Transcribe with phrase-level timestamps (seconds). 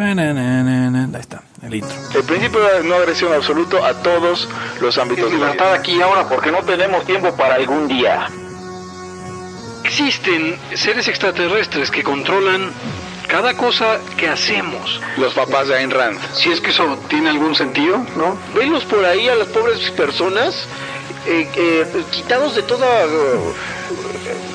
[0.00, 1.96] Ahí está, el intro.
[2.14, 4.48] El principio de no agresión absoluto a todos
[4.80, 5.26] los ámbitos.
[5.26, 8.28] Es libertad aquí y ahora porque no tenemos tiempo para algún día.
[9.84, 12.70] Existen seres extraterrestres que controlan
[13.28, 15.00] cada cosa que hacemos.
[15.16, 16.18] Los papás de Ayn Rand.
[16.32, 18.36] Si es que eso tiene algún sentido, ¿no?
[18.54, 20.66] Venlos por ahí a las pobres personas
[21.26, 23.52] eh, eh, quitados de toda eh,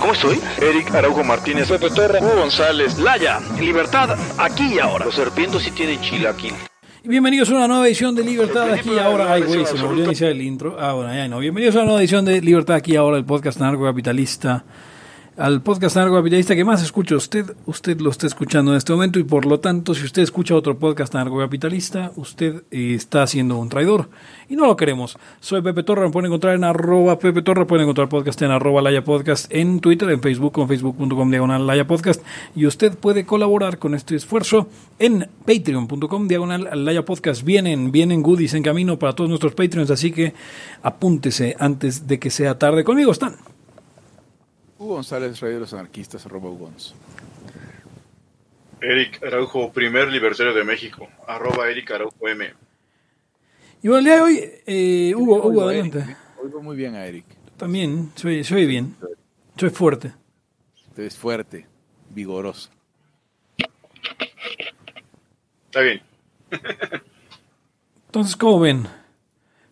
[0.00, 0.40] ¿Cómo estoy?
[0.60, 5.06] Eric Araujo Martínez, Pepe Torre, Hugo González, Laya, libertad aquí y ahora.
[5.06, 6.52] Los serpientes sí tienen chilaquil.
[7.02, 9.32] Y bienvenidos a una nueva edición de Libertad aquí y ahora.
[9.32, 10.76] Ay, güey, se me olvidó iniciar el intro.
[10.80, 11.38] Ah, bueno, ya no.
[11.38, 14.64] Bienvenidos a una nueva edición de Libertad aquí y ahora, el podcast narcocapitalista.
[15.36, 19.24] Al podcast narcocapitalista que más escucha usted, usted lo está escuchando en este momento y
[19.24, 24.10] por lo tanto, si usted escucha otro podcast narcocapitalista, usted eh, está siendo un traidor
[24.48, 25.18] y no lo queremos.
[25.40, 28.80] Soy Pepe Torra, me pueden encontrar en arroba Pepe Torra, pueden encontrar podcast en arroba
[28.80, 32.22] Laya Podcast en Twitter, en Facebook, con facebook.com diagonal Laya Podcast
[32.54, 34.68] y usted puede colaborar con este esfuerzo
[35.00, 37.42] en patreon.com diagonal Laya Podcast.
[37.42, 40.32] Vienen, vienen goodies en camino para todos nuestros Patreons, así que
[40.84, 42.84] apúntese antes de que sea tarde.
[42.84, 43.53] Conmigo están.
[44.84, 46.94] Hugo González, Rey de los Anarquistas, arroba Ugons.
[48.82, 52.52] Eric Araujo, primer libertario de México, arroba Eric Araujo M.
[53.82, 56.00] Y bueno, el día de hoy, eh, Hugo, Hugo, adelante.
[56.00, 57.24] Eric, Oigo muy bien a Eric.
[57.56, 58.94] También, soy, soy bien,
[59.56, 60.12] soy fuerte.
[60.88, 61.66] Usted es fuerte,
[62.10, 62.68] vigoroso.
[65.64, 66.02] Está bien.
[68.08, 68.86] Entonces, ¿cómo ven?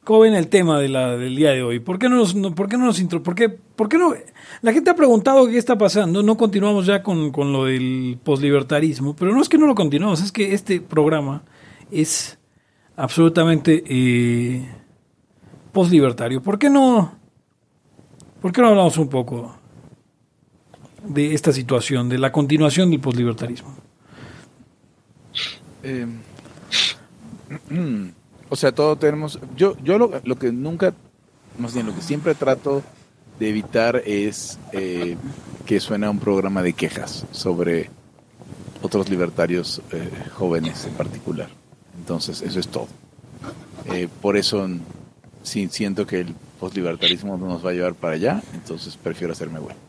[0.05, 1.79] ¿Cómo ven el tema de la, del día de hoy?
[1.79, 4.13] ¿Por qué no nos, no, por qué no nos intro, por qué, por qué no?
[4.61, 6.25] La gente ha preguntado qué está pasando.
[6.25, 10.21] No continuamos ya con, con lo del poslibertarismo, pero no es que no lo continuamos,
[10.21, 11.45] es que este programa
[11.93, 12.37] es
[12.97, 14.69] absolutamente eh,
[15.71, 16.43] poslibertario.
[16.43, 17.15] ¿Por qué no?
[18.41, 19.55] ¿Por qué no hablamos un poco
[21.07, 23.73] de esta situación, de la continuación del poslibertarismo?
[25.85, 26.07] Eh,
[28.53, 29.39] o sea, todo tenemos.
[29.57, 30.93] Yo, yo lo, lo que nunca,
[31.59, 32.83] más bien lo que siempre trato
[33.39, 35.17] de evitar es eh,
[35.65, 37.89] que suene a un programa de quejas sobre
[38.83, 41.49] otros libertarios eh, jóvenes en particular.
[41.97, 42.89] Entonces, eso es todo.
[43.87, 44.69] Eh, por eso,
[45.43, 49.61] sí, siento que el postlibertarismo no nos va a llevar para allá, entonces prefiero hacerme
[49.61, 49.81] bueno.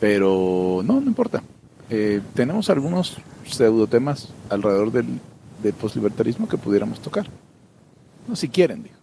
[0.00, 1.44] Pero no, no importa.
[1.90, 5.20] Eh, tenemos algunos pseudotemas alrededor del,
[5.64, 7.26] del postlibertarismo que pudiéramos tocar.
[8.28, 8.96] No, si quieren, digo.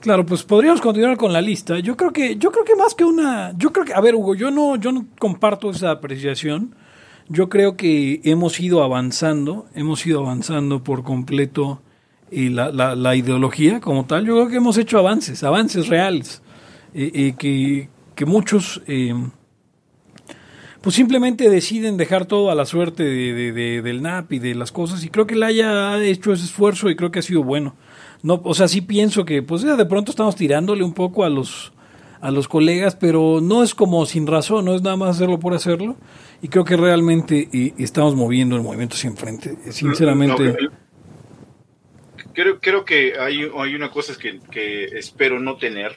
[0.00, 1.78] Claro, pues podríamos continuar con la lista.
[1.78, 4.34] Yo creo que, yo creo que más que una, yo creo que, a ver, Hugo,
[4.34, 6.74] yo no, yo no comparto esa apreciación.
[7.28, 11.82] Yo creo que hemos ido avanzando, hemos ido avanzando por completo
[12.30, 14.24] eh, la, la, la ideología como tal.
[14.26, 16.42] Yo creo que hemos hecho avances, avances reales,
[16.94, 19.14] eh, eh, que, que muchos eh,
[20.80, 24.54] pues simplemente deciden dejar todo a la suerte de, de- de- del NAP y de
[24.54, 25.04] las cosas.
[25.04, 27.76] Y creo que Laia ha hecho ese esfuerzo y creo que ha sido bueno.
[28.22, 31.28] No, o sea, sí pienso que pues ya de pronto estamos tirándole un poco a
[31.30, 31.72] los
[32.22, 35.54] a los colegas, pero no es como sin razón, no es nada más hacerlo por
[35.54, 35.96] hacerlo.
[36.42, 39.56] Y creo que realmente eh, estamos moviendo el movimiento hacia enfrente.
[39.70, 40.68] Sinceramente, No, que-
[42.34, 45.96] creo, creo que hay, hay una cosa que, que espero no tener,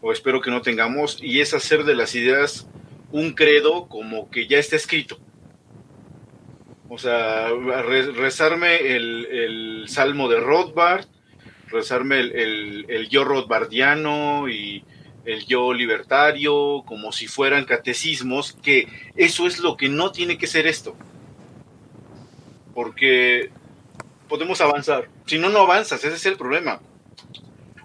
[0.00, 2.66] o espero que no tengamos, y es hacer de las ideas
[3.12, 5.18] un credo como que ya está escrito.
[6.88, 11.06] O sea, re- rezarme el, el salmo de Rothbard,
[11.68, 14.84] rezarme el, el- el yo rothbardiano y
[15.24, 20.46] el yo libertario, como si fueran catecismos, que eso es lo que no tiene que
[20.46, 20.96] ser esto.
[22.74, 23.50] Porque
[24.28, 25.08] podemos avanzar.
[25.26, 26.80] Si no, no avanzas, ese es el problema.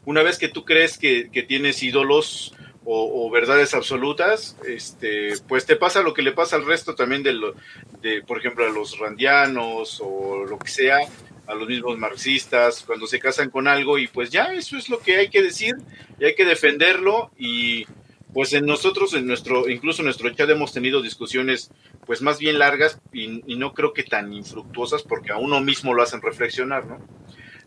[0.05, 2.53] Una vez que tú crees que, que tienes ídolos
[2.89, 7.33] o, verdades absolutas, este, pues te pasa lo que le pasa al resto también de,
[7.33, 7.53] lo,
[8.01, 10.99] de, por ejemplo, a los randianos o lo que sea,
[11.47, 14.99] a los mismos marxistas, cuando se casan con algo y pues ya eso es lo
[14.99, 15.75] que hay que decir
[16.17, 17.85] y hay que defenderlo y
[18.33, 21.71] pues en nosotros, en nuestro, incluso en nuestro chat hemos tenido discusiones
[22.05, 25.93] pues más bien largas y, y no creo que tan infructuosas porque a uno mismo
[25.93, 26.99] lo hacen reflexionar, ¿no?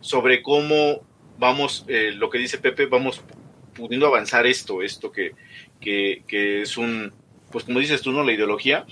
[0.01, 1.05] Sobre cómo
[1.41, 3.23] vamos, eh, lo que dice Pepe, vamos
[3.75, 5.33] pudiendo avanzar esto, esto que,
[5.81, 7.13] que, que es un,
[7.51, 8.23] pues como dices tú, ¿no?
[8.23, 8.87] La ideología.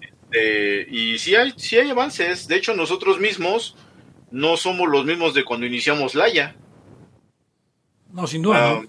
[0.00, 2.48] Este, y sí hay, sí hay avances.
[2.48, 3.76] De hecho, nosotros mismos
[4.30, 6.56] no somos los mismos de cuando iniciamos Laia.
[8.10, 8.70] No, sin duda.
[8.70, 8.82] Ah,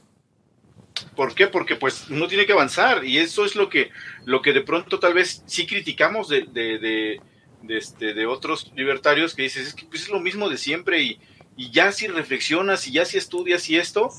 [1.15, 1.47] ¿Por qué?
[1.47, 3.91] Porque pues uno tiene que avanzar y eso es lo que,
[4.25, 7.21] lo que de pronto tal vez sí criticamos de, de, de,
[7.61, 11.01] de este, de otros libertarios que dices, es que pues, es lo mismo de siempre
[11.01, 11.19] y,
[11.55, 14.09] y ya si reflexionas y ya si estudias y esto,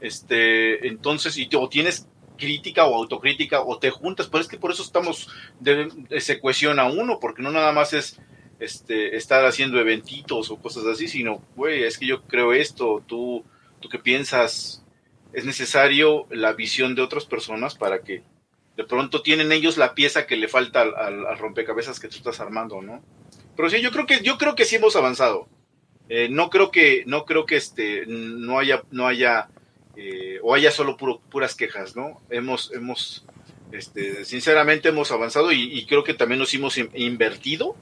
[0.00, 2.08] este, entonces, y o tienes
[2.38, 5.28] crítica o autocrítica o te juntas, pero es que por eso estamos,
[5.60, 5.88] de,
[6.20, 8.20] se cohesiona uno, porque no nada más es
[8.60, 13.44] este, estar haciendo eventitos o cosas así, sino, güey, es que yo creo esto, tú,
[13.80, 14.84] tú qué piensas,
[15.32, 18.22] es necesario la visión de otras personas para que
[18.76, 22.16] de pronto tienen ellos la pieza que le falta al, al- al rompecabezas que tú
[22.16, 23.02] estás armando, ¿no?
[23.56, 25.48] Pero sí, yo creo que, yo creo que sí hemos avanzado.
[26.08, 29.48] Eh, no creo que, no creo que este, no haya, no haya,
[29.96, 32.20] eh, o haya solo puro, puras quejas, ¿no?
[32.30, 33.24] Hemos, hemos,
[33.72, 37.76] este, sinceramente hemos avanzado y, creo que también nos hemos in- invertido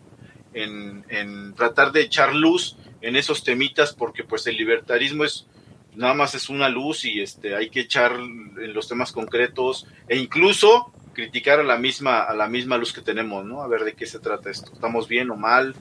[0.53, 5.47] en, en tratar de echar luz en esos temitas porque pues el libertarismo es
[5.95, 10.17] nada más es una luz y este hay que echar en los temas concretos e
[10.17, 13.95] incluso criticar a la misma a la misma luz que tenemos no a ver de
[13.95, 15.75] qué se trata esto estamos bien o mal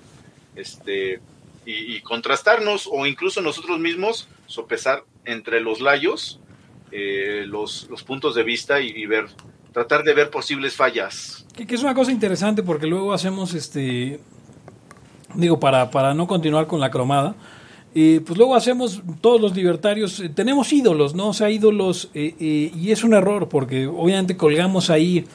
[0.56, 1.19] este
[1.65, 6.39] y, y contrastarnos o incluso nosotros mismos sopesar entre los layos
[6.95, 9.25] eh, los, los puntos de vista y, ver
[9.71, 14.19] tratar de ver posibles fallas Que, es una cosa interesante porque luego hacemos este.
[15.33, 17.36] Digo, para, para no continuar con la cromada.
[17.94, 21.30] pues luego hacemos, todos los libertarios, eh, tenemos ídolos, ¿no?
[21.30, 25.25] O sea, ídolos, eh, eh, y es un error porque obviamente colgamos ahí.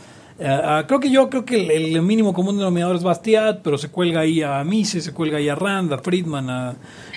[0.45, 4.21] A- creo que yo creo que el, mínimo común denominador es Bastiat, pero se cuelga
[4.21, 6.77] ahí a Mises, se cuelga ahí a Rand, a Friedman, a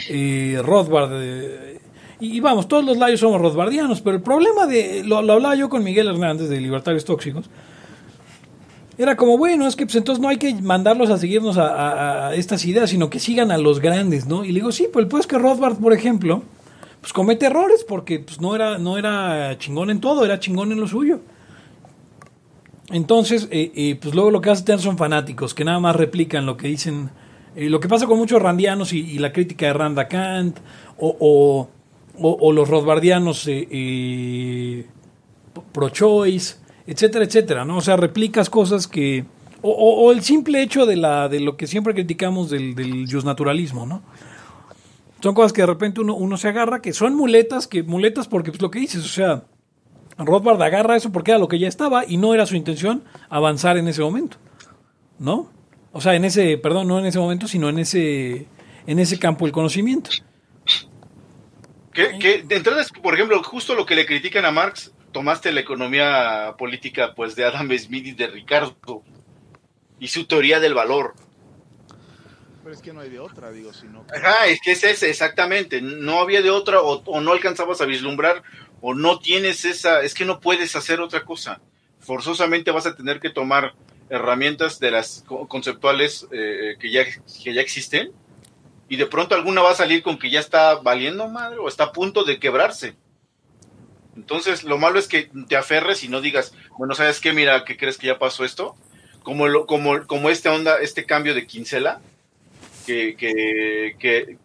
[0.09, 1.11] eh, Rothbard.
[1.13, 1.79] eh,
[2.19, 5.03] y, vamos, todos los layos somos rothbardianos, pero el problema de.
[5.03, 7.49] Lo, lo hablaba yo con Miguel Hernández de Libertarios Tóxicos.
[8.97, 12.63] Era como, bueno, es que pues entonces no hay que mandarlos a seguirnos a, estas
[12.65, 14.45] ideas, sino que sigan a los grandes, ¿no?
[14.45, 16.43] Y le digo, sí, pues pues es que Rothbard, por ejemplo,
[16.99, 20.79] pues comete errores porque pues no era, no era chingón en todo, era chingón en
[20.79, 21.21] lo suyo.
[22.91, 26.57] Entonces, eh, eh, pues luego lo que hacen son fanáticos, que nada más replican lo
[26.57, 27.09] que dicen,
[27.55, 30.59] eh, lo que pasa con muchos randianos y, la crítica de Randa Kant,
[30.97, 31.69] o, o,
[32.19, 34.85] o- o los rothbardianos eh, eh,
[35.71, 37.77] pro-choice, etcétera, etcétera, ¿no?
[37.77, 39.25] O sea, replicas cosas que...
[39.63, 44.01] O el simple hecho de, la, de lo que siempre criticamos del, del naturalismo, ¿no?
[45.21, 48.49] Son cosas que de repente uno, uno se agarra, que son muletas, que muletas porque
[48.49, 49.43] pues lo que dices, o sea,
[50.17, 53.77] Rothbard agarra eso porque era lo que ya estaba y no era su intención avanzar
[53.77, 54.37] en ese momento,
[55.19, 55.49] ¿no?
[55.91, 58.47] O sea, en ese, perdón, no en ese momento, sino en ese,
[58.87, 60.11] en ese campo del conocimiento.
[61.93, 65.51] Que, que de entrada, es, por ejemplo, justo lo que le critican a Marx, tomaste
[65.51, 69.03] la economía política pues de Adam Smith y de Ricardo
[69.99, 71.13] y su teoría del valor.
[72.63, 74.15] Pero es que no hay de otra, digo, sino que...
[74.15, 75.81] Ajá, es que es ese, exactamente.
[75.81, 78.43] No había de otra o, o no alcanzabas a vislumbrar
[78.81, 81.61] o no tienes esa, es que no puedes hacer otra cosa.
[81.99, 83.73] Forzosamente vas a tener que tomar
[84.09, 88.11] herramientas de las co- conceptuales eh, que, ya, que ya existen
[88.89, 91.85] y de pronto alguna va a salir con que ya está valiendo madre o está
[91.85, 92.95] a punto de quebrarse.
[94.17, 97.31] Entonces, lo malo es que te aferres y no digas, bueno, ¿sabes qué?
[97.31, 98.75] Mira, ¿qué crees que ya pasó esto?
[99.23, 102.01] Como, lo, como, como esta onda, este cambio de quincela,
[102.85, 104.37] que, que,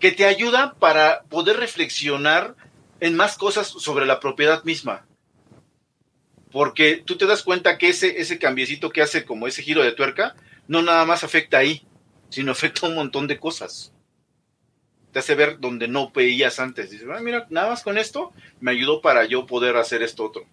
[0.00, 2.56] que te ayuda para poder reflexionar
[3.00, 5.06] en más cosas sobre la propiedad misma.
[6.50, 9.92] Porque tú te das cuenta que ese, ese cambiecito que hace como ese giro de
[9.92, 10.34] tuerca,
[10.66, 11.86] no nada más afecta ahí,
[12.30, 13.92] sino afecta a un montón de cosas.
[15.12, 16.90] Te hace ver donde no veías antes.
[16.90, 20.46] Dices, "Ah, mira, nada más con esto me ayudó para yo poder hacer esto otro.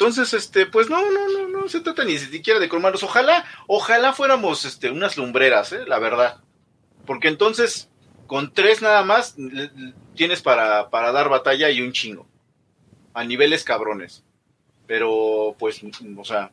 [0.00, 3.02] Entonces, este, pues no, no, no, no se trata ni siquiera de cromarlos.
[3.02, 5.84] Ojalá, ojalá fuéramos este, unas lumbreras, ¿eh?
[5.86, 6.40] la verdad.
[7.04, 7.89] Porque entonces,
[8.30, 9.34] con tres nada más,
[10.14, 12.28] tienes para, para dar batalla y un chingo.
[13.12, 14.22] A niveles cabrones.
[14.86, 15.80] Pero, pues,
[16.16, 16.52] o sea,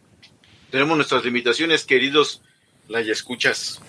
[0.72, 2.42] tenemos nuestras limitaciones, queridos
[2.88, 3.80] las escuchas.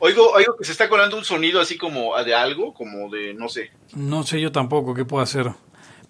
[0.00, 3.48] Oigo, oigo que se está colando un sonido así como de algo, como de, no
[3.48, 3.70] sé.
[3.94, 5.50] No sé yo tampoco qué puedo hacer.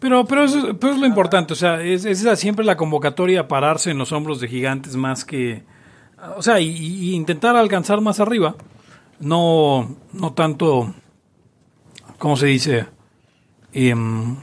[0.00, 3.42] Pero, pero, eso, pero es lo importante, o sea, es, es la- siempre la convocatoria
[3.42, 5.62] a pararse en los hombros de gigantes más que...
[6.37, 8.56] O sea, y, y intentar alcanzar más arriba,
[9.20, 10.94] no, no tanto,
[12.18, 12.87] ¿cómo se dice?
[13.73, 14.37] Em,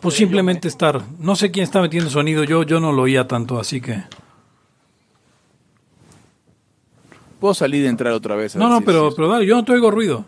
[0.00, 3.58] pues simplemente estar, no sé quién está metiendo sonido, yo, yo no lo oía tanto,
[3.58, 4.02] así que...
[7.40, 8.56] Puedo salir y entrar otra vez.
[8.56, 10.24] a No, no, si- pero, pero dale, yo no te oigo ruido.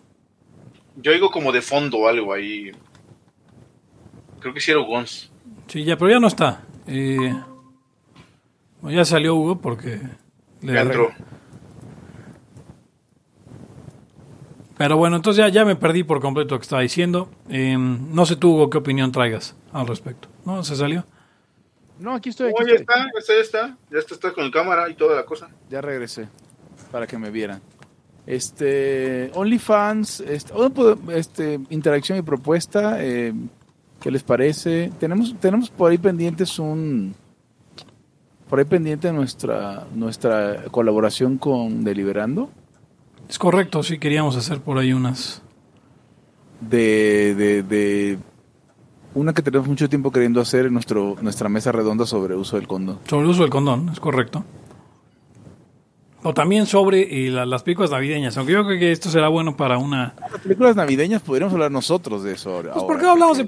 [0.96, 2.70] Yo oigo como de fondo algo ahí.
[4.38, 5.30] Creo que sí era Gons.
[5.66, 6.62] Sí, ya, pero ya no está.
[6.86, 7.34] Eh,
[8.82, 10.00] bueno, ya salió Hugo porque...
[10.62, 11.10] le Ya entró.
[14.76, 17.28] Pero bueno, entonces ya, ya me perdí por completo lo que estaba diciendo.
[17.50, 20.28] Eh, no sé tú, Hugo, qué opinión traigas al respecto.
[20.46, 20.64] ¿No?
[20.64, 21.04] ¿Se salió?
[21.98, 22.48] No, aquí estoy.
[22.48, 22.80] Aquí Oh, ya estoy.
[22.80, 23.76] está, ya está, ya está.
[23.90, 25.50] Ya está, está con cámara y toda la cosa.
[25.68, 26.28] Ya regresé
[26.90, 27.60] para que me vieran.
[28.26, 33.34] Este, OnlyFans, este, pues, este, interacción y propuesta, eh,
[34.00, 34.90] ¿qué les parece?
[34.98, 37.14] Tenemos, tenemos por ahí pendientes un,
[38.50, 42.50] por ahí pendiente nuestra, nuestra colaboración con Deliberando,
[43.28, 45.40] Es correcto, sí queríamos hacer por ahí unas...
[46.60, 48.18] de, de, de
[49.14, 52.66] una que tenemos mucho tiempo queriendo hacer en nuestro, nuestra mesa redonda sobre uso del
[52.68, 52.98] condón.
[53.08, 54.44] Sobre el uso del condón, es correcto.
[56.22, 59.56] O también sobre eh, la- las películas navideñas, aunque yo creo que esto será bueno
[59.56, 60.14] para una...
[60.30, 62.72] Las películas navideñas podríamos hablar nosotros de eso ahora.
[62.74, 63.44] Pues ¿por qué no hablamos de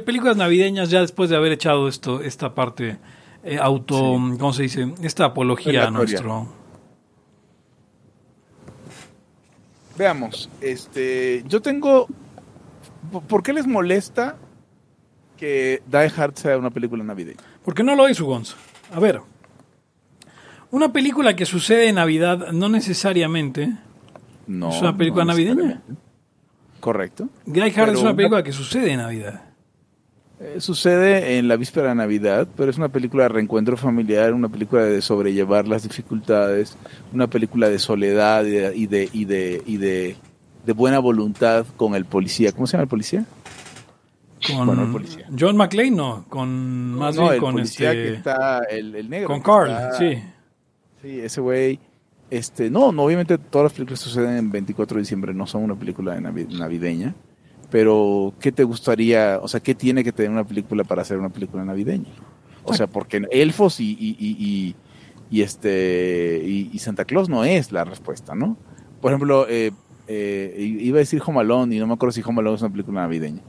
[0.00, 2.96] películas navideñas ya después de haber echado esto, esta parte
[3.44, 3.96] eh, auto,
[4.38, 4.92] ¿cómo se dice?
[5.02, 6.48] Esta apología a nuestro...
[9.96, 12.08] Veamos, este, yo tengo,
[13.12, 14.36] ¿por- ¿por qué les molesta
[15.36, 17.38] que Die Hard sea una película navideña?
[17.64, 18.56] ¿Por qué no lo hizo Gonzo?
[18.92, 19.20] A ver,
[20.72, 23.72] una película que sucede en Navidad no necesariamente...
[24.48, 24.70] No.
[24.70, 25.80] ¿Es una película no navideña?
[26.80, 27.28] Correcto.
[27.46, 29.43] Die Hard Pero es una una- película que sucede en Navidad.
[30.40, 34.48] Eh, sucede en la víspera de Navidad, pero es una película de reencuentro familiar, una
[34.48, 36.76] película de sobrellevar las dificultades,
[37.12, 40.16] una película de soledad y de, y de, y de, y de,
[40.66, 42.50] de buena voluntad con el policía.
[42.52, 43.24] ¿Cómo se llama el policía?
[44.46, 45.26] Con Bueno, el policía.
[45.38, 48.02] John McClane, no, con más no, bien el con policía este...
[48.10, 49.28] que está, el, el negro.
[49.28, 50.22] con Carl, está- sí.
[51.00, 51.78] Sí, ese güey.
[52.30, 55.76] Este, no, no, obviamente todas las películas suceden en 24 de diciembre no son una
[55.76, 57.14] película de navi- navideña.
[57.70, 59.38] Pero, ¿qué te gustaría?
[59.42, 62.10] O sea, ¿qué tiene que tener una película para ser una película navideña?
[62.62, 64.76] O sea, porque elfos y, y, y, y-
[65.30, 68.56] y este y, y Santa Claus no es la respuesta, ¿no?
[69.00, 69.72] Por ejemplo, eh,
[70.06, 72.70] eh, iba a decir Home Alone y no me acuerdo si Home Alone es una
[72.70, 73.42] película navideña.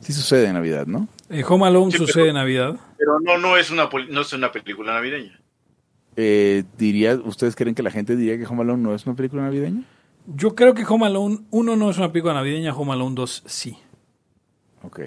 [0.00, 1.08] Sí sucede en Navidad, ¿no?
[1.28, 2.76] Eh, Home Alone Sí, pero- sucede en Navidad.
[2.96, 5.38] Pero no, no es una, no es una película navideña.
[6.16, 9.42] Eh, diría, ¿Ustedes creen que la gente diría que Home Alone no es una película
[9.42, 9.82] navideña?
[10.34, 13.78] Yo creo que Home Alone 1 no es una película navideña, Home Alone 2 sí.
[14.82, 15.00] Ok.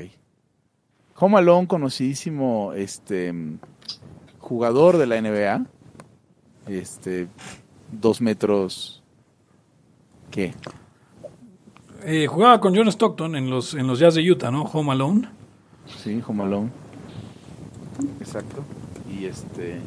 [1.20, 3.32] Home Alone, conocidísimo este
[4.40, 5.68] jugador de la NBA.
[6.68, 7.28] Este,
[7.92, 9.04] dos metros.
[10.32, 10.56] ¿Qué?
[12.04, 14.64] Eh, jugaba con John Stockton en los, en los Jazz de Utah, ¿no?
[14.64, 15.30] Home Alone.
[15.86, 16.72] Sí, Home Alone.
[18.20, 18.64] Exacto.
[19.08, 19.80] Y este.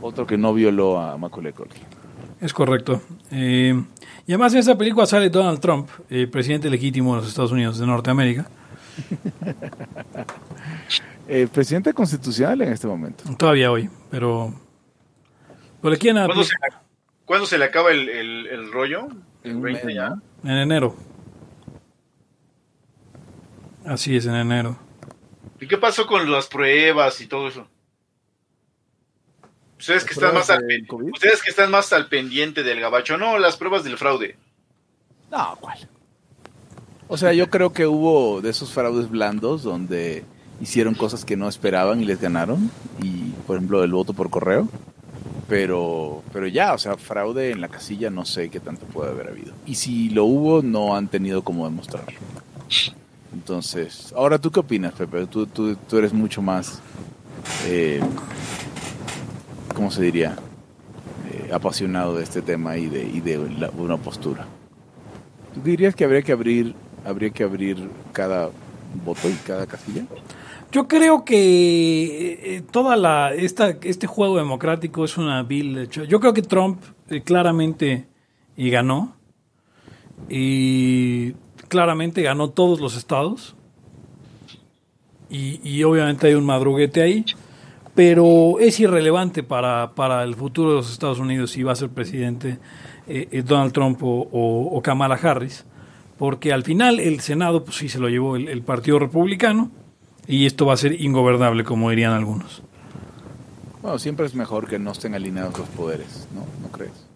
[0.00, 1.99] Otro que no violó a Macaulay Culkin.
[2.40, 3.02] Es correcto.
[3.30, 3.74] Eh,
[4.26, 7.78] y además en esa película sale Donald Trump, eh, presidente legítimo de los Estados Unidos
[7.78, 8.48] de Norteamérica.
[11.32, 13.22] Eh, presidente constitucional en este momento.
[13.36, 14.52] Todavía hoy, pero...
[15.84, 16.54] Aquí ¿Cuándo se,
[17.24, 19.06] cuándo se le acaba el, el- el rollo?
[19.44, 20.08] En ¿El un 20 mes, ya?
[20.10, 20.50] ¿no?
[20.50, 20.96] en enero.
[23.84, 24.76] Así es, en enero.
[25.60, 27.68] ¿Y qué pasó con las pruebas y todo eso?
[29.80, 31.12] Ustedes que ¿Las están más al, del pen- COVID?
[31.12, 34.36] ustedes que están más al pendiente del gabacho, no, las pruebas del fraude.
[35.30, 35.88] No, ¿cuál?
[37.08, 40.24] O sea, yo creo que hubo de esos fraudes blandos donde
[40.60, 42.70] hicieron cosas que no esperaban y les ganaron.
[43.02, 44.68] Y, por ejemplo, el voto por correo.
[45.48, 49.28] Pero, pero ya, o sea, fraude en la casilla no sé qué tanto puede haber
[49.28, 49.52] habido.
[49.66, 52.12] Y si lo hubo, no han tenido cómo demostrarlo.
[53.32, 55.26] Entonces, ahora tú qué opinas, Pepe?
[55.26, 56.80] Tú, tú, tú eres mucho más,
[57.66, 58.00] eh,
[59.74, 60.36] ¿cómo se diría?
[61.32, 64.46] Eh, apasionado de este tema y de, y de la- una postura.
[65.54, 66.74] ¿Tú dirías que habría que abrir,
[67.04, 68.50] habría que abrir cada
[69.04, 70.04] voto y cada casilla?
[70.72, 76.04] Yo creo que eh, toda la esta este juego democrático es una vil hecho.
[76.04, 78.06] Yo creo que Trump eh, claramente
[78.56, 79.16] y ganó
[80.28, 81.32] y
[81.68, 83.56] claramente ganó todos los estados
[85.28, 87.24] y, y obviamente hay un madruguete ahí,
[88.00, 91.90] pero es irrelevante para, para el futuro de los Estados Unidos si va a ser
[91.90, 92.56] presidente
[93.06, 95.66] eh, eh, Donald Trump o, o- o Kamala Harris,
[96.16, 99.70] porque al final el Senado pues sí se lo llevó el- el Partido Republicano
[100.26, 102.62] y esto va a ser ingobernable, como dirían algunos.
[103.82, 106.46] Bueno, siempre es mejor que no estén alineados los poderes, ¿no?
[106.62, 107.06] ¿No crees?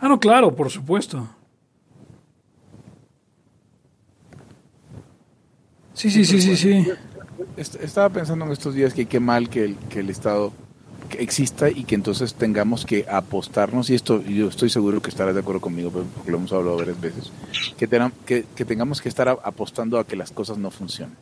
[0.00, 1.26] Ah, no, claro, por supuesto.
[5.92, 6.86] Sí, sí, sí, sí, sí.
[7.56, 10.52] Est- Estaba pensando en estos días que qué mal que el, que el Estado
[11.18, 15.40] exista y que entonces tengamos que apostarnos, y esto yo estoy seguro que estarás de
[15.40, 17.30] acuerdo conmigo, porque lo hemos hablado varias veces,
[17.76, 17.86] que,
[18.64, 21.14] tengamos que estar apostando a que las cosas no funcionen.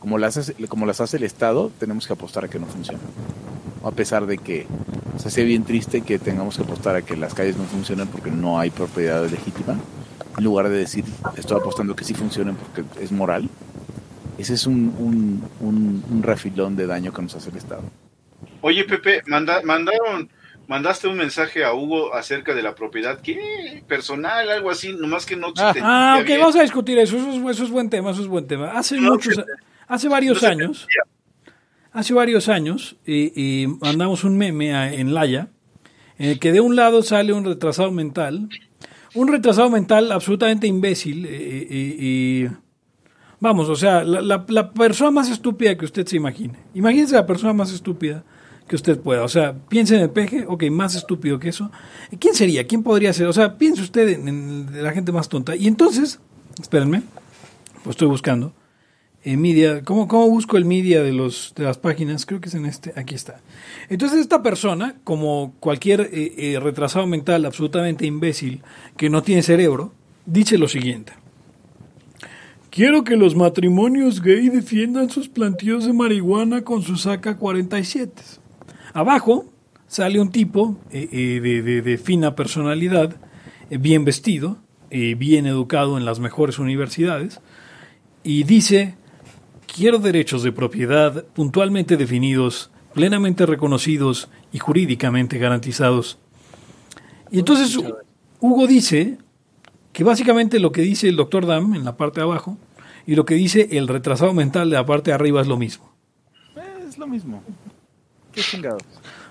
[0.00, 3.02] Como las, hace, como las hace el Estado, tenemos que apostar a que no funcionen.
[3.84, 4.66] A pesar de que
[5.18, 8.30] se hace bien triste que tengamos que apostar a que las calles no funcionen porque
[8.30, 9.78] no hay propiedad legítima,
[10.38, 11.04] en lugar de decir,
[11.36, 13.48] estoy apostando que sí funcionen porque es moral.
[14.42, 17.84] Ese es un, un, un, un refilón de daño que nos hace el Estado.
[18.60, 20.28] Oye, Pepe, manda, mandaron,
[20.66, 23.84] mandaste un mensaje a Hugo acerca de la propiedad, ¿qué?
[23.86, 25.72] Personal, algo así, nomás que no Ah.
[25.72, 26.40] te Ah, entendía ok, bien.
[26.40, 27.16] vamos a discutir eso.
[27.16, 28.72] Eso es, eso es buen tema, eso es buen tema.
[28.72, 29.40] Hace No, muchos,
[29.86, 30.88] hace varios no años,
[31.92, 35.50] hace varios años, eh, mandamos un meme a- en Laya,
[36.18, 38.48] en el que de un lado sale un retrasado mental,
[39.14, 42.48] un retrasado mental absolutamente imbécil, eh, eh, y
[43.42, 46.54] vamos, o sea, la, la- persona más estúpida que usted se imagine.
[46.74, 48.22] Imagínese la persona más estúpida
[48.68, 49.24] que usted pueda.
[49.24, 51.70] O sea, piense en el peje, ok, más estúpido que eso.
[52.20, 52.66] ¿Quién sería?
[52.68, 53.26] ¿Quién podría ser?
[53.26, 55.56] O sea, piense usted en, en la gente más tonta.
[55.56, 56.20] Y entonces,
[56.60, 57.02] espérenme,
[57.82, 58.54] pues estoy buscando.
[59.24, 62.24] Eh, media, ¿cómo, ¿Cómo busco el media de, los, de las páginas?
[62.26, 63.40] Creo que es en este, aquí está.
[63.88, 68.62] Entonces esta persona, como cualquier eh, eh, retrasado mental absolutamente imbécil
[68.96, 69.92] que no tiene cerebro,
[70.26, 71.12] dice lo siguiente.
[72.72, 78.08] Quiero que los matrimonios gay defiendan sus plantíos de marihuana con sus AK-47.
[78.94, 79.44] Abajo
[79.86, 83.14] sale un tipo eh, eh, de, de- de fina personalidad,
[83.68, 84.56] eh, bien vestido,
[84.90, 87.40] bien educado en las mejores universidades,
[88.22, 88.94] y dice,
[89.66, 96.18] quiero derechos de propiedad puntualmente definidos, plenamente reconocidos y jurídicamente garantizados.
[97.30, 97.78] Y entonces
[98.40, 99.16] Hugo dice
[99.92, 102.56] que básicamente lo que dice el doctor Dam en la parte de abajo
[103.06, 105.92] y lo que dice el retrasado mental de la parte de arriba es lo mismo.
[106.56, 107.42] Eh, es lo mismo.
[108.32, 108.82] Qué chingados.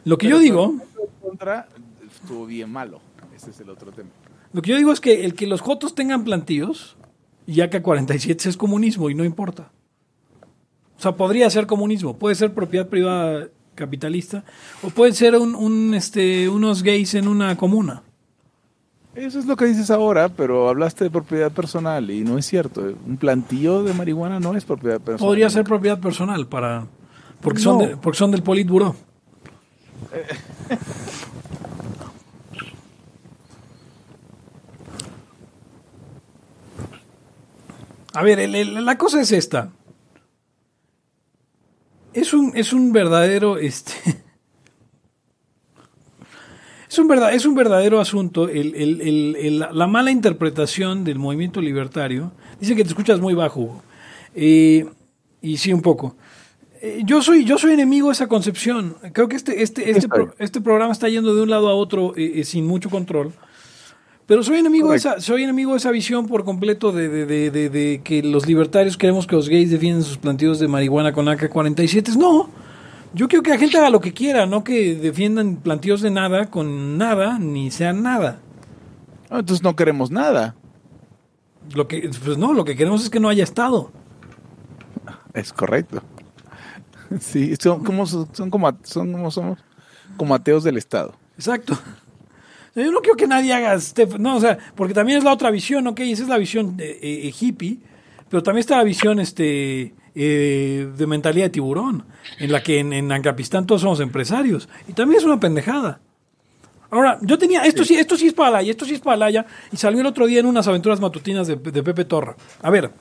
[0.06, 0.76] Lo que Pero yo digo,
[1.22, 1.68] contra
[2.06, 3.00] estuvo bien malo.
[3.36, 4.10] Ese es el otro tema.
[4.54, 6.96] lo que yo digo es que el que los jotos tengan plantíos
[7.48, 9.72] y AK-47 es comunismo y no importa.
[10.98, 14.44] O sea, podría ser comunismo, puede ser propiedad privada capitalista
[14.84, 18.04] o puede ser un, un, este, unos gays en una comuna.
[19.14, 22.82] Eso es lo que dices ahora, pero hablaste de propiedad personal y no es cierto.
[23.06, 25.28] Un plantío de marihuana no es propiedad personal.
[25.28, 26.88] Podría ser propiedad personal para
[27.42, 28.96] porque son de- porque son del Politburo.
[38.14, 39.70] A ver, el- el- la cosa es esta.
[42.14, 43.94] Es un, es un verdadero, este,
[46.92, 51.18] es un verdad, es un verdadero asunto el, el- el- el- la mala interpretación del
[51.20, 52.32] movimiento libertario.
[52.60, 53.82] Dice que te escuchas muy bajo.
[54.36, 54.86] Eh,
[55.42, 56.16] y sí, un poco.
[56.82, 58.96] Eh, yo soy, yo soy enemigo de esa concepción.
[59.14, 62.14] Creo que este, este, este, pro- este programa está yendo de un lado a otro
[62.18, 63.32] eh, eh, sin mucho control.
[64.26, 67.52] Pero soy enemigo de esa, soy enemigo de esa visión por completo de, de- de-
[67.52, 71.28] de- de que los libertarios queremos que los gays defiendan sus plantíos de marihuana con
[71.28, 72.16] AK-47.
[72.18, 72.50] No,
[73.14, 76.50] yo quiero que la gente haga lo que quiera, no que defiendan plantíos de nada
[76.50, 78.40] con nada, ni sean nada.
[79.30, 80.56] No, entonces no queremos nada.
[81.74, 83.92] Lo que, pues no, lo que queremos es que no haya Estado.
[85.34, 86.02] Es correcto.
[87.20, 89.60] Sí, son como son como son como somos
[90.16, 91.14] como ateos del Estado.
[91.36, 91.78] Exacto.
[92.74, 95.52] Yo no quiero que nadie haga este, no, o sea, porque también es la otra
[95.52, 97.80] visión, ok, esa es la visión eh, eh, hippie,
[98.30, 102.06] pero también está la visión este eh, de mentalidad de tiburón,
[102.40, 106.00] en la que en, en Ancapistán todos somos empresarios, y también es una pendejada.
[106.90, 109.78] Ahora, yo tenía, esto sí, esto sí es para Laya, esto sí es para y
[109.78, 112.36] salió el otro día en unas aventuras matutinas de, de Pepe Torra.
[112.62, 112.92] A ver,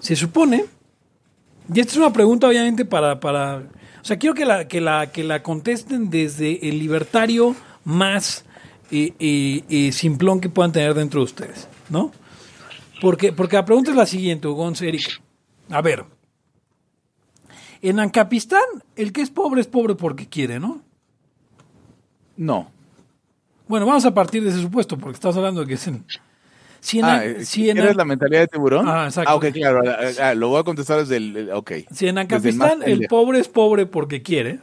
[0.00, 0.64] se supone,
[1.72, 3.62] y esta es una pregunta obviamente para, para
[4.02, 7.54] o sea, quiero que la, que la, que la contesten desde el libertario
[7.84, 8.44] más
[8.90, 12.10] eh, eh, eh, simplón que puedan tener dentro de ustedes, ¿no?
[13.00, 15.20] Porque, porque la pregunta es la siguiente, Gonz, Eric.
[15.70, 16.04] A ver,
[17.82, 18.60] en Ancapistán,
[18.96, 20.82] el que es pobre es pobre porque quiere, ¿no?
[22.36, 22.70] No.
[23.68, 26.04] Bueno, vamos a partir de ese supuesto, porque estás hablando de que es en...
[26.80, 28.88] Si en, Ah, eh, si en ¿Eres An- la mentalidad de tiburón?
[28.88, 29.30] Ah, exacto.
[29.30, 29.82] Ah, ok, claro.
[29.86, 31.72] ah, ah, lo voy a contestar desde el, el- ok.
[31.92, 33.08] Si en Ancapistán el pendejo.
[33.10, 34.60] pobre es pobre porque quiere,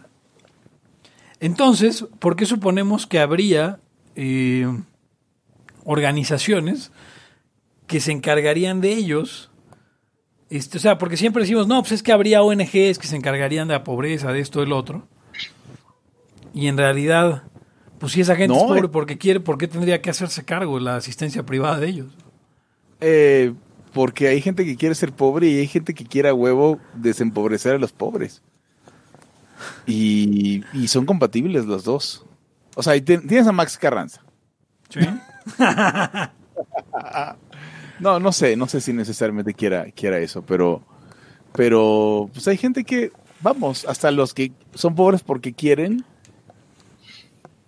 [1.39, 3.79] entonces, ¿por qué suponemos que habría
[4.15, 4.67] eh,
[5.85, 6.91] organizaciones
[7.85, 9.51] que se encargarían de ellos?
[10.49, 13.67] Este, o sea, porque siempre decimos, no, pues es que habría ONGs que se encargarían
[13.67, 15.07] de la pobreza, de esto, del otro.
[16.53, 17.43] Y en realidad,
[17.99, 18.89] pues si esa gente No, es pobre eh.
[18.89, 22.13] porque quiere, ¿por qué tendría que hacerse cargo de la asistencia privada de ellos?
[23.01, 23.53] Eh,
[23.93, 27.75] porque hay gente que quiere ser pobre y hay gente que quiere a huevo desempobrecer
[27.75, 28.41] a los pobres.
[29.85, 32.25] Y, y son compatibles los dos.
[32.75, 34.21] O sea, tienes a Max Carranza.
[34.89, 34.99] Sí.
[37.99, 40.81] No, no sé, no sé si necesariamente quiera, quiera eso, pero,
[41.53, 46.03] pero pues hay gente que, vamos, hasta los que son pobres porque quieren,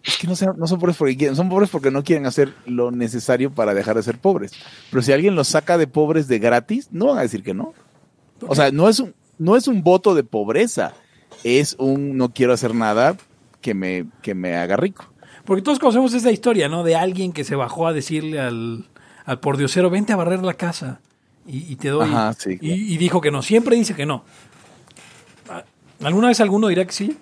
[0.04, 2.54] es que no, sean- no son pobres porque quieren, son pobres porque no quieren hacer
[2.66, 4.52] lo necesario para dejar de ser pobres.
[4.90, 7.74] Pero si alguien los saca de pobres de gratis, no van a decir que no.
[8.48, 10.94] O sea, no es un, no es un voto de pobreza,
[11.44, 13.18] es un no quiero hacer nada
[13.62, 15.12] que me, que me haga rico.
[15.46, 16.84] Porque todos conocemos esa historia, ¿no?
[16.84, 18.88] De alguien que se bajó a decirle al,
[19.30, 21.00] al pordiosero, vente a barrer la casa
[21.46, 22.10] y, y te doy.
[22.10, 24.26] Ajá, sí, y, y dijo que no, siempre dice que no.
[26.02, 27.18] ¿Alguna vez alguno dirá que sí?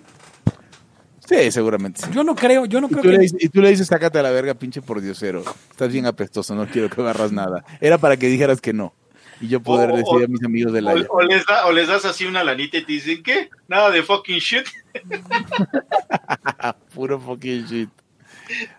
[1.28, 2.08] Sí, seguramente sí.
[2.12, 3.22] Yo no creo, yo no Y creo tú, le que...
[3.22, 5.42] dices, y tú le dices, sácate a la verga, pinche por diosero.
[5.70, 7.64] Estás bien apestoso, no quiero que agarras nada.
[7.80, 8.94] Era para que dijeras que no.
[9.40, 10.94] Y yo poder O- o- decir a mis amigos de la...
[10.94, 13.50] O, o les da- o les das así una lanita y te dicen, ¿qué?
[13.68, 14.64] Nada de fucking shit.
[16.94, 17.90] Puro fucking shit.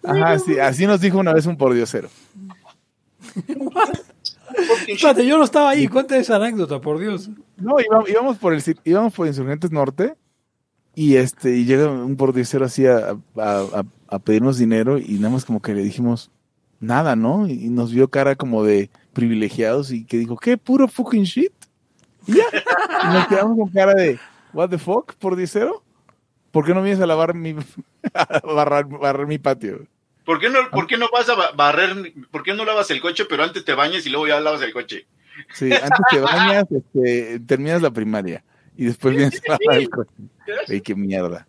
[0.03, 2.09] Ajá, sí, así nos dijo una vez un pordiosero.
[4.87, 7.29] Espérate, yo no estaba ahí, cuenta esa anécdota, por Dios.
[7.57, 10.15] No, íbamos, íbamos por el íbamos por Insurgentes Norte
[10.95, 15.29] y este y llega un pordiosero así a, a- a- a pedirnos dinero y nada
[15.33, 16.31] más como que le dijimos
[16.79, 17.47] nada, ¿no?
[17.47, 20.57] Y, y nos vio cara como de privilegiados y que dijo, ¿qué?
[20.57, 21.51] ¿Puro fucking shit?
[22.25, 22.43] Y ya.
[23.03, 24.19] Y nos quedamos con cara de,
[24.53, 25.83] ¿what the fuck, pordiosero?
[26.51, 27.55] ¿Por qué no vienes a lavar mi,
[28.15, 29.85] a barrar, mi patio?
[30.29, 32.13] ¿Por qué no, por qué no vas a ba- barrer?
[32.29, 34.71] ¿Por qué no lavas el coche, pero antes te bañas y luego ya lavas el
[34.71, 35.07] coche?
[35.55, 38.43] Sí, antes te bañas, este, terminas la primaria
[38.77, 40.11] y después vienes a lavar el coche.
[40.67, 41.47] Ey, qué mierda.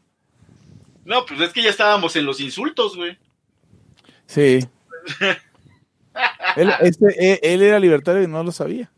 [1.05, 3.19] No, pues es que ya estábamos en los insultos, güey.
[4.25, 4.66] Sí.
[6.57, 8.90] él, este, él, él era libertario y no lo sabía.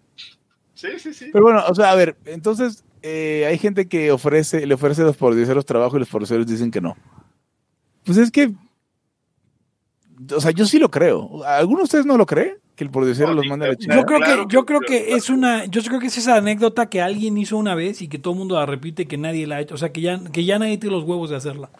[0.75, 1.31] Sí, sí, sí.
[1.33, 5.17] Pero bueno, o sea, a ver, entonces eh, hay gente que ofrece, le ofrece los
[5.17, 6.97] pordioseros trabajo y los pordioseros dicen que no.
[8.05, 8.53] Pues es que,
[10.35, 11.45] o sea, yo sí lo creo.
[11.45, 12.59] ¿Alguno de ustedes no lo cree?
[12.77, 14.01] Que el pordiosero No, los manda a la chingada.
[14.01, 16.89] Yo creo claro que, yo creo que es una, yo creo que es esa anécdota
[16.89, 19.57] que alguien hizo una vez y que todo el mundo la repite que nadie la
[19.57, 21.71] ha hecho, o sea que ya, que ya nadie tiene los huevos de hacerla.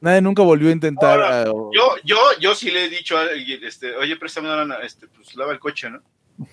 [0.00, 1.22] Nadie nunca volvió a intentar.
[1.22, 4.76] Ahora, Yo, yo, yo sí le he dicho a alguien, este, oye, préstame una lana,
[4.82, 6.02] este, pues lava el coche, ¿no?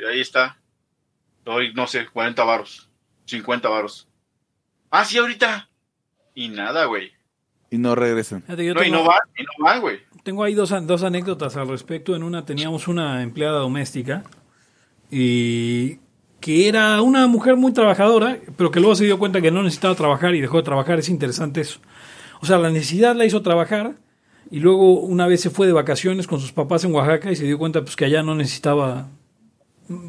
[0.00, 0.58] Y ahí está.
[1.44, 2.90] Doy, no sé, 40 varos,
[3.26, 4.08] 50 varos.
[4.90, 5.68] Ah, sí, ahorita.
[6.34, 7.12] Y nada, güey.
[7.70, 8.42] Y no regresan.
[8.42, 9.98] Fíjate, yo No, y tengo- no van, y no van, güey.
[10.22, 12.14] Tengo ahí dos, dos anécdotas al respecto.
[12.16, 14.24] En una teníamos una empleada doméstica
[15.10, 15.98] y
[16.40, 19.94] que era una mujer muy trabajadora, pero que luego se dio cuenta que no necesitaba
[19.94, 20.98] trabajar y dejó de trabajar.
[20.98, 21.80] Es interesante eso.
[22.40, 23.94] O sea, la necesidad la hizo trabajar
[24.50, 27.44] y luego una vez se fue de vacaciones con sus papás en Oaxaca y se
[27.44, 29.08] dio cuenta pues que allá no necesitaba,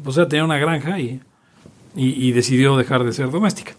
[0.04, 1.20] o sea, tenía una granja y,
[1.94, 3.72] y, y decidió dejar de ser doméstica.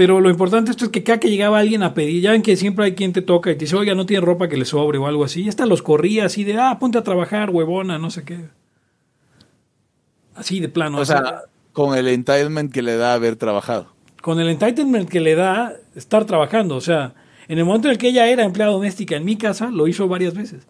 [0.00, 2.56] Pero lo importante esto es que cada que llegaba alguien a pedir, ya ven que
[2.56, 4.96] siempre hay quien te toca y te dice, oiga, no tiene ropa que le sobre
[4.96, 5.42] o algo así.
[5.42, 8.46] Y hasta los corría así de, ah, ponte a trabajar, huevona, no sé qué.
[10.34, 10.96] Así de plano.
[10.96, 11.42] O o sea, sea,
[11.74, 13.88] con el entitlement que le da haber trabajado.
[14.22, 16.76] con el entitlement que le da estar trabajando.
[16.76, 17.12] O sea,
[17.46, 20.08] en el momento en el que ella era empleada doméstica en mi casa, lo hizo
[20.08, 20.66] varias veces.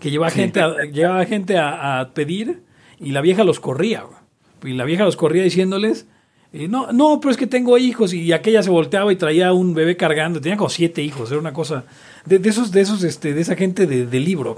[0.00, 2.64] Que llevaba gente, a, llevaba gente a, a pedir
[2.98, 4.02] y la vieja los corría.
[4.02, 4.72] güey.
[4.72, 6.08] Y la vieja los corría diciéndoles,
[6.54, 8.12] eh, no, no, pero es que tengo hijos.
[8.14, 10.40] Y aquella se volteaba y traía un bebé cargando.
[10.40, 11.30] Tenía como siete hijos.
[11.30, 11.84] Era una cosa
[12.24, 14.54] de, de esos, de esos, este, de esa gente de, de libro,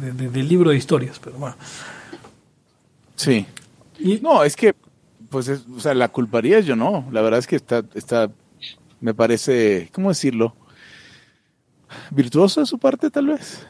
[0.00, 1.18] de, de- libro de historias.
[1.20, 1.56] Pero bueno.
[3.16, 3.46] Sí.
[3.98, 4.74] Y- No, es que,
[5.30, 7.06] pues, es- o sea, la culparía yo no.
[7.12, 8.30] La verdad es que está, está,
[9.00, 10.54] me parece, ¿cómo decirlo?
[12.10, 13.66] Virtuoso de su parte, tal vez.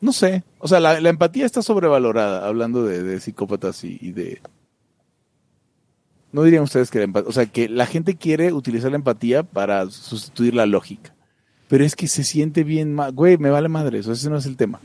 [0.00, 0.44] No sé.
[0.60, 4.40] O sea, la, la empatía está sobrevalorada, hablando de, de psicópatas y, y de...
[6.32, 9.42] No dirían ustedes que la empatía, o sea, que la gente quiere utilizar la empatía
[9.42, 11.14] para sustituir la lógica.
[11.68, 14.46] Pero es que se siente bien, ma- güey, me vale madre, eso ese no es
[14.46, 14.80] el tema.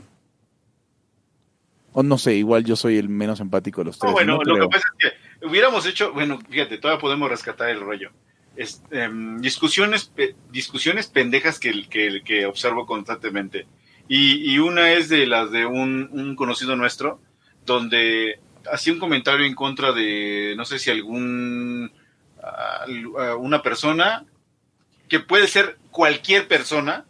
[1.92, 4.10] O no sé, igual yo soy el menos empático de los tres.
[4.10, 7.68] No, bueno, no lo que pasa es que hubiéramos hecho, bueno, fíjate, todavía podemos rescatar
[7.70, 8.10] el rollo.
[8.56, 13.66] Es, em, discusiones, pe- discusiones pendejas que, que, que observo constantemente.
[14.08, 17.20] Y, y una es de las de un, un conocido nuestro,
[17.64, 21.92] donde hacía un comentario en contra de, no sé si algún,
[23.38, 24.24] una persona,
[25.08, 27.04] que puede ser cualquier persona,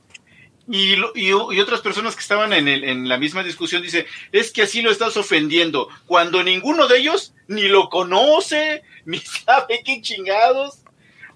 [0.69, 4.63] y, y otras personas que estaban en, el- en la misma discusión dice, es que
[4.63, 10.81] así lo estás ofendiendo, cuando ninguno de ellos ni lo conoce, ni sabe qué chingados.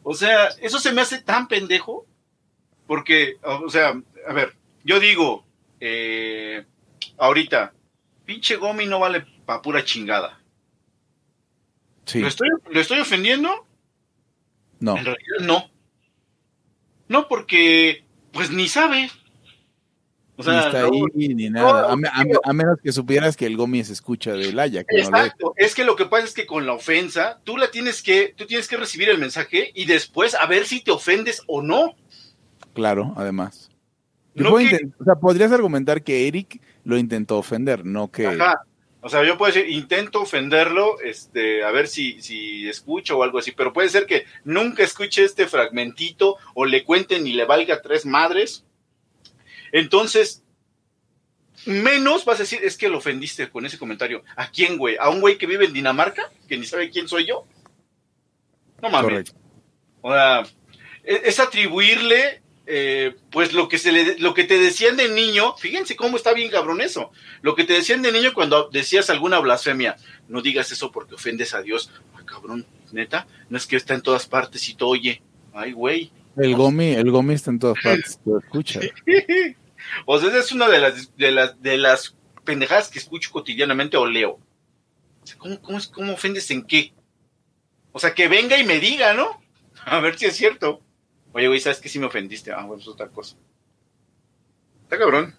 [0.02, 2.06] O sea, eso se me hace tan pendejo,
[2.86, 4.54] porque, o sea, a ver,
[4.84, 5.44] yo digo,
[5.80, 6.64] eh,
[7.18, 7.74] ahorita,
[8.24, 10.38] pinche Gomi no vale pa' pura chingada.
[12.04, 12.20] Sí.
[12.20, 13.48] ¿Lo, estoy, ¿Lo estoy ofendiendo?
[14.78, 14.94] No.
[14.98, 15.70] En realidad no.
[17.08, 19.08] No, porque pues ni sabe.
[20.36, 21.66] O sea, ni está no- ahí ni nada.
[21.82, 24.52] no, a, me- a me- a menos que supieras que el Gomi se escucha de
[24.52, 24.84] Laya.
[24.84, 24.98] Que.
[25.00, 25.54] Exacto.
[25.56, 28.44] Es que lo que pasa es que con la ofensa, tú la tienes que, tú
[28.46, 31.94] tienes que recibir el mensaje y después a ver si te ofendes o no.
[32.74, 33.70] Claro, además.
[34.34, 38.26] Que- o sea, podrías argumentar que Eric lo intentó ofender, no que.
[38.26, 38.60] Ajá.
[39.08, 43.38] O sea, yo puedo decir, intento ofenderlo, este, a ver si, si escucho o algo
[43.38, 47.80] así, pero puede ser que nunca escuche este fragmentito o le cuenten y le valga
[47.80, 48.66] tres madres.
[49.72, 50.44] Entonces,
[51.64, 54.24] menos vas a decir, es que lo ofendiste con ese comentario.
[54.36, 54.98] ¿A quién, güey?
[55.00, 56.30] ¿A un güey que vive en Dinamarca?
[56.46, 57.46] ¿Que ni sabe quién soy yo?
[58.82, 59.10] No mames.
[59.10, 59.32] Correcto.
[60.02, 60.42] O sea,
[61.02, 65.56] es, es atribuirle, eh, pues lo que se le, lo que te decían de niño.
[65.56, 67.10] Fíjense cómo está bien cabrón eso.
[67.40, 69.96] Lo que te decían de niño cuando decías alguna blasfemia.
[70.28, 71.90] No digas eso porque ofendes a Dios.
[72.14, 73.26] Ay, cabrón, neta.
[73.48, 75.22] No es que está en todas partes y te oye.
[75.54, 76.12] Ay, güey.
[76.36, 78.80] El Gomi, el Gomi está en todas partes, lo escucha.
[80.04, 83.96] O sea, esa es una de las, de las, de las pendejadas que escucho cotidianamente
[83.96, 84.38] o leo.
[85.22, 86.92] O sea, ¿cómo, cómo, cómo ofendes en qué?
[87.92, 89.40] O sea, que venga y me diga, ¿no?
[89.84, 90.82] A ver si es cierto.
[91.32, 92.52] Oye, güey, ¿sabes que sí me ofendiste?
[92.52, 93.36] Ah, bueno, es otra cosa.
[94.84, 95.34] Está cabrón.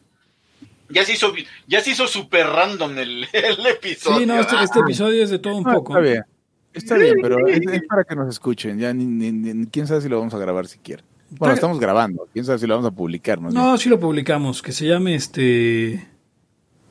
[0.90, 1.32] Ya se hizo,
[1.68, 4.20] ya se hizo súper random el, el episodio.
[4.20, 5.94] Sí, no, este, Ah, este episodio es de todo un Ah, poco.
[5.98, 6.24] Está bien.
[6.72, 8.78] Está bien, pero es, es para que nos escuchen.
[8.80, 11.04] Ya ni, ni- ni- quién sabe si lo vamos a grabar siquiera.
[11.32, 12.28] Bueno, Está- estamos grabando.
[12.32, 13.40] Quién sabe si lo vamos a publicar.
[13.40, 16.08] más No, sí lo publicamos, que se llame este...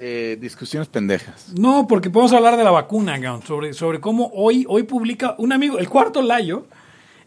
[0.01, 1.53] Eh, discusiones pendejas.
[1.59, 5.53] No, porque podemos hablar de la vacuna, Gaunt, sobre, sobre cómo hoy, hoy publica un
[5.53, 6.67] amigo, el cuarto Layo,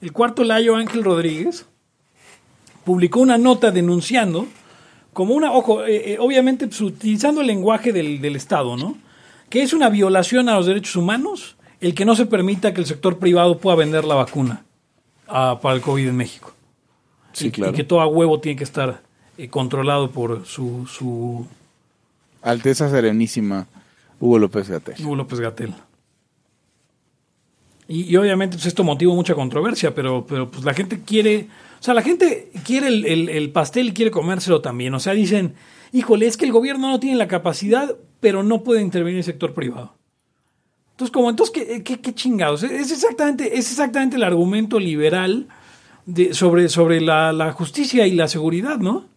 [0.02, 1.66] el cuarto Layo Ángel Rodríguez,
[2.84, 4.48] publicó una nota denunciando
[5.14, 8.98] como una, ojo, eh, eh, obviamente pues, utilizando el lenguaje del, del Estado, ¿no?
[9.50, 12.88] Que es una violación a los derechos humanos el que no se permita que el
[12.88, 14.64] sector privado pueda vender la vacuna
[15.28, 16.54] ah, para el COVID en México.
[17.34, 17.72] Sí, y, claro.
[17.72, 19.02] y que todo a huevo tiene que estar
[19.38, 21.46] eh, controlado por su, su
[22.42, 23.68] Alteza Serenísima,
[24.20, 24.96] Hugo López Gatel.
[25.04, 25.74] Hugo López Gatel.
[27.94, 31.48] Y, obviamente pues esto motiva mucha controversia, pero, pero pues la gente quiere,
[31.80, 34.94] o sea, la gente quiere el, el- el pastel y quiere comérselo también.
[34.94, 35.56] O sea, dicen,
[35.92, 39.54] híjole, es que el gobierno no tiene la capacidad, pero no puede intervenir el sector
[39.54, 39.94] privado.
[40.92, 42.64] Entonces, como, entonces, ¿qué, qué, qué chingados?
[42.64, 45.48] Es exactamente, es exactamente el argumento liberal
[46.06, 49.08] de, sobre, sobre la, la justicia y la seguridad, ¿no?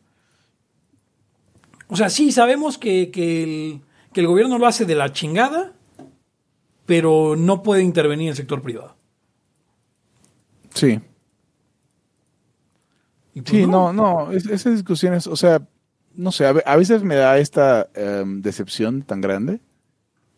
[1.89, 3.81] O sea, sí, sabemos que, que el,
[4.13, 5.73] que el gobierno lo hace de la chingada,
[6.87, 8.97] pero no puede intervenir el sector privado.
[10.75, 11.01] Sí.
[13.35, 15.67] Pues Sí, no, no, es- esas discusiones, o sea,
[16.15, 19.61] no sé, a veces me da esta em, decepción tan grande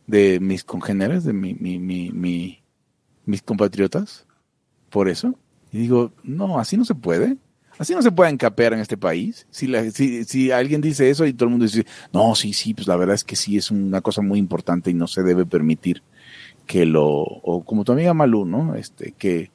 [0.07, 2.63] de mis congéneres, de mi, mi, mi, mi-
[3.27, 4.27] mis compatriotas,
[4.89, 5.35] por eso.
[5.73, 7.37] Y digo, no, así no se puede.
[7.79, 9.47] Así no se puede encapear en este país.
[9.51, 12.73] Si, la- si, si alguien dice eso y todo el mundo dice, no, sí, sí,
[12.73, 15.45] pues la verdad es que sí, es una cosa muy importante y no se debe
[15.45, 16.03] permitir
[16.67, 18.75] que lo, o como tu amiga Malú, ¿no?
[18.75, 19.51] Este, que,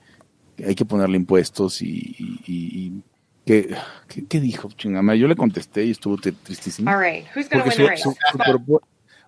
[0.56, 3.04] que hay que ponerle impuestos y, y- y- y
[3.44, 4.70] ¿Qué, dijo?
[4.78, 6.90] Chingama, yo le contesté y estuvo tri- tristísimo.
[6.92, 8.04] All right, who's win su, the race?
[8.04, 8.82] su-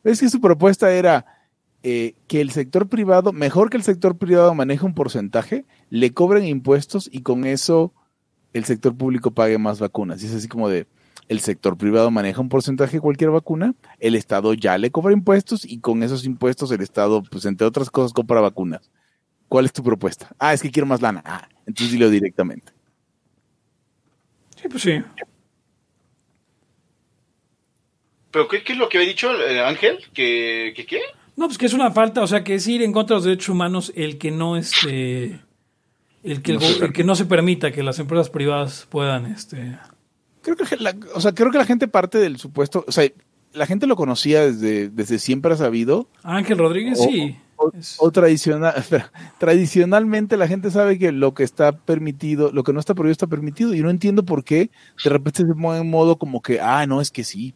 [0.03, 1.25] es que su propuesta era
[1.81, 6.45] eh, que el sector privado, mejor que el sector privado maneje un porcentaje, le cobren
[6.45, 7.93] impuestos y con eso
[8.53, 10.21] el sector público pague más vacunas.
[10.23, 10.85] Y es así como de,
[11.27, 15.65] el sector privado maneja un porcentaje de cualquier vacuna, el Estado ya le cobra impuestos
[15.65, 18.91] y con esos impuestos el Estado, pues entre otras cosas, compra vacunas.
[19.47, 20.29] ¿Cuál es tu propuesta?
[20.39, 21.21] Ah, es que quiero más lana.
[21.25, 22.73] Ah, entonces dilo directamente.
[24.61, 25.03] Sí, pues sí.
[28.31, 29.99] ¿Pero qué, qué es lo que había dicho eh, Ángel?
[30.13, 31.01] ¿Que, que qué?
[31.35, 33.25] No, pues que es una falta, o sea, que es ir en contra de los
[33.25, 35.39] derechos humanos el que no este
[36.23, 39.77] el que, el No el que no se permita que las empresas privadas puedan este
[40.43, 43.09] Creo que la, o sea, creo que la gente parte del supuesto, o sea,
[43.53, 47.35] la gente lo conocía desde, desde siempre ha sabido, Ángel Rodríguez O- sí.
[47.55, 52.73] o, o tradicional, espera, tradicionalmente la gente sabe que lo que está permitido, lo que
[52.73, 54.69] no está prohibido está permitido, y no entiendo por qué
[55.03, 57.53] de repente se pone en modo como que, ah, no, es que sí,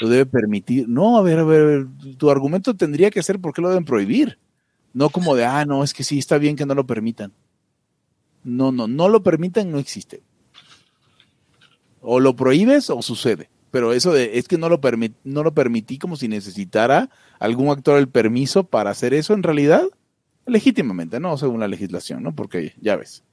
[0.00, 0.88] lo debe permitir.
[0.88, 1.86] No, a ver, a ver,
[2.18, 4.38] tu argumento tendría que ser por qué lo deben prohibir,
[4.92, 7.32] no como de, ah, no, es que sí, está bien que no lo permitan.
[8.44, 10.22] No, no, no lo permitan, no existe.
[12.08, 13.50] O lo prohíbes o sucede.
[13.72, 14.80] Pero eso de, es que no lo,
[15.24, 19.82] no lo permití como si necesitara algún actor el permiso para hacer eso en realidad,
[20.46, 21.36] legítimamente, ¿no?
[21.36, 22.32] Según la legislación, ¿no?
[22.32, 23.24] Porque ya ves,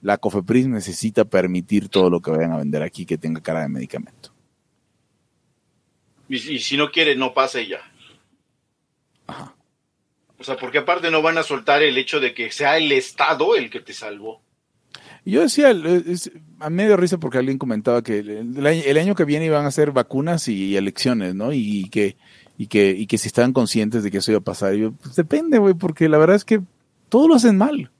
[0.00, 3.68] la COFEPRIS necesita permitir todo lo que vayan a vender aquí que tenga cara de
[3.68, 4.32] medicamento.
[6.28, 7.80] Y, y si no quiere, no pasa y ya.
[9.26, 9.56] Ajá.
[10.38, 13.56] O sea, porque aparte no van a soltar el hecho de que sea el Estado
[13.56, 14.42] el que te salvó.
[15.24, 18.56] Y yo decía, eh, es- a mí me dio risa porque alguien comentaba que el,
[18.66, 21.52] el año, que viene iban a hacer vacunas y, elecciones, ¿no?
[21.52, 22.16] Y, que
[22.58, 24.74] y que y que si estaban conscientes de que eso iba a pasar.
[24.74, 26.60] Yo, pues depende, güey, porque la verdad es que
[27.08, 27.90] todos lo hacen mal.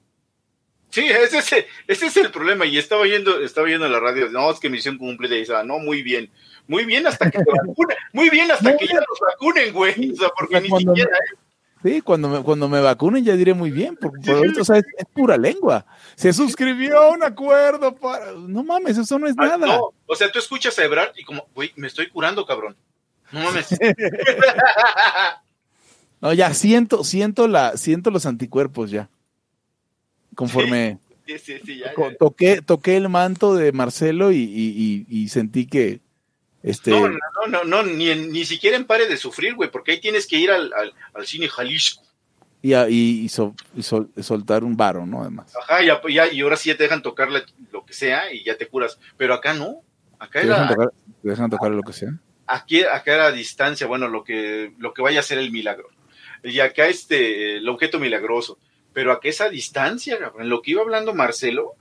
[0.89, 2.65] Sí, ese es, el- ese es el problema.
[2.65, 4.29] Y estaba yendo, estaba yendo a la radio.
[4.29, 5.35] No, es que misión cumplida.
[5.35, 6.29] Y dice, ah, no, muy bien.
[6.67, 7.97] Muy bien hasta que te vacunen.
[8.13, 10.11] Muy bien hasta que ya los vacunen, güey.
[10.11, 11.17] O sea, porque ni Cuando- siquiera.
[11.83, 14.77] Sí, cuando me, cuando me vacunen ya diré muy bien, porque por ahorita, o sea,
[14.77, 15.85] es, es pura lengua.
[16.15, 18.31] Se suscribió a un acuerdo para...
[18.31, 19.67] No mames, eso no es Ah, nada.
[19.67, 22.75] no, o sea, tú escuchas a Ebrard y como, güey, me estoy curando, cabrón.
[23.31, 23.67] No mames.
[26.21, 29.09] No, ya siento, siento la, siento los anticuerpos ya.
[30.35, 35.27] Conforme Sí, sí, sí, ya, toqué, toqué el manto de Marcelo y, y- y- y
[35.29, 35.99] sentí que
[36.63, 37.17] este No, no,
[37.49, 40.49] no, no, ni, ni siquiera en pare de sufrir, güey, porque ahí tienes que ir
[40.49, 42.01] al, al, al cine Jalisco.
[42.61, 45.21] y, a- y- y sol- y sol- soltar un varo, ¿no?
[45.21, 45.53] Además.
[45.61, 48.43] Ajá, ya, ya, y ahora sí ya te dejan tocar la- lo que sea y
[48.43, 48.97] ya te curas.
[49.17, 49.81] Pero acá no.
[50.17, 52.09] Acá ¿Te dejan era, tocar, te dejan tocar lo que sea?
[52.47, 55.89] aquí, acá era a distancia, bueno, lo que, lo que vaya a ser el milagro.
[56.43, 58.57] Y acá este, el objeto milagroso.
[58.93, 60.49] Pero acá es a distancia, cabrón.
[60.49, 61.73] Lo que iba hablando Marcelo,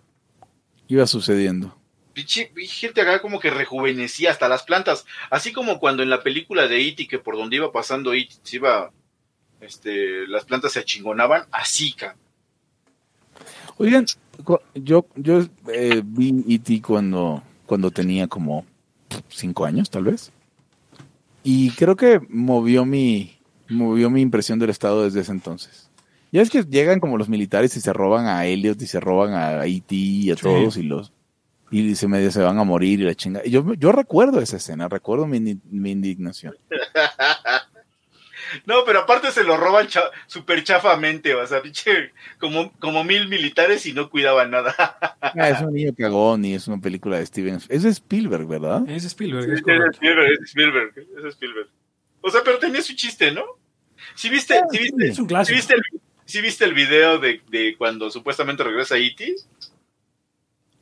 [0.88, 1.76] Iba sucediendo.
[2.12, 5.04] Pinche gente acá como que rejuvenecía hasta las plantas.
[5.30, 8.56] Así como cuando en la película de Iti, que por donde iba pasando Iti, se
[8.56, 8.90] iba,
[9.60, 12.18] este, las plantas se achingonaban, así, cabrón.
[13.78, 14.06] Oigan,
[14.74, 16.82] yo, yo eh, vi E.T.
[16.82, 18.64] cuando, cuando tenía como
[19.28, 20.30] cinco años, tal vez.
[21.42, 23.36] Y creo que movió mi,
[23.68, 25.88] movió mi impresión del Estado desde ese entonces.
[26.30, 29.34] Ya es que llegan como los militares y se roban a Elliot y se roban
[29.34, 29.94] a E.T.
[29.94, 30.42] y a Sí.
[30.42, 31.12] todos y los
[31.72, 33.40] y se medio se van a morir y la chinga.
[33.44, 36.54] Y Yo, yo recuerdo esa escena, recuerdo mi, mi indignación.
[38.66, 41.62] No, pero aparte se lo roban cha súper chafamente, o sea,
[42.38, 44.74] como, como mil militares y no cuidaban nada.
[45.34, 47.58] Ah, es un niño cagón y es una película de Steven.
[47.68, 48.82] Es de Spielberg, ¿verdad?
[48.88, 49.58] Es Spielberg, es Es.
[49.60, 51.68] Spielberg, es Spielberg, es Spielberg.
[52.20, 53.44] O sea, pero tenía su chiste, ¿no?
[54.14, 55.82] Si viste, si viste, Es un si viste, el,
[56.26, 59.36] sí viste el video de, de cuando supuestamente regresa E.T.?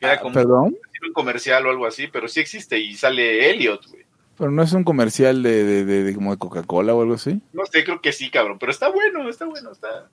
[0.01, 3.87] Era Ah, como Perdón, un comercial o algo así, pero sí existe y sale Elliot,
[3.89, 4.05] güey.
[4.37, 7.41] pero no es un comercial de, de, de- de como de Coca-Cola o algo así.
[7.53, 10.11] No sé, creo que sí, cabrón, pero está bueno, está bueno, está,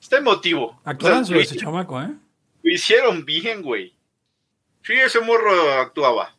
[0.00, 0.80] está emotivo.
[0.84, 2.10] Actorazo O sea, ese chamaco, ¿eh?
[2.62, 3.94] Lo hicieron bien, güey.
[4.82, 6.34] Sí, ese morro actuaba.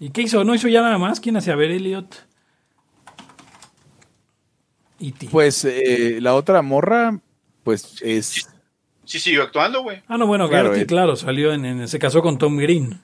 [0.00, 0.42] ¿Y qué hizo?
[0.44, 1.18] ¿No hizo ya nada más?
[1.20, 2.26] ¿Quién hacía ver Elliot?
[5.00, 5.28] Y ti.
[5.30, 7.18] Pues eh, la otra morra,
[7.62, 8.48] pues es.
[9.08, 10.02] Sí, siguió actuando, güey.
[10.06, 10.86] Ah, no, bueno, Claro, Gertie, eh.
[10.86, 13.00] claro, salió en, en- se casó con Tom Green.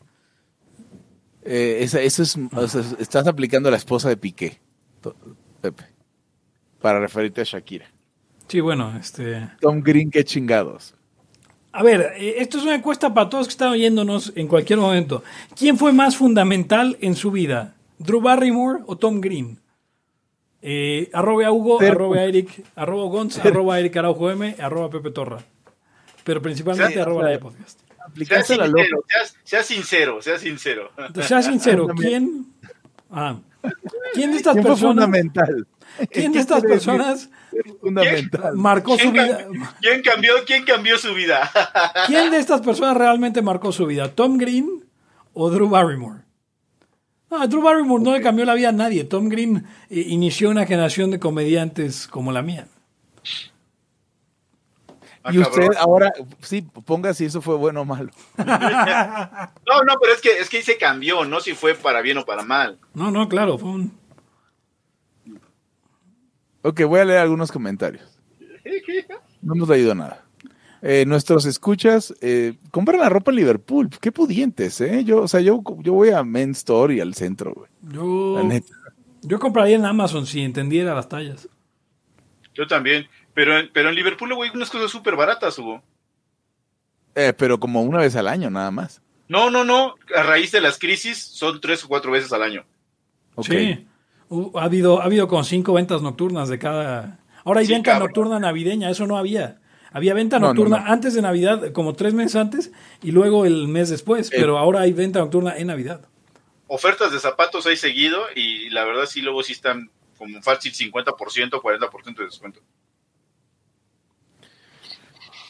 [1.43, 2.37] eh, esa- eso es.
[2.55, 4.59] o sea, estás aplicando a la esposa de Piqué,
[5.63, 5.85] Pepe.
[6.83, 7.87] Para referirte a Shakira.
[8.49, 9.49] Sí, bueno, este...
[9.63, 10.95] Tom Green, qué chingados.
[11.73, 15.25] A ver, eh, esto es una encuesta para todos que están oyéndonos en cualquier momento.
[15.57, 17.75] ¿Quién fue más fundamental en su vida?
[17.99, 19.59] ¿Drew Barrymore o Tom Green?
[20.61, 21.93] Eh, arroba a Hugo, Cerco.
[21.95, 25.43] arroba a Eric, arroba Gonz, arroba a Eric Araujo M, arroba Pepe Torra.
[26.25, 27.81] Pero principalmente Sí, arroba o sea, la de podcast.
[28.17, 30.91] Sea sincero, sea, sea sincero, sea sincero.
[30.97, 32.47] Entonces, sea sincero, ¿quién?
[33.11, 33.39] Ah,
[34.15, 35.05] ¿quién de estas ¿Quién personas?
[35.05, 35.67] fundamental?
[36.11, 37.31] ¿Quién de estas personas
[37.81, 38.53] Fundamental.
[38.57, 39.47] marcó su ¿Quién, vida?
[39.81, 41.51] quién cambió, ¿Quién cambió su vida?
[42.07, 44.09] ¿Quién de estas personas realmente marcó su vida?
[44.09, 44.85] ¿Tom Green
[45.33, 46.23] o Drew Barrymore?
[47.31, 49.05] No, Drew Barrymore no le cambió la vida a nadie.
[49.05, 52.67] Tom Green eh, inició una generación de comediantes como la mía.
[55.27, 55.77] Ah, Y usted cabrón.
[55.79, 58.11] ahora, sí, ponga si eso fue bueno o malo.
[58.37, 62.25] No, no, pero es que, es que se cambió, no si fue para bien o
[62.27, 62.79] para mal.
[62.93, 63.93] No, no, claro, fue un...
[66.63, 68.19] Ok, voy a leer algunos comentarios.
[69.43, 70.25] No hemos leído nada.
[70.83, 73.89] Eh, nuestros escuchas, eh, compran la ropa en Liverpool.
[74.01, 75.05] Qué pudientes, ¿eh?
[75.05, 77.71] Yo, o sea, yo, yo voy a Men's Store y al centro, güey.
[77.91, 78.75] Yo, La neta.
[79.23, 81.49] yo compraría en Amazon si entendiera las tallas.
[82.55, 83.07] Yo también.
[83.35, 85.83] Pero, en- pero en Liverpool, güey, unas cosas súper baratas, Hugo.
[87.15, 89.01] Eh, pero como una vez al año, nada más.
[89.29, 89.95] No, no, no.
[90.17, 92.65] A raíz de las crisis son tres o cuatro veces al año.
[93.35, 93.47] Ok.
[93.47, 93.87] Sí.
[94.29, 97.21] Uh, ha, habido, ha habido como cinco ventas nocturnas de cada...
[97.45, 98.09] Ahora hay Sí, venta cabrón.
[98.09, 99.61] nocturna navideña, eso no había.
[99.93, 100.93] Había venta No, no, nocturna no.
[100.93, 102.73] antes de Navidad, como tres meses antes,
[103.03, 104.37] y luego el mes después, Eh.
[104.37, 106.01] pero ahora hay venta nocturna en Navidad.
[106.67, 111.61] Ofertas de zapatos hay seguido y la verdad sí, luego sí están como fácil 50%,
[111.61, 112.61] 40% de descuento.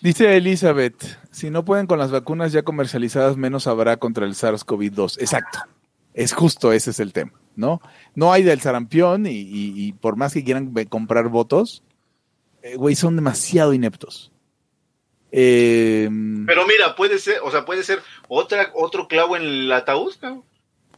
[0.04, 1.02] Dice Elizabeth,
[1.32, 5.16] si no pueden con las vacunas ya comercializadas, menos habrá contra el SARS-CoV-2.
[5.18, 5.60] Exacto.
[6.12, 7.80] Es justo ese es el tema, ¿no?
[8.14, 11.82] No hay del sarampión y, y- y por más que quieran comprar votos,
[12.62, 14.30] eh, güey, son demasiado ineptos.
[15.32, 16.08] Eh,
[16.46, 20.44] Pero mira, puede ser, o sea, puede ser otra, otro clavo en el ataúd, cabrón.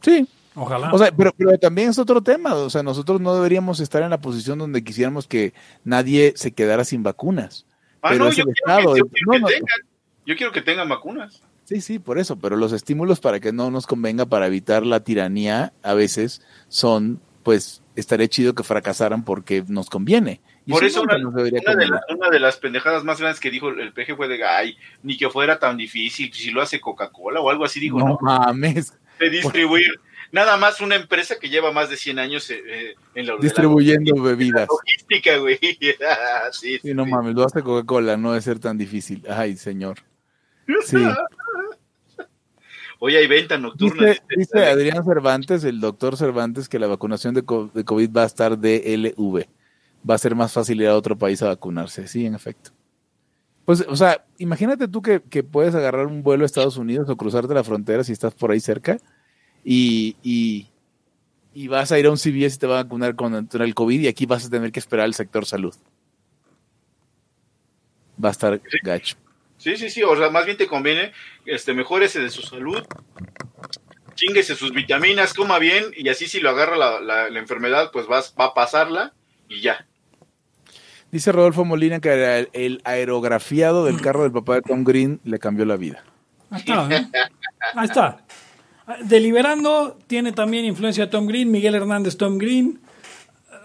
[0.01, 0.27] sí,
[0.59, 0.91] Ojalá.
[0.91, 2.55] O sea, pero, pero también es otro tema.
[2.55, 5.53] O sea, nosotros no deberíamos estar en la posición donde quisiéramos que
[5.83, 7.66] nadie se quedara sin vacunas.
[8.01, 9.47] Ah, Pero no, es yo el Estado, que, yo quiero no, que no.
[9.47, 9.77] tengan,
[10.25, 11.41] yo quiero que tengan vacunas.
[11.65, 12.37] Sí, sí, por eso.
[12.39, 17.19] Pero los estímulos para que no nos convenga para evitar la tiranía a veces son,
[17.43, 20.39] pues, estaría chido que fracasaran porque nos conviene.
[20.65, 21.89] Y Por eso nunca una, de convenir.
[21.89, 25.17] la- una de las pendejadas más grandes que dijo el peje fue de, ay, ni
[25.17, 28.93] que fuera tan difícil, si lo hace Coca-Cola o algo así, digo, No no, mames.
[29.19, 29.91] de distribuir.
[30.31, 34.21] Nada más una empresa que lleva más de 100 años eh, eh, en la, Distribuyendo
[34.21, 34.67] bebidas.
[34.69, 35.59] logística, güey.
[36.07, 39.23] Ah, sí, Sí, no mames, lo hace Coca-Cola, no debe ser tan difícil.
[39.29, 39.97] Ay, señor.
[40.85, 40.97] Sí.
[42.99, 44.15] Hoy hay venta nocturna.
[44.35, 49.45] Dice, Adrián Cervantes, el doctor Cervantes, que la vacunación de COVID va a estar DLV.
[50.09, 52.07] Va a ser más fácil ir a otro país a vacunarse.
[52.07, 52.71] Sí, en efecto.
[53.65, 57.17] Pues, o sea, imagínate tú que, que puedes agarrar un vuelo a Estados Unidos o
[57.17, 58.97] cruzarte la frontera si estás por ahí cerca
[59.63, 60.67] y, y,
[61.53, 63.99] y vas a ir a un CVS y te van a vacunar contra el COVID
[64.01, 65.73] y aquí vas a tener que esperar al sector salud.
[68.23, 69.15] Va a estar gacho.
[69.57, 71.11] Sí, sí, sí, o sea, más bien te conviene,
[71.45, 72.83] este, mejórese de su salud,
[74.15, 78.05] chinguese sus vitaminas, coma bien, y así si lo agarra la, la- la enfermedad, pues
[78.07, 79.13] vas, va a pasarla
[79.49, 79.87] y ya.
[81.11, 85.39] Dice Rodolfo Molina que el, el aerografiado del carro del papá de Tom Green le
[85.39, 86.03] cambió la vida.
[86.51, 86.87] Ahí está.
[86.95, 87.07] ¿eh?
[87.75, 88.25] Ahí está.
[89.03, 92.79] Deliberando tiene también influencia de Tom Green, Miguel Hernández Tom Green,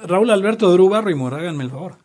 [0.03, 1.97] Raúl Alberto Drew Barrymore, háganme el favor.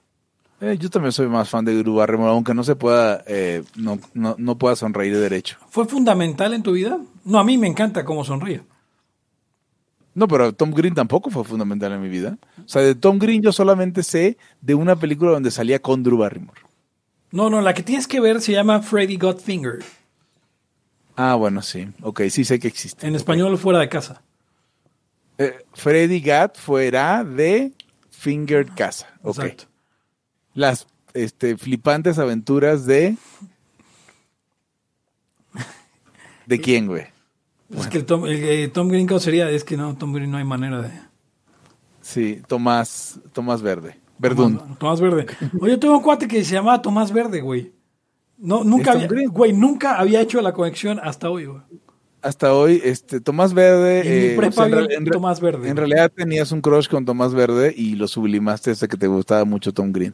[0.62, 4.00] Eh, yo también soy más fan de Drew Barrymore, aunque no se pueda, eh, no,
[4.14, 5.58] no, no pueda sonreír de derecho.
[5.70, 7.00] ¿Fue fundamental en tu vida?
[7.26, 8.62] No, a mí me encanta cómo sonríe.
[10.14, 12.40] No, pero Tom Green tampoco fue fundamental en mi vida.
[12.66, 16.18] O sea, de Tom Green yo solamente sé de una película donde salía con Drew
[16.18, 16.62] Barrymore.
[17.32, 19.84] No, no, la que tienes que ver se llama Freddy Got Fingered.
[21.18, 21.90] Ah, bueno, sí.
[22.04, 23.08] Ok, sí sé que existe.
[23.08, 24.22] En español, fuera de casa.
[25.40, 27.74] Eh, Freddy Gat fuera de
[28.12, 29.08] Fingered Casa.
[29.24, 29.40] Ok.
[29.40, 29.64] Exacto.
[30.54, 33.18] Las este, flipantes aventuras de...
[36.46, 37.08] ¿De quién, güey?
[37.76, 39.50] Es que el Tom, el, eh, Tom Green, ¿cómo sería?
[39.50, 40.92] Es que no, Tom Green no hay manera de...
[42.02, 44.00] Sí, Tomás, Tomás Verde.
[44.20, 44.60] Verdún.
[44.60, 45.26] Tomás, Tomás Verde.
[45.60, 47.74] Oye, yo tengo un cuate que se llamaba Tomás Verde, güey.
[48.38, 51.62] No, nunca ¿Es Tom había, güey, nunca había hecho la conexión hasta hoy, güey.
[52.22, 54.02] Hasta hoy, este, Tomás Verde.
[54.02, 55.70] En mi prepa o sea, en, había real- en re- Tomás Verde.
[55.70, 59.46] en realidad tenías un crush con Tomás Verde y lo sublimaste hasta que te gustaba
[59.46, 60.14] mucho Tom Green.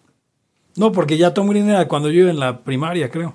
[0.75, 3.33] No, porque ya Tom Green era cuando yo iba en la primaria, creo.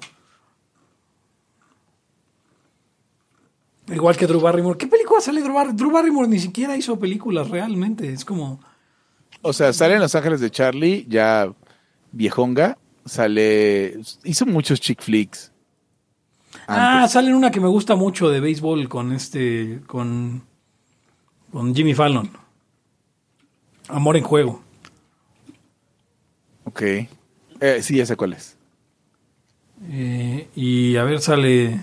[3.88, 4.76] Igual que Drew Barrymore.
[4.76, 5.76] ¿Qué película sale Drew Barrymore?
[5.76, 8.12] Drew Barrymore ni siquiera hizo películas realmente.
[8.12, 8.60] Es como...
[9.40, 11.50] O sea, sale en Los Ángeles de Charlie, ya
[12.12, 12.76] viejonga.
[13.08, 14.00] Sale.
[14.24, 15.50] Hizo muchos chick flicks.
[16.66, 19.80] Ah, sale una que me gusta mucho de béisbol con este...
[19.86, 20.42] Con,
[21.50, 22.30] con Jimmy Fallon.
[23.88, 24.62] Amor en juego.
[26.64, 26.82] Ok.
[26.82, 27.08] Eh,
[27.80, 28.56] sí, ya sé cuál es.
[29.90, 31.80] Eh, y a ver, sale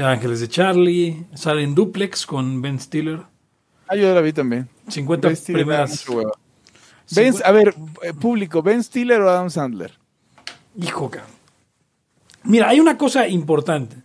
[0.00, 3.22] Ángeles de Charlie, sale en Duplex con Ben Stiller.
[3.86, 4.68] Ah, yo la vi también.
[4.88, 6.41] 50 Ben Stiller me da primeras.
[7.10, 9.92] Ben- a ver, eh, público, ¿Ben Stiller o Adam Sandler?
[10.80, 11.30] Hijo, cabrón.
[12.44, 13.96] Mira, hay una cosa importante.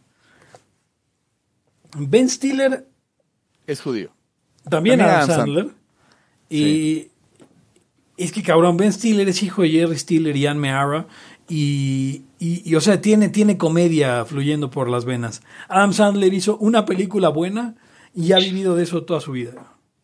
[1.98, 2.88] Ben Stiller,
[3.66, 4.10] Es judío.
[4.70, 5.70] también, También Adam Adam Sandler.
[6.50, 7.08] Y
[8.18, 11.08] es que, cabrón, Ben Stiller es hijo de Jerry Stiller y Ann Meara.
[11.50, 15.42] Y, y- y, o sea, tiene, tiene comedia fluyendo por las venas.
[15.70, 17.76] Adam Sandler hizo una película buena
[18.14, 19.54] y ha vivido de eso toda su vida.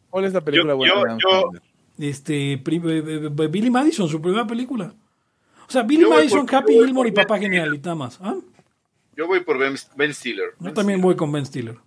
[0.10, 1.62] ¿Cuál es la película Yo- buena yo- de Adam yo- Sandler?
[1.98, 4.94] Este, pri- eh, eh, Billy Madison, su primera película.
[5.68, 7.38] O sea, Billy Yo Madison, por- Happy Gilmore y Papá.
[7.40, 8.20] Genial y nada más.
[8.22, 8.36] ¿Ah?
[9.16, 10.52] Yo voy por Ben, Ben Stiller.
[10.60, 11.04] Yo Ben también Stiller.
[11.04, 11.78] voy con Ben Stiller.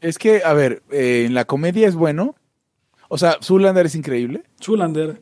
[0.00, 2.36] Es que, a ver, eh, en la comedia es bueno.
[3.08, 4.44] O sea, Zoolander es increíble.
[4.62, 5.20] Zoolander.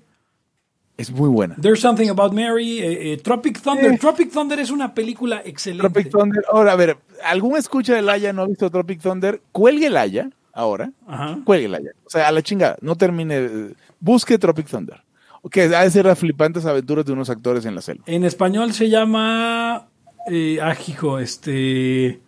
[0.98, 1.56] Es muy buena.
[1.60, 2.80] There's Something About Mary.
[2.80, 3.92] eh, eh, Tropic Thunder.
[3.92, 3.98] Eh.
[3.98, 5.88] Tropic Thunder es una película excelente.
[5.88, 6.44] Tropic Thunder.
[6.52, 9.40] Ahora, a ver, ¿algún escucha del Haya no ha visto Tropic Thunder?
[9.52, 10.90] Cuelgue el Haya ahora.
[11.06, 11.38] Ajá.
[11.44, 11.90] Cuelgue el Haya.
[12.04, 12.76] O sea, a la chingada.
[12.80, 13.74] No termine.
[14.00, 15.00] Busque Tropic Thunder.
[15.50, 18.04] Que ha de ser las flipantes aventuras de unos actores en la selva.
[18.06, 19.86] En español se llama.
[20.30, 22.20] Eh, ah, hijo, este.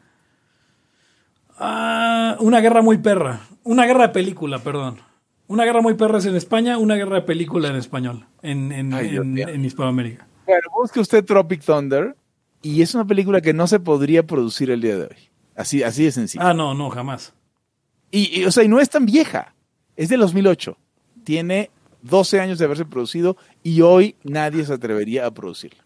[1.58, 3.40] ah, una guerra muy perra.
[3.64, 4.98] Una guerra de película, perdón.
[5.48, 8.24] Una guerra muy perra es en España, una guerra de película en español.
[8.42, 9.48] En, en, Ay, Dios en- mío.
[9.48, 10.26] en Hispanoamérica.
[10.46, 12.16] Bueno, busque usted Tropic Thunder.
[12.62, 15.16] Y es una película que no se podría producir el día de hoy.
[15.56, 16.44] Así, así de sencillo.
[16.44, 17.32] Ah, no, no, jamás.
[18.10, 19.54] Y, y, o sea, y no es tan vieja.
[19.96, 20.76] Es de 2008.
[21.24, 21.70] Tiene
[22.02, 25.84] 12 años de haberse producido y hoy nadie se atrevería a producirla.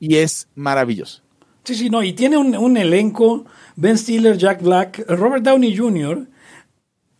[0.00, 1.22] Y es maravilloso.
[1.62, 3.46] Sí, sí, no, y tiene un, un elenco,
[3.76, 6.26] Ben Stiller, Jack Black, Robert Downey Jr.,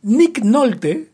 [0.03, 1.11] Nick Nolte,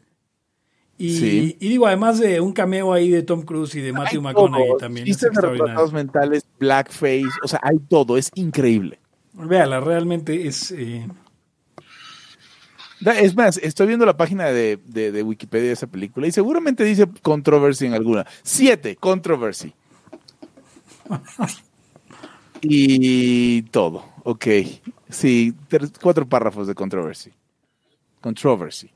[0.99, 1.57] y, Sí.
[1.61, 4.76] y digo, además de un cameo ahí de Tom Cruise y de Matthew McConaughey Todo.
[4.78, 5.07] también.
[5.07, 5.53] extraordinario.
[5.64, 8.99] retrasados mentales, blackface, o sea, hay todo, es increíble.
[9.33, 10.72] Véala, realmente es...
[10.72, 11.07] eh,
[13.05, 16.84] Es más, estoy viendo la página de, de- de Wikipedia de esa película y seguramente
[16.84, 18.26] dice controversy en alguna.
[18.42, 19.72] Siete, controversy.
[22.61, 24.46] y todo, ok.
[25.09, 25.55] Sí,
[26.01, 27.32] cuatro párrafos de controversy.
[28.20, 28.90] Controversy.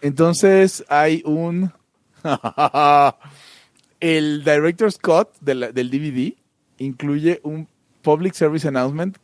[0.00, 1.72] Entonces hay un...
[4.00, 6.34] El director Scott del DVD
[6.78, 7.68] incluye un
[8.02, 9.16] public service announcement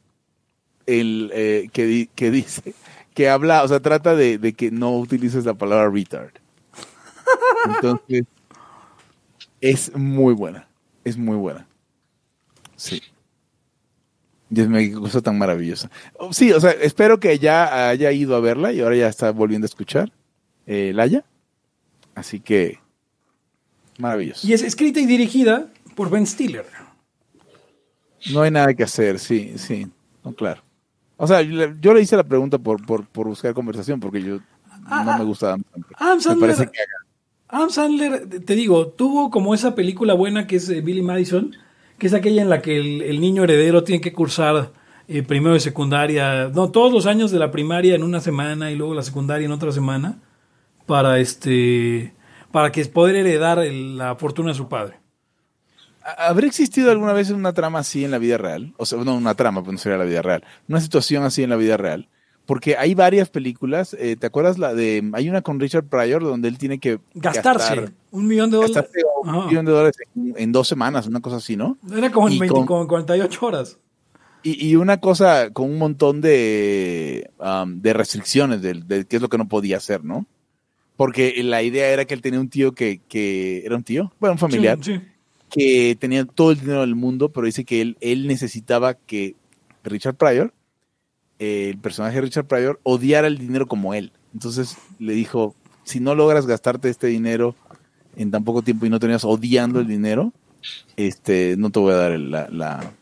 [0.88, 2.74] el, eh, que, di- que dice
[3.14, 6.30] que habla, o sea, trata de, de que no utilices la palabra retard.
[7.66, 8.24] Entonces,
[9.60, 10.68] es muy buena.
[11.04, 11.66] Es muy buena.
[12.76, 13.02] Sí.
[14.50, 15.90] Dios mío, qué cosa tan maravillosa.
[16.14, 19.30] Oh, Sí, o sea, espero que ya haya ido a verla y ahora ya está
[19.32, 20.12] volviendo a escuchar
[20.66, 21.24] eh, Laia.
[22.14, 22.78] Así que,
[23.98, 24.46] maravilloso.
[24.46, 26.66] y es escrita y dirigida por Ben Stiller.
[28.32, 29.86] No hay nada que hacer, sí, sí.
[30.24, 30.62] No, claro.
[31.18, 34.22] O sea, yo le, yo le hice la pregunta por, por, por buscar conversación, porque
[34.22, 34.38] yo
[34.88, 35.96] no me gusta Adam Sandler.
[35.98, 36.78] Adam Me Sandler- parece que
[37.48, 41.54] Adam Sandler, te digo, tuvo como esa película buena que es eh, Billy Madison,
[41.98, 44.72] que es aquella en la que el, el niño heredero tiene que cursar
[45.08, 48.76] eh, primero de secundaria, no, todos los años de la primaria en una semana y
[48.76, 50.18] luego la secundaria en otra semana,
[50.86, 52.14] para este
[52.52, 54.96] para que poder heredar el- la fortuna de su padre.
[56.16, 58.72] ¿Habría existido alguna vez una trama así en la vida real?
[58.76, 60.42] O sea, no una trama, pues no sería la vida real.
[60.68, 62.08] Una situación así en la vida real.
[62.46, 63.94] Porque hay varias películas.
[63.98, 65.10] eh, ¿Te acuerdas la de.
[65.12, 66.98] Hay una con Richard Pryor donde él tiene que.
[67.14, 68.74] Gastarse gastar- un millón de dólares.
[68.76, 71.76] gastarse un millón de dólares en, en dos semanas, una cosa así, ¿no?
[71.94, 73.78] Era como en, Y 20 con- como en 48 horas.
[74.42, 79.22] Y, y una cosa con un montón de, um, de restricciones de, de qué es
[79.22, 80.24] lo que no podía hacer, ¿no?
[80.96, 84.32] Porque la idea era que él tenía un tío que, que era un tío, bueno,
[84.32, 85.00] un familiar, Sí, sí.
[85.50, 89.34] Que tenía todo el dinero del mundo, pero dice que él, él necesitaba que
[89.84, 90.52] Richard Pryor,
[91.38, 94.12] eh, el personaje de Richard Pryor, odiara el dinero como él.
[94.34, 97.54] Entonces le dijo, si no logras gastarte este dinero
[98.16, 100.32] en tan poco tiempo y no tenías odiando el dinero,
[100.96, 102.92] este, no te voy a dar la, la,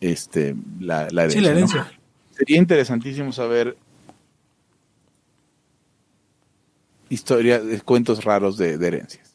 [0.00, 1.40] este, la, la herencia.
[1.40, 1.56] Sí, la ¿no?
[1.56, 1.92] herencia.
[2.30, 3.76] Sería interesantísimo saber
[7.08, 9.33] historia, eh, cuentos raros de, de herencias.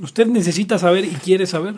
[0.00, 1.74] Usted necesita saber y quiere saber.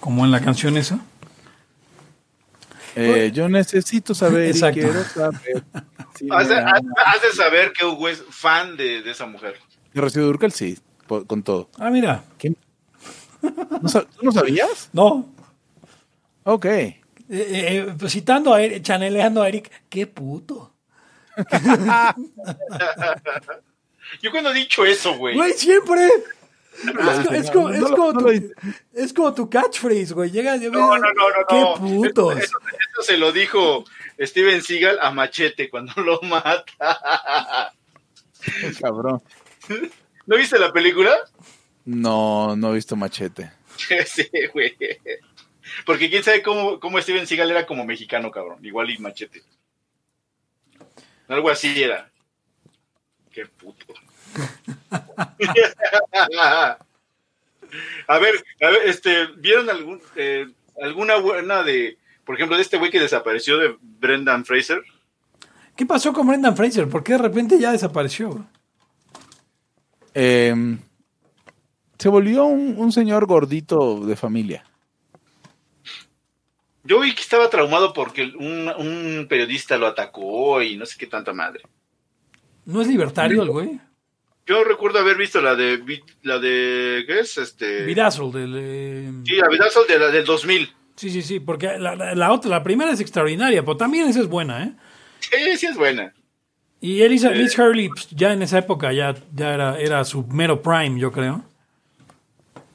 [0.00, 1.00] Como en la canción esa.
[2.94, 4.78] Eh, yo necesito saber Exacto.
[4.78, 5.64] y quiero saber.
[6.16, 6.92] si Has de, me has- ama.
[7.04, 9.56] has de saber que Hugo es fan de, de esa mujer.
[9.92, 11.68] De Rocío Durcal, sí, po- con todo.
[11.78, 12.24] Ah, mira.
[12.38, 12.54] ¿Qué?
[13.42, 14.88] ¿No ¿Tú no sabías?
[14.94, 15.28] No.
[16.44, 16.64] Ok.
[16.64, 16.96] Eh,
[17.28, 20.72] eh, pues citando a Eric, chaneleando a Eric, qué puto.
[24.22, 25.34] Yo cuando he dicho eso, güey.
[25.36, 26.06] Güey, siempre.
[26.06, 26.90] Es,
[27.26, 28.50] co- es como, es tu, lo hice.
[28.92, 30.30] es como tu catchphrase, güey.
[30.30, 31.74] Llega, No, no, no, no, Qué no.
[31.76, 32.32] putos.
[32.38, 32.58] Eso, eso-
[32.92, 33.84] eso se lo dijo
[34.20, 37.72] Steven Seagal a Machete cuando lo mata.
[38.80, 39.22] Cabrón.
[40.26, 41.16] ¿No viste la película?
[41.84, 43.50] No, no he visto Machete.
[44.06, 44.76] sí, güey.
[45.84, 48.64] Porque quién sabe cómo, cómo Steven Seagal era como mexicano, cabrón.
[48.64, 49.42] Igual y Machete.
[51.28, 52.10] Algo así era.
[53.36, 53.92] Qué puto.
[58.08, 60.46] a ver, a ver, este, ¿vieron algún, eh,
[60.80, 64.82] alguna buena de, por ejemplo, de este güey que desapareció de Brendan Fraser?
[65.76, 66.88] ¿Qué pasó con Brendan Fraser?
[66.88, 68.48] ¿Por qué de repente ya desapareció?
[70.14, 70.78] Eh,
[71.98, 74.64] se volvió un, un señor gordito de familia.
[76.84, 81.06] Yo vi que estaba traumado porque un, un periodista lo atacó y no sé qué
[81.06, 81.60] tanta madre.
[82.66, 83.80] ¿No es libertario el güey?
[84.46, 85.82] Yo recuerdo haber visto la de,
[86.22, 87.36] la de, ¿qué es?
[87.38, 88.54] Este, Vidazzle del...
[88.56, 90.72] eh, Sí, la Vidazzle de la, del 2000.
[90.94, 94.20] Sí, sí, sí, porque la, la- la otra, la primera es extraordinaria, pero también esa
[94.20, 94.72] es buena, ¿eh?
[95.20, 96.12] Sí, sí es buena.
[96.80, 100.62] Y Elisa, Liz Hurley, pues, ya en esa época ya, ya era, era su mero
[100.62, 101.44] prime, yo creo.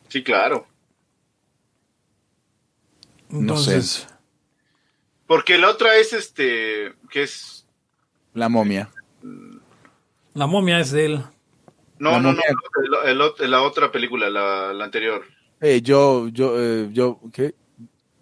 [0.09, 0.67] Sí, claro.
[3.29, 3.71] No sé.
[3.75, 4.07] Entonces,
[5.27, 7.65] Porque la otra es este, que es...
[8.33, 8.89] La momia.
[10.33, 11.21] La momia es de él.
[11.99, 12.41] No, La no, no,
[13.05, 15.23] el- el la otra película, la, la anterior.
[15.59, 17.53] Eh, yo, yo, eh, yo, ¿qué?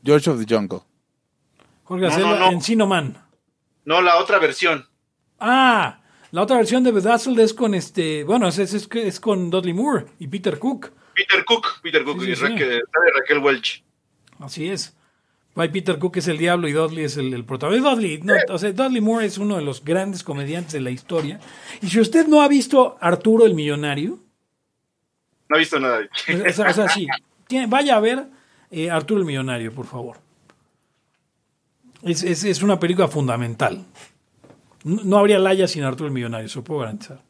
[0.04, 0.80] George of the Jungle.
[1.86, 2.52] Jorge No, Acela, no, no.
[2.52, 3.18] Encino Man.
[3.86, 4.86] No, la otra versión.
[5.40, 6.02] Ah,
[6.32, 9.74] la otra versión de Bedazzled es con este, bueno, es, es, es, es con Dudley
[9.74, 10.92] Moore y Peter Cook.
[11.16, 12.48] Peter Cook, Peter Cook, Sí, y sí, sí.
[12.52, 13.84] Raquel, sale Raquel Welch.
[14.40, 14.96] Así es.
[15.68, 17.90] Peter Cook es el diablo y Dudley es el, el protagonista.
[17.94, 21.40] Dudley, no, o sea, Dudley Moore es uno de los grandes comediantes de la historia.
[21.82, 24.20] Y si usted no ha visto Arturo el Millonario,
[25.50, 26.00] No he visto nada.
[26.48, 27.08] o sea, o sea, sí,
[27.48, 28.28] tiene- vaya a ver
[28.72, 30.18] eh, Arturo el Millonario, por favor.
[32.04, 33.84] Es, es- es una película fundamental.
[34.86, 37.22] No, no habría Laya sin Arturo el Millonario, eso puedo garantizar.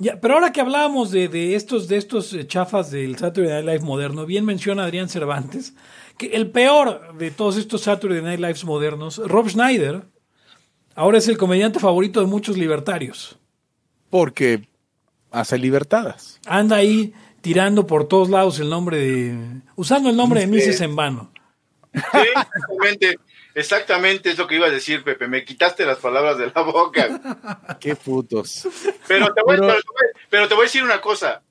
[0.00, 3.64] Ya, pero ahora que hablábamos de, de estos, de estos eh, chafas del Saturday Night
[3.78, 5.74] Live moderno, bien menciona Adrián Cervantes
[6.18, 10.02] que el peor de todos estos Saturday Night Lives modernos, Rob Schneider,
[10.94, 13.38] ahora es el comediante favorito de muchos libertarios.
[14.10, 14.68] Porque
[15.30, 16.40] hace libertadas.
[16.46, 19.60] Anda ahí tirando por todos lados el nombre de.
[19.76, 21.32] usando el nombre de Mises en vano.
[21.92, 22.00] Sí,
[22.36, 23.18] exactamente,
[23.54, 25.26] exactamente es lo que iba a decir, Pepe.
[25.28, 27.76] Me quitaste las palabras de la boca.
[27.80, 28.66] Qué putos.
[29.08, 31.42] Pero te voy, Pero- pero te voy- pero te voy a decir una cosa.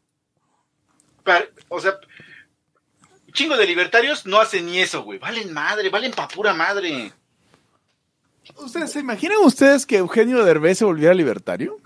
[1.69, 1.97] O sea,
[3.33, 5.19] chingo de libertarios no hacen ni eso, güey.
[5.19, 7.11] Valen madre, valen pa' pura madre.
[8.57, 11.77] ¿Ustedes se imaginan ustedes que Eugenio Derbez se volviera libertario?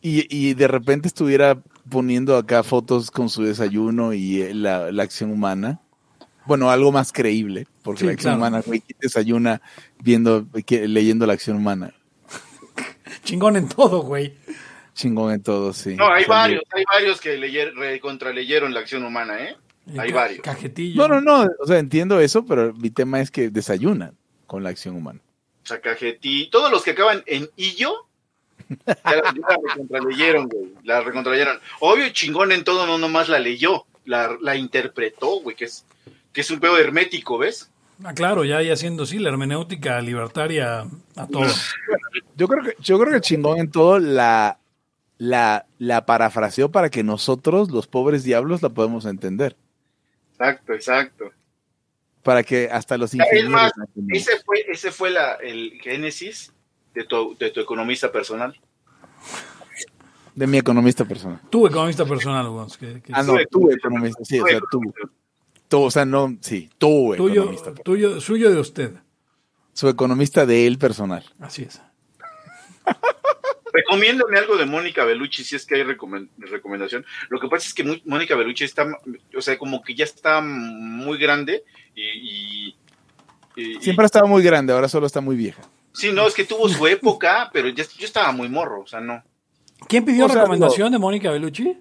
[0.00, 1.58] Y, y de repente estuviera
[1.88, 5.80] poniendo acá fotos con su desayuno y eh, la, la acción humana.
[6.44, 8.38] Bueno, algo más creíble, porque Sí, la acción claro.
[8.48, 9.62] humana, güey, ¿quién desayuna
[10.00, 11.94] viendo, que- leyendo la acción humana?
[13.24, 14.36] Chingón en todo, güey.
[14.94, 15.94] Chingón en todo, sí.
[15.94, 19.56] No, hay varios, hay varios que leyer, re- contraleyeron la acción humana, ¿eh?
[19.98, 20.40] Hay Ca- varios.
[20.42, 20.96] Cajetillo.
[21.08, 24.14] No, no, no, o sea, entiendo eso, pero mi tema es que desayunan
[24.46, 25.20] con la acción humana.
[25.64, 27.92] O sea, Cajetí, todos los que acaban en illo,
[28.86, 30.72] ya, la- ya la recontraleyeron, güey.
[30.84, 31.58] La recontraleyeron.
[31.80, 35.84] Obvio, chingón en todo, no nomás la leyó, la, la interpretó, güey, que es,
[36.32, 37.68] que es un pedo hermético, ¿ves?
[38.04, 41.46] Ah, claro, ya ahí haciendo sí la hermenéutica libertaria a todo.
[42.36, 44.58] Yo creo que, yo creo que chingón en todo la,
[45.18, 49.54] la, la parafraseó para que nosotros, los pobres diablos, la podemos entender.
[50.42, 51.30] Exacto, exacto.
[52.22, 53.72] Para que hasta los Es ingenieros más,
[54.08, 56.52] ese fue, ese fue la, el génesis
[56.94, 58.58] de tu, de tu economista personal.
[60.34, 61.40] De mi economista personal.
[61.50, 64.80] Tu economista personal, que Ah, no, tu economista, sí, o sea, tú.
[65.68, 67.74] Tú, o sea, no, sí, tu tuyo, economista.
[67.74, 68.94] tuyo, suyo de usted.
[69.72, 71.24] Su economista de él personal.
[71.38, 71.80] Así es.
[73.72, 77.04] Recomiéndame algo de Mónica Bellucci si es que hay recomen- recomendación.
[77.30, 78.86] Lo que pasa es que Mónica Bellucci está,
[79.36, 81.64] o sea, como que ya está muy grande
[81.94, 82.76] y, y-
[83.56, 85.62] y- Siempre ha estado muy grande, ahora solo está muy vieja.
[85.92, 89.00] sí, no, es que tuvo su época, pero ya- yo estaba muy morro, o sea,
[89.00, 89.22] no.
[89.88, 91.76] ¿Quién pidió O sea, recomendación de Mónica Bellucci?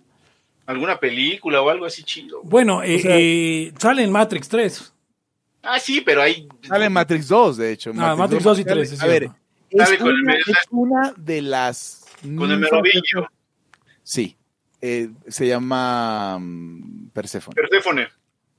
[0.66, 2.42] Alguna película o algo así chido.
[2.44, 4.94] Bueno, eh, O sea- eh, sale en Matrix 3.
[5.64, 7.92] Ah, sí, pero hay Sale en Matrix 2, de hecho.
[7.98, 9.30] Ah, Matrix 2 y sale- 3, es A ver,
[9.78, 12.06] Sale con una, es una de las...
[12.38, 13.30] con el merovingo, esas-
[14.04, 14.36] Sí,
[14.82, 17.56] eh, se llama mm, Perséfone.
[17.56, 18.08] Perséfone.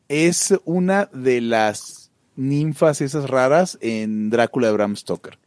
[0.08, 5.38] Es una de las ninfas esas raras en Drácula de Bram Stoker.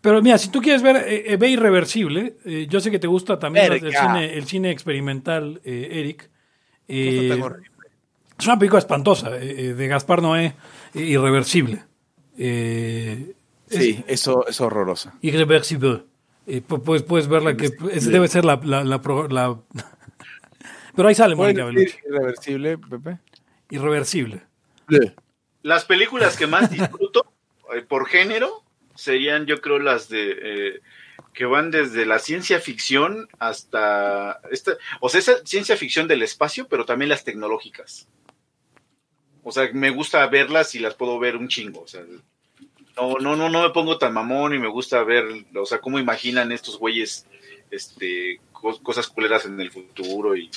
[0.00, 2.36] Pero mira, si tú quieres ver, eh, eh, ve Irreversible.
[2.44, 6.28] eh, yo sé que te gusta también el cine, el cine experimental, eh, Eric.
[6.88, 7.28] Eh,
[8.38, 10.54] es una película espantosa de Gaspar Noé,
[10.94, 11.84] eh, Irreversible.
[12.36, 13.34] Eh,
[13.80, 15.14] Sí, eso es horrorosa.
[15.22, 16.04] Irreversible.
[16.46, 18.60] Eh, pu- puedes, puedes verla que es- debe ser la...
[18.64, 19.58] la, la pro- la-
[20.94, 21.98] Pero ahí sale ¿Puedes Mónica Bellucci.
[22.06, 23.18] irreversible, Pepe?
[23.70, 24.42] Irreversible.
[25.62, 27.32] Las películas que más disfruto
[27.74, 28.62] eh, por género
[28.94, 30.80] serían, yo creo, las de eh,
[31.32, 36.68] que van desde la ciencia ficción hasta esta, o sea, esa ciencia ficción del espacio,
[36.68, 38.06] pero también las tecnológicas.
[39.42, 41.80] O sea, me gusta verlas y las puedo ver un chingo.
[41.80, 42.02] O sea,
[42.96, 45.24] no, no, no, no me pongo tan mamón y me gusta ver,
[45.54, 47.26] o sea, cómo imaginan estos güeyes,
[47.70, 50.50] este, cos- cosas culeras en el futuro y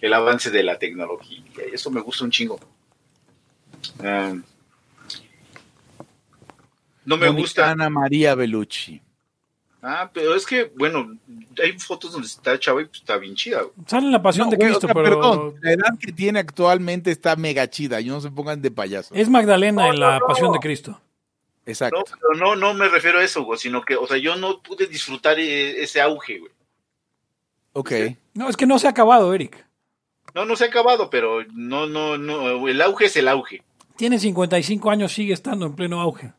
[0.00, 1.42] el avance de la tecnología.
[1.70, 2.58] Y eso me gusta un chingo.
[7.04, 7.70] No me gusta.
[7.70, 9.00] Ana María Bellucci.
[9.84, 11.18] Ah, pero es que, bueno,
[11.60, 13.62] hay fotos donde está chava y pues, está bien chida.
[13.62, 13.72] güey.
[13.84, 16.12] Sale en La Pasión No, de güey, o Cristo, sea, pero perdón, la edad que
[16.12, 18.00] tiene actualmente está mega chida.
[18.00, 19.10] Y no se pongan de payasos.
[19.18, 20.26] es Magdalena No, en La no, no.
[20.28, 21.00] Pasión de Cristo.
[21.66, 21.98] Exacto.
[21.98, 24.60] No, pero no, no me refiero a eso, güey, sino que, o sea, yo no
[24.62, 26.52] pude disfrutar eh, ese auge, güey.
[27.74, 27.92] Ok.
[28.34, 29.64] No, es que no se ha acabado, Eric.
[30.34, 33.62] No, no se ha acabado, pero no, no, no, el auge es el auge.
[33.96, 36.32] Tiene 55 años, sigue estando en pleno auge.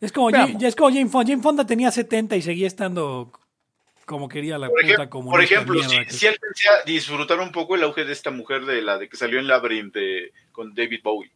[0.00, 0.30] Es como.
[0.30, 1.30] Jane, es como Jane Fonda.
[1.30, 3.30] Jane Fonda tenía 70 y seguía estando
[4.06, 7.76] como quería la Por, puta por ejemplo, si, que- si alcancé a disfrutar un poco
[7.76, 11.00] el auge de esta mujer, de la de que salió en Labyrinth de- con David
[11.04, 11.30] Bowie.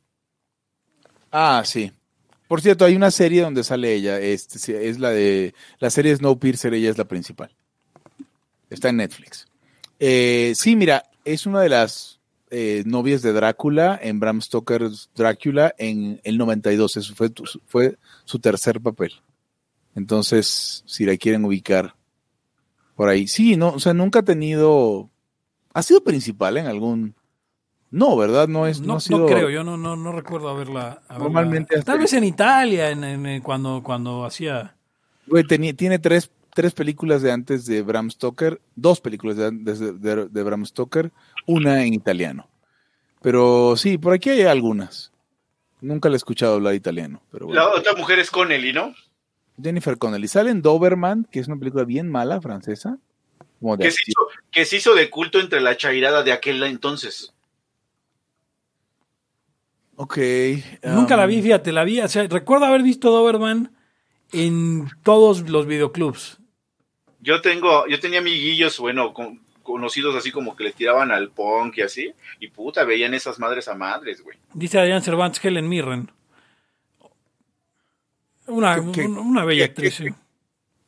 [1.30, 1.92] Ah, sí.
[2.54, 4.20] Por cierto, hay una serie donde sale ella.
[4.20, 5.56] Este, es la de.
[5.80, 7.50] La serie Snowpiercer, ella es la principal.
[8.70, 9.48] Está en Netflix.
[9.98, 12.20] Eh, sí, mira, es una de las
[12.52, 16.96] eh, novias de Drácula en Bram Stoker's Drácula en el 92.
[16.96, 17.32] Eso fue,
[17.66, 19.14] fue su tercer papel.
[19.96, 21.96] Entonces, si la quieren ubicar
[22.94, 23.26] por ahí.
[23.26, 25.10] Sí, no, o sea, nunca ha tenido.
[25.72, 27.16] ¿Ha sido principal en algún.?
[27.94, 28.48] No, ¿verdad?
[28.48, 28.80] No es.
[28.80, 31.00] No, No, ha sido- no creo, yo no, no, no recuerdo haberla.
[31.08, 34.74] haberla- Normalmente hasta- Tal vez en Italia, en, en- en cuando, cuando hacía.
[35.28, 39.78] Güey, tenía- tiene tres, tres películas de antes de Bram Stoker, dos películas de antes
[39.78, 41.12] de, de- de Bram Stoker,
[41.46, 42.48] una en italiano.
[43.22, 45.12] Pero sí, por aquí hay algunas.
[45.80, 47.60] Nunca le he escuchado hablar italiano, pero bueno.
[47.60, 48.92] La otra mujer es Connelly, ¿no?
[49.62, 50.26] Jennifer Connelly.
[50.28, 52.98] Sale en Doberman, que es una película bien mala, francesa.
[53.60, 54.20] Como de Que se, hizo,
[54.50, 57.33] que se hizo de culto entre la chairada de aquel entonces.
[59.96, 60.18] Ok.
[60.84, 62.00] Nunca la um, vi, fíjate, la vi.
[62.00, 63.70] O sea, recuerdo haber visto Doberman
[64.32, 66.38] en todos los videoclubs.
[67.20, 71.78] Yo tengo, yo tenía amiguillos, bueno, con- conocidos así como que le tiraban al punk
[71.78, 74.36] y así, y puta, veían esas madres a madres, güey.
[74.52, 76.10] Dice Adrián Cervantes, Helen Mirren.
[78.46, 79.96] Una, ¿Qué- qué- una- una bella qué- actriz.
[79.98, 80.14] qué- sí.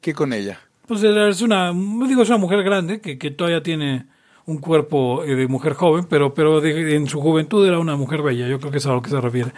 [0.01, 0.61] ¿Qué con ella?
[0.87, 4.07] Pues es una, digo, es una mujer grande que, que todavía tiene
[4.47, 8.22] un cuerpo eh, de mujer joven, pero, pero de- en su juventud era una mujer
[8.22, 8.47] bella.
[8.49, 9.53] Yo creo que es a lo que se refiere.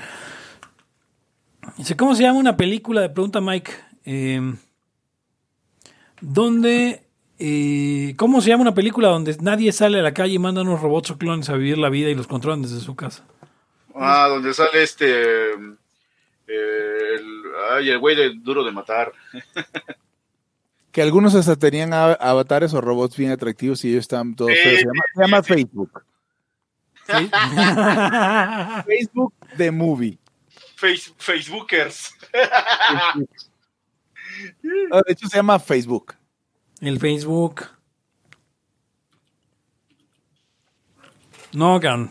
[1.77, 3.03] Dice, ¿cómo se llama una película?
[3.03, 3.71] Le pregunta Mike.
[4.07, 4.41] Eh,
[6.21, 7.03] ¿Dónde,
[7.39, 10.81] eh, cómo se llama una película donde nadie sale a la calle y manda unos
[10.81, 13.25] robots o clones a vivir la vida y los controlan desde su casa?
[13.95, 15.57] Ah, donde sale este, eh,
[16.47, 19.13] el, ay, el güey de duro de matar.
[20.99, 24.81] Que algunos hasta tenían avatares o robots bien atractivos y ellos estaban todos Sí, feos.
[24.81, 26.05] Se llama, se llama Facebook.
[27.07, 27.31] ¿Sí?
[28.99, 30.19] Facebook The Movie.
[30.75, 32.15] Face, Facebookers.
[34.91, 36.17] Ah, De hecho, se llama Facebook.
[36.81, 37.69] El Facebook.
[41.53, 42.11] No, can.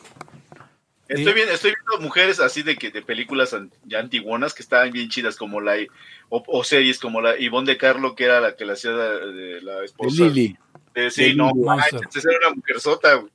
[1.10, 3.56] Estoy, viendo, estoy viendo mujeres así de que de películas
[3.86, 5.76] ya antiguonas que estaban bien chidas como la
[6.30, 9.62] o, o series como la Ivonne de Carlo que era la que la hacía de,
[9.62, 10.58] la De esposa Lily.
[10.94, 11.64] de- sí de no Lily.
[11.66, 13.32] manches, era una mujer sota güey.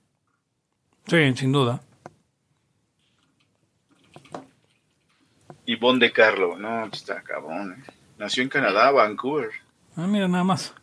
[1.06, 1.80] Sí, sin duda.
[5.66, 7.92] Ivonne de Carlo no pues está cabrón eh.
[8.18, 9.50] nació en Canadá Vancouver
[9.96, 10.74] Ah, mira, nada más.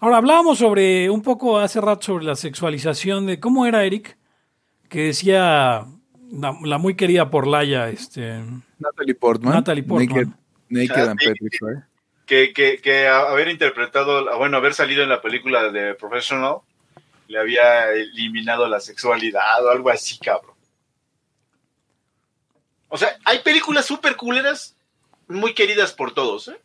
[0.00, 4.16] Ahora, hablábamos sobre, un poco hace rato sobre la sexualización de, ¿cómo era Eric?
[4.88, 5.84] Que decía
[6.30, 8.42] la, la muy querida por Laia, este,
[8.78, 9.54] Natalie Portman.
[9.54, 10.08] Natalie Portman.
[10.08, 10.28] Naked,
[10.70, 11.26] Naked Ah, and sí.
[11.28, 11.82] Petrified.
[12.26, 16.58] que, que, que a- haber interpretado bueno haber salido en la película de Professional
[17.26, 20.54] le había eliminado la sexualidad o algo así cabrón
[22.88, 24.76] o sea hay películas súper culeras
[25.26, 26.58] muy queridas por todos ¿eh?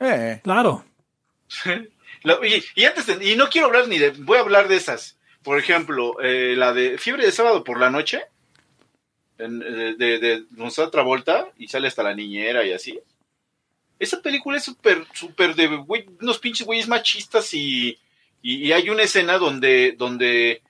[0.00, 0.84] Eh, claro.
[2.22, 4.76] La- y, y antes de- y no quiero hablar ni de voy a hablar de
[4.76, 5.15] esas
[5.46, 8.20] por ejemplo eh, la de fiebre de sábado por la noche
[9.38, 10.44] de, de, de
[10.90, 12.98] Travolta y sale hasta la niñera y así
[14.00, 17.96] esa película es súper súper de güey, unos pinches güeyes machistas y,
[18.42, 20.62] y, hay una escena donde donde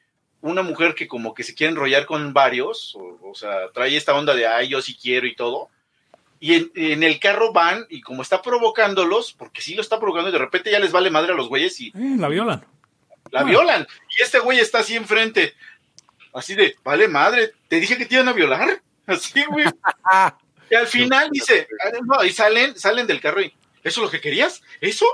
[0.42, 4.14] una mujer que como que se quiere enrollar con varios o, o sea trae esta
[4.14, 5.70] onda de ay yo sí quiero y todo
[6.38, 10.28] y en, en el carro van y como está provocándolos, porque sí lo está provocando
[10.28, 12.62] y de repente ya les vale madre a los güeyes y Eh, la violan.
[13.30, 13.86] La violan.
[14.18, 15.54] Y este güey está así enfrente,
[16.34, 18.80] así de, vale madre, te dije que te iban a violar.
[19.06, 19.64] Así, güey.
[20.68, 21.68] Y al final dice,
[22.04, 23.54] no, y salen, salen del carro y,
[23.84, 24.62] ¿eso es lo que querías?
[24.80, 25.06] ¿Eso?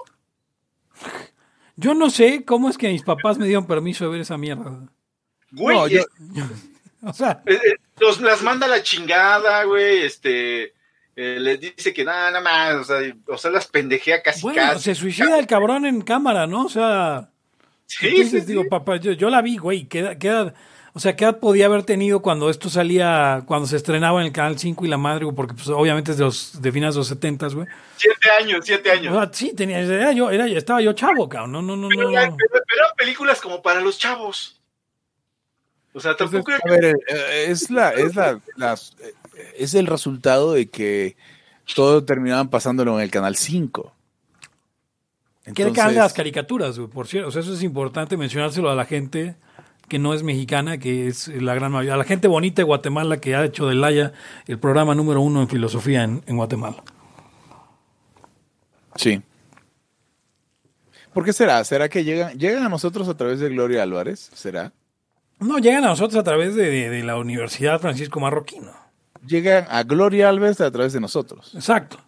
[1.76, 4.88] Yo no sé cómo es que mis papás me dieron permiso de ver esa mierda.
[5.50, 6.06] Güey, No, yo- es-
[7.04, 10.72] O sea, eh, eh, los, las manda a la chingada, güey, este...
[11.16, 14.62] eh, les dice que nada, nada más, o sea, o sea, las pendejea casi bueno,
[14.62, 14.84] casi.
[14.84, 16.64] se suicida el cabrón en cámara, ¿no?
[16.64, 17.28] O sea,
[18.00, 18.68] Sí, entonces sí, digo, sí.
[18.68, 20.54] papá, yo, yo la vi, güey, ¿qué, edad- qué edad-
[20.94, 24.32] o sea, ¿qué edad podía haber tenido cuando esto salía, cuando se estrenaba en el
[24.32, 25.34] Canal 5 y la madre, güey?
[25.34, 27.66] porque pues obviamente es de los de finales de los 70, güey.
[27.96, 29.14] Siete años, siete O años.
[29.14, 32.10] sea, sí, tenía, era yo, era, estaba yo chavo, cabrón, no, no, no, Pero, no.
[32.10, 32.36] la- no.
[32.36, 34.58] pero- pero eran películas como para los chavos.
[35.94, 39.14] O sea, tampoco era A ver, eh, es la, es la, las- eh,
[39.58, 41.16] es el resultado de que
[41.74, 43.94] todo terminaban pasándolo en el canal 5.
[45.44, 47.28] Que era el canal de Entonces, las caricaturas, güey, por cierto.
[47.28, 49.34] O sea, eso es importante mencionárselo a la gente
[49.88, 51.94] que no es mexicana, que es la gran mayoría.
[51.94, 54.12] A la gente bonita de Guatemala que ha hecho de Laya
[54.46, 56.76] el programa número uno en filosofía en, en Guatemala.
[58.96, 59.20] Sí.
[61.12, 61.62] ¿Por qué será?
[61.64, 64.30] ¿Será que llegan, llegan a nosotros a través de Gloria Álvarez?
[64.34, 64.72] ¿Será?
[65.40, 68.70] No, llegan a nosotros a través de, de- de la Universidad Francisco Marroquino.
[69.26, 71.52] Llegan a Gloria Álvarez a través de nosotros.
[71.54, 71.98] Exacto.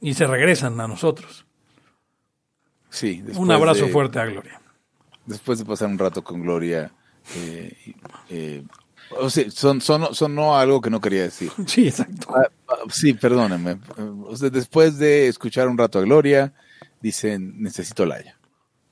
[0.00, 1.46] Y se regresan a nosotros.
[2.94, 3.24] Sí.
[3.34, 4.60] Un abrazo de- fuerte a Gloria.
[5.26, 6.92] después de pasar un rato con Gloria,
[7.36, 7.94] eh,
[8.30, 8.62] eh,
[9.18, 11.50] o sea, son, son, son no algo que no quería decir.
[11.66, 12.28] Sí, exacto.
[12.36, 13.78] Ah, ah, sí, perdónenme.
[14.26, 16.52] O sea, después de escuchar un rato a Gloria,
[17.00, 18.38] dicen, necesito Laia.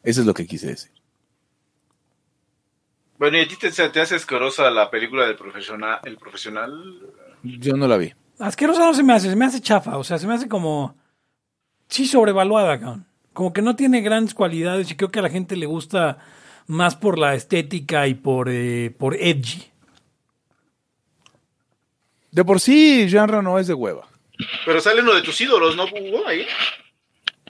[0.02, 0.90] Eso es lo que quise decir.
[3.18, 6.72] Bueno, ¿y a ti te, te hace escorosa la película del profesional, el profesional?
[7.44, 8.12] Yo no la vi.
[8.40, 10.96] Asquerosa no se me hace, se me hace chafa, o sea, se me hace como...
[11.86, 13.06] Sí, sobrevaluada, cabrón.
[13.32, 16.18] Como que no tiene grandes cualidades y creo que a la gente le gusta
[16.66, 19.64] más por la estética y por, eh, por edgy.
[22.30, 24.08] De por sí, Jean Reno es de hueva.
[24.64, 26.26] Pero sale uno de tus ídolos, ¿no, Hugo?
[26.26, 26.46] Ahí.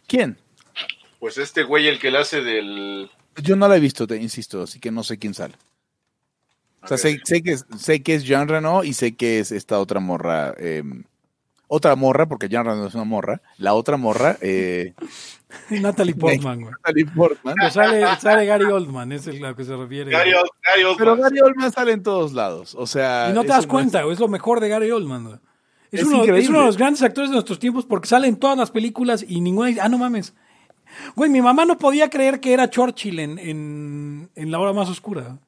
[0.06, 0.36] ¿Quién?
[1.20, 3.08] Pues este güey, el que le hace del...
[3.36, 5.54] Yo no la he visto, te insisto, así que no sé quién sale.
[6.82, 9.52] O sea, sé, sé que, es- sé que es Jean Reno y sé que es
[9.52, 10.52] esta otra morra.
[10.58, 10.82] eh,
[11.74, 13.40] otra morra, porque Jean Reno es una morra.
[13.56, 14.92] La otra morra, eh,
[15.70, 16.70] Natalie Portman, güey.
[16.72, 17.54] Natalie Portman.
[17.70, 20.10] Sale, sale Gary Oldman, es el a lo que se refiere.
[20.10, 20.96] Gary, Gary Oldman.
[20.98, 22.74] Pero Gary Oldman sale en todos lados.
[22.74, 23.28] O sea.
[23.30, 25.24] y no te das cuenta, güey, es lo mejor de Gary Oldman.
[25.24, 25.38] güey.
[25.90, 28.36] Es, Es uno, es uno de los grandes actores de nuestros tiempos porque sale en
[28.36, 30.34] todas las películas y ninguna dice, ah, no mames.
[31.16, 34.90] Güey, mi mamá no podía creer que era Churchill en, en, en La Hora Más
[34.90, 35.38] Oscura.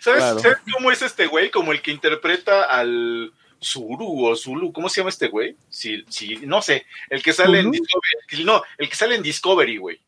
[0.00, 0.40] ¿Sabes, Claro.
[0.40, 1.52] ¿Sabes cómo es este güey?
[1.52, 3.32] Como el que interpreta al
[3.62, 4.72] Zuru o Zulu.
[4.72, 5.56] ¿Cómo se llama este güey?
[5.68, 6.86] Sí, sí, no sé.
[7.10, 7.70] El que sale en.
[7.70, 8.44] Discovery.
[8.44, 10.00] No, el que sale en Discovery, güey.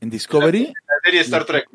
[0.00, 1.68] En Discovery, La serie Star Trek.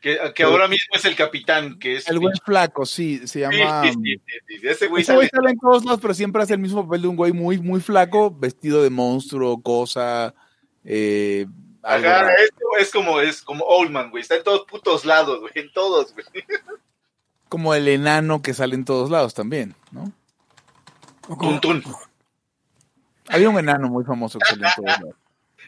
[0.00, 2.08] Que, que ahora mismo es el capitán, que es...
[2.08, 3.84] el buen flaco, sí, se llama.
[3.84, 4.66] sí, sí, sí.
[4.66, 5.30] Ese güey Ese güey sale...
[5.30, 7.80] sale en todos lados, pero siempre hace el mismo papel de un güey muy, muy
[7.80, 10.34] flaco, vestido de monstruo, cosa.
[10.84, 11.46] Eh,
[11.82, 14.22] Ajá, esto es como, es como Oldman, güey.
[14.22, 15.52] Está en todos putos lados, güey.
[15.54, 16.26] En todos, güey.
[17.48, 20.12] Como el enano que sale en todos lados también, ¿no?
[21.32, 21.94] O como- Tun, tun.
[23.28, 25.14] Había un enano muy famoso que salía en todos lados.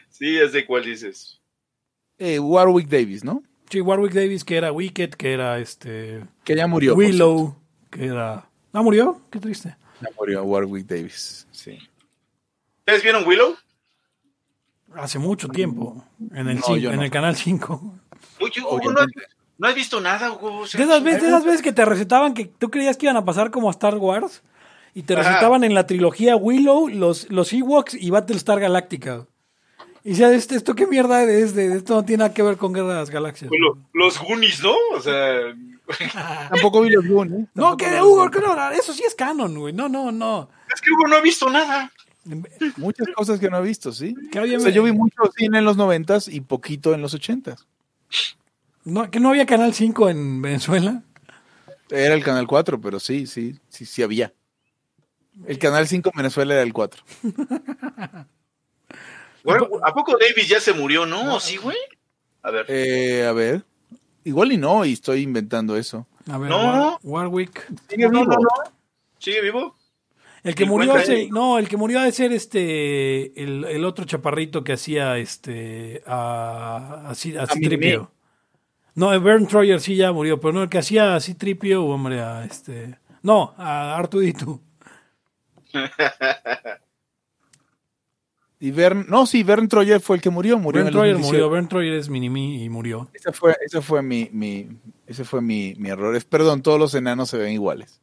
[0.09, 1.39] Sí, es de cuál dices.
[2.17, 3.43] Eh, Warwick Davis, ¿no?
[3.69, 6.23] Sí, Warwick Davis, que era Wicked, que era este.
[6.43, 6.95] Que ya murió.
[6.95, 7.55] Willow,
[7.89, 8.47] que era.
[8.73, 9.19] ¿Ah, murió?
[9.31, 9.75] Qué triste.
[10.01, 11.77] Ya murió Warwick Davis, sí.
[12.79, 13.55] ¿Ustedes vieron Willow?
[14.95, 16.03] Hace mucho tiempo.
[16.33, 17.03] En el, No, cin- yo en no.
[17.03, 17.81] el canal 5.
[18.39, 19.05] Uy, Hugo, no,
[19.57, 20.59] no has visto nada, Hugo.
[20.59, 23.05] O sea, De esas, veces, de esas veces que te recetaban que tú creías que
[23.07, 24.41] iban a pasar como a Star Wars
[24.95, 25.21] y te Ajá.
[25.29, 29.27] recetaban en la trilogía Willow, los, los Ewoks y Battlestar Galactica.
[30.03, 31.53] Y decías, ¿esto, esto qué mierda es?
[31.53, 33.51] De, esto no tiene nada que ver con Guerra de las Galaxias.
[33.51, 34.73] lo- los Goonies, ¿no?
[34.95, 35.53] O sea,
[36.49, 37.47] Tampoco vi los Goonies.
[37.53, 39.73] No, Tampoco que los Hugo, que no, eso sí es canon, güey.
[39.73, 40.49] No, no, no.
[40.73, 41.91] es que Hugo no ha visto nada.
[42.77, 44.15] Muchas cosas que no he visto, ¿sí?
[44.35, 47.67] O sea, yo vi mucho cine en los noventas y poquito en los ochentas.
[48.83, 51.03] no, que no había Canal 5 en Venezuela.
[51.89, 54.33] Era el Canal 4, pero sí, sí, sí, sí había.
[55.47, 57.03] El Canal 5 en Venezuela era el 4.
[59.43, 61.39] Bueno, ¿A poco Davis ya se murió, no?
[61.39, 61.77] ¿Sí, güey?
[62.41, 62.65] A ver.
[62.67, 63.63] Eh, a ver.
[64.23, 66.07] Igual y no, y estoy inventando eso.
[66.27, 66.57] A ver, No.
[66.57, 67.67] War- Warwick.
[67.87, 68.23] Sigue vivo.
[68.23, 68.47] no, no.
[69.19, 69.75] ¿Sigue vivo?
[70.43, 70.93] El que ¿El murió
[71.31, 76.01] no, el que murió ha de ser este el, el otro chaparrito que hacía este
[76.07, 77.67] a así así Mimi.
[77.67, 78.11] tripio.
[78.95, 82.45] No, Bern Troyer sí ya murió, pero no el que hacía así tripio, hombre, a
[82.45, 84.59] este no, a Artudito.
[88.59, 91.33] Y Vern, no, sí, Vern Troyer fue el que murió, murió Bern Troyer 2018.
[91.33, 93.09] murió, Bern Troyer es Minimi y murió.
[93.13, 94.67] Ese fue, ese fue mi, mi,
[95.05, 96.15] ese fue mi, mi error.
[96.15, 97.99] Es, perdón, todos los enanos se ven iguales.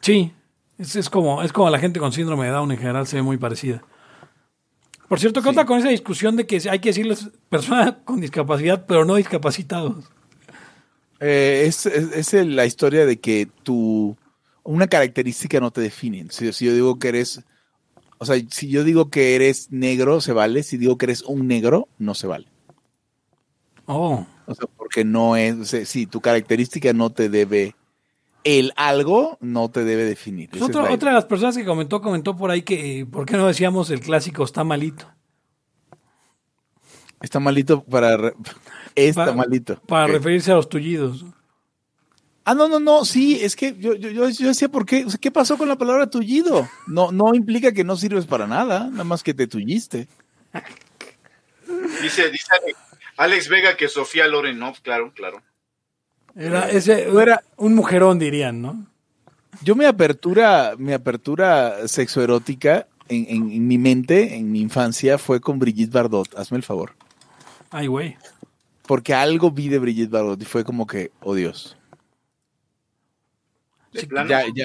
[0.00, 0.32] Sí,
[0.78, 3.22] es, es como es como la gente con síndrome de Down en general se ve
[3.22, 3.82] muy parecida.
[5.08, 8.86] Por cierto, ¿qué onda con esa discusión de que hay que decirles personas con discapacidad,
[8.86, 10.04] pero no discapacitados?
[11.18, 14.16] Eh, es, es, la historia de que tu
[14.64, 16.26] una característica no te define.
[16.30, 17.42] Si, si yo digo que eres,
[18.18, 20.62] o sea, si yo digo que eres negro, se vale.
[20.62, 22.46] Si digo que eres un negro, no se vale.
[23.86, 27.74] Oh, O sea, porque no es, o sea, sí, tu característica no te debe,
[28.44, 30.50] el algo no te debe definir.
[30.50, 33.48] Pues otra, de las personas que comentó, comentó por ahí que eh, ¿por qué no
[33.48, 35.06] decíamos el clásico está malito?
[37.20, 38.32] Está malito para,
[38.94, 39.80] está malito.
[39.86, 41.24] Para referirse a los tullidos.
[42.44, 45.04] Ah, no, no, no, sí, es que yo, yo, yo, yo decía, ¿por qué?
[45.04, 46.68] O sea, ¿qué pasó con la palabra tullido?
[46.86, 50.08] No, no implica que no sirves para nada, nada más que te tulliste.
[52.02, 52.78] Dice, dice Alex,
[53.16, 55.42] Alex Vega que Sofía Loren, no, claro, claro.
[56.34, 58.86] Era ese era- un mujerón, dirían, ¿no?
[59.62, 65.40] Yo mi apertura, mi apertura sexoerótica en, en, en mi mente, en mi infancia, fue
[65.40, 66.94] con Brigitte Bardot, hazme el favor.
[67.70, 68.16] Ay, güey.
[68.86, 71.76] Porque algo vi de Brigitte Bardot y fue como que, oh Dios.
[73.92, 74.28] De Sí, plano.
[74.30, 74.64] Ya, ya,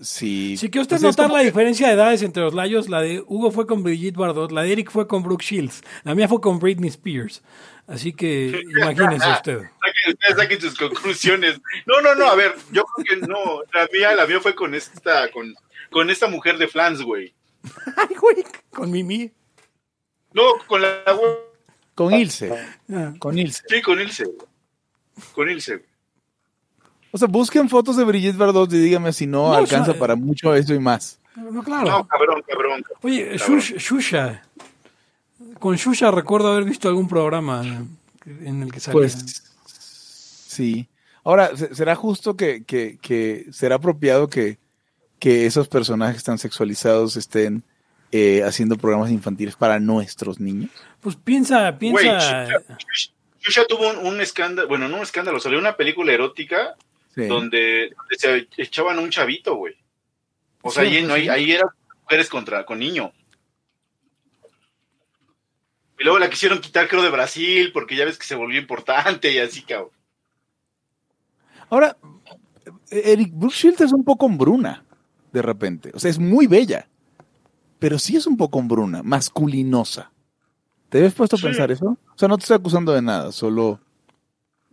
[0.00, 0.56] Sí.
[0.56, 3.22] Si que usted Pues notar la que- diferencia de edades entre los layos, la de
[3.24, 6.40] Hugo fue con Brigitte Bardot, la de Eric fue con Brooke Shields, la mía fue
[6.40, 7.42] con Britney Spears.
[7.86, 9.58] Así que imagínese usted.
[9.58, 11.60] Saquen, ustedes saquen sus conclusiones.
[11.86, 13.62] No, no, no, a ver, yo creo que no.
[13.72, 15.54] La mía, la mía fue con esta, con,
[15.90, 17.32] con esta mujer de Flans, güey.
[17.96, 19.30] Ay, güey, con Mimi.
[20.32, 21.32] No, con la güey.
[21.94, 22.52] Con Ilse.
[22.92, 23.12] Ah.
[23.20, 23.62] Con Ilse.
[23.68, 24.24] Sí, con Ilse.
[24.24, 24.36] güey.
[25.34, 25.84] Con Ilse.
[27.12, 30.00] O sea, busquen fotos de Brigitte Bardot y dígame si no, No, alcanza o sea,
[30.00, 31.20] para mucho eso y más.
[31.36, 31.88] No, claro.
[31.90, 32.82] No, cabrón, cabrón.
[33.02, 33.60] Oye, cabrón.
[33.60, 34.42] Shush- Shusha.
[35.58, 37.62] Con Shusha recuerdo haber visto algún programa
[38.24, 38.94] en el que salía.
[39.00, 40.88] Pues sí.
[41.24, 44.58] Ahora, ¿se- ¿será justo que, que, que será apropiado que,
[45.18, 47.62] que esos personajes tan sexualizados estén
[48.10, 50.70] eh, haciendo programas infantiles para nuestros niños?
[51.00, 52.46] Pues piensa, piensa.
[52.48, 56.74] Shusha, Shusha tuvo un, un escándalo, bueno, no un escándalo, salió una película erótica
[57.14, 57.26] Sí.
[57.26, 59.74] donde, donde se echaban un chavito, güey.
[60.62, 61.68] O sea, Sí, ahí, pues, no, ahí, ahí eran
[62.02, 63.12] mujeres contra, con niño.
[65.98, 69.30] Y luego la quisieron quitar, creo, de Brasil, porque ya ves que se volvió importante
[69.32, 69.90] y así, cabrón.
[71.70, 71.96] Ahora,
[72.90, 74.84] Eric Brooke Shields es un poco hombruna,
[75.32, 75.90] de repente.
[75.94, 76.88] O sea, es muy bella,
[77.78, 80.10] pero sí es un poco hombruna, masculinosa.
[80.88, 81.44] ¿Te habías puesto a Sí.
[81.46, 81.86] pensar eso?
[81.86, 83.80] O sea, no te estoy acusando de nada, solo,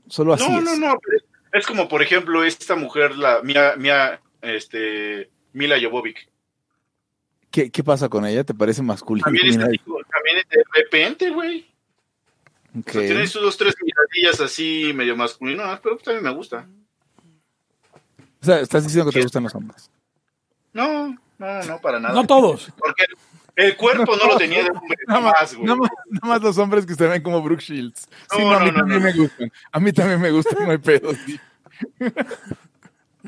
[0.07, 0.63] solo así no, es.
[0.65, 1.23] no, no, pero es
[1.67, 6.27] como, por ejemplo, esta mujer, la Mia, Mia este, Mila Jovovic.
[7.51, 8.43] ¿Qué, qué pasa con ella?
[8.43, 9.25] ¿te parece masculina?
[9.25, 11.67] También, es, también es de repente, güey.
[12.79, 12.87] ok.
[12.87, 16.67] O sea, tiene sus dos, tres miradillas así medio masculinas, pero pues también me gusta.
[18.41, 19.89] O sea, estás diciendo que te gustan los hombres.
[20.73, 22.13] No, no, no, para nada.
[22.13, 22.71] No todos.
[22.77, 23.05] Porque
[23.59, 25.65] el cuerpo no lo tenía de hombre, Nada más, güey.
[25.67, 28.07] nada más- nada más los hombres que se ven como Brooke Shields.
[28.31, 29.05] Sí, No, no, a mí no, no, también no.
[29.05, 29.51] me gustan.
[29.71, 31.13] A mí también me gustan, no hay pedo.
[31.25, 31.39] sí.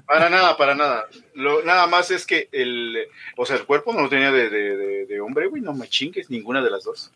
[0.06, 1.06] Para nada, para nada.
[1.36, 2.98] Lo, nada más es que el,
[3.38, 5.88] o sea, el cuerpo no lo tenía de, de, de, de hombre, güey, no me
[5.88, 7.12] chingues, ninguna de las dos.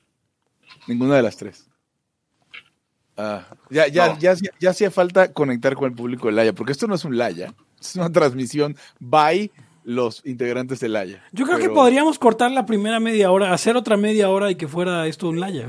[0.88, 1.68] Ninguna de las tres.
[3.18, 4.20] Ah, ya, ya, No.
[4.20, 7.06] ya, hacía- ya hacía falta conectar con el público de Laya, porque esto no es
[7.06, 9.50] un Laya, es una transmisión by
[9.86, 11.24] los integrantes de Laya.
[11.32, 14.68] Yo creo que podríamos cortar la primera media hora, hacer otra media hora y que
[14.68, 15.68] fuera esto un laya.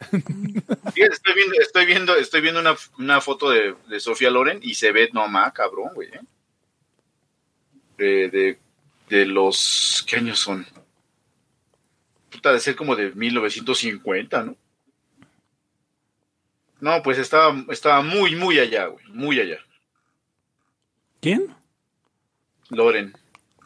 [0.00, 4.92] estoy viendo, estoy viendo, estoy viendo una, una foto de, de Sofía Loren y se
[4.92, 6.08] ve, no más, cabrón, güey.
[6.08, 6.20] ¿eh?
[7.98, 8.58] De, de,
[9.10, 10.66] de los, ¿qué años son?
[12.30, 14.56] Puta, de ser como de 1950, ¿no?
[16.80, 19.58] No, pues estaba, estaba muy, muy allá, güey, muy allá.
[21.20, 21.57] ¿Quién?
[22.70, 23.12] Loren.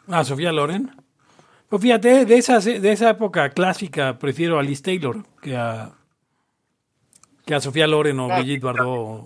[0.07, 0.91] Ah, Sofía Loren.
[1.69, 5.91] Pues fíjate, de esa, de esa época clásica prefiero a Liz Taylor que a,
[7.45, 9.25] que a Sofía Loren o Ah, Brigitte Bardot.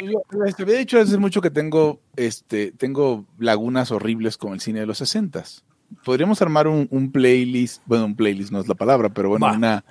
[0.00, 4.60] Yo, yo les había dicho hace mucho que tengo, este, tengo lagunas horribles con el
[4.60, 5.64] cine de los sesentas.
[6.04, 9.84] Podríamos armar un, un playlist, bueno, un playlist no es la palabra, pero bueno, una,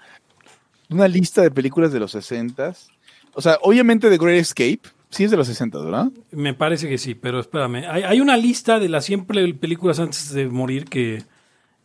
[0.90, 2.90] una lista de películas de los sesentas.
[3.34, 4.82] O sea, obviamente The Great Escape,
[5.14, 6.12] sí es de los sesentas, ¿verdad?
[6.32, 7.86] Me parece que sí, pero espérame.
[7.90, 11.24] Hay, hay una lista de las 100 pel- películas antes de morir que...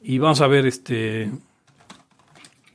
[0.01, 1.31] Y vamos a ver, este...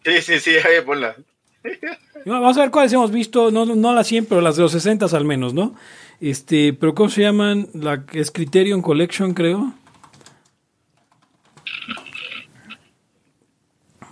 [0.06, 1.16] Sí, sí, sí, ahí ponla.
[2.26, 5.06] Vamos a ver cuáles hemos visto, no, no las 100, pero las de los 60
[5.12, 5.76] al menos, ¿no?
[6.22, 7.68] Este, pero ¿cómo se llaman?
[7.74, 9.74] La que es Criterion Collection, creo.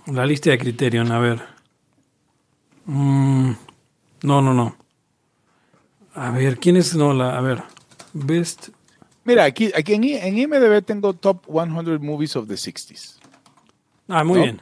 [0.06, 1.40] La lista de Criterion, a ver.
[2.86, 3.52] Mm,
[4.24, 4.76] no, no, no.
[6.14, 6.94] A ver, ¿quién es?
[6.94, 7.62] No, la, a ver.
[8.12, 8.68] Best.
[9.24, 13.16] Mira, aquí, aquí en, en IMDB tengo Top 100 Movies of the 60s.
[14.08, 14.42] Ah, muy ¿No?
[14.44, 14.60] bien.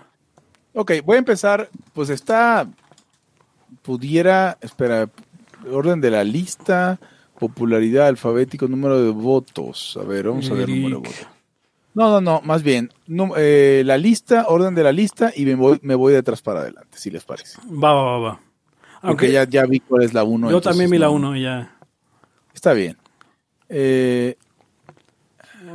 [0.75, 1.69] Ok, voy a empezar.
[1.93, 2.69] Pues está.
[3.83, 4.59] Pudiera.
[4.61, 5.09] Espera.
[5.71, 6.99] Orden de la lista.
[7.39, 9.99] Popularidad, alfabético, número de votos.
[10.01, 11.27] A ver, vamos a ver número de votos.
[11.95, 12.41] No, no, no.
[12.43, 12.93] Más bien.
[13.37, 16.61] eh, la lista, orden de la lista y me voy, me voy de atrás para
[16.61, 17.59] adelante, si les parece.
[17.67, 18.41] Va, va, va, va.
[19.01, 20.51] Porque Aunque ya, ya vi cuál es la 1.
[20.51, 21.75] yo también vi la 1 ya.
[22.53, 22.97] Está bien.
[23.69, 24.37] Eh,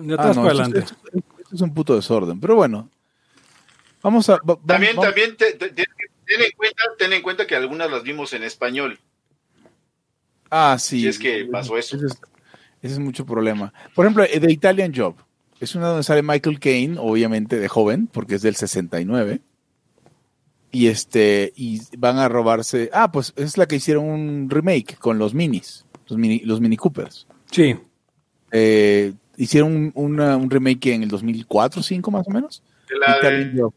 [0.01, 0.79] De ah, no, para adelante.
[0.79, 2.39] esto- esto es un puto desorden.
[2.39, 2.89] Pero bueno.
[4.03, 4.33] Vamos a.
[4.33, 5.85] va- va- También, vamos- también, te- te- te-
[6.25, 8.99] ten en cuenta, ten en cuenta que algunas las vimos en español.
[10.51, 11.01] Ah, sí.
[11.01, 11.95] Si es que pasó eso.
[11.97, 12.11] Ese es,
[12.81, 13.73] ese es mucho problema.
[13.95, 15.15] Por ejemplo, eh, The Italian Job.
[15.59, 19.39] Es una donde sale Michael Caine, obviamente de joven, porque es del 69.
[20.75, 22.89] Y este, y van a robarse.
[22.91, 26.75] Ah, pues es la que hicieron un remake con los minis, los mini, los mini
[26.75, 27.27] Coopers.
[27.49, 27.75] Sí.
[28.51, 32.61] Eh, hicieron un, una- un remake en el 2004, 5 más o menos.
[32.89, 33.19] De la,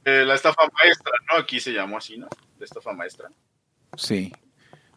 [0.05, 1.39] de la estafa maestra, ¿no?
[1.41, 2.27] Aquí se llamó así, ¿no?
[2.59, 3.31] La estafa maestra.
[3.97, 4.33] Sí.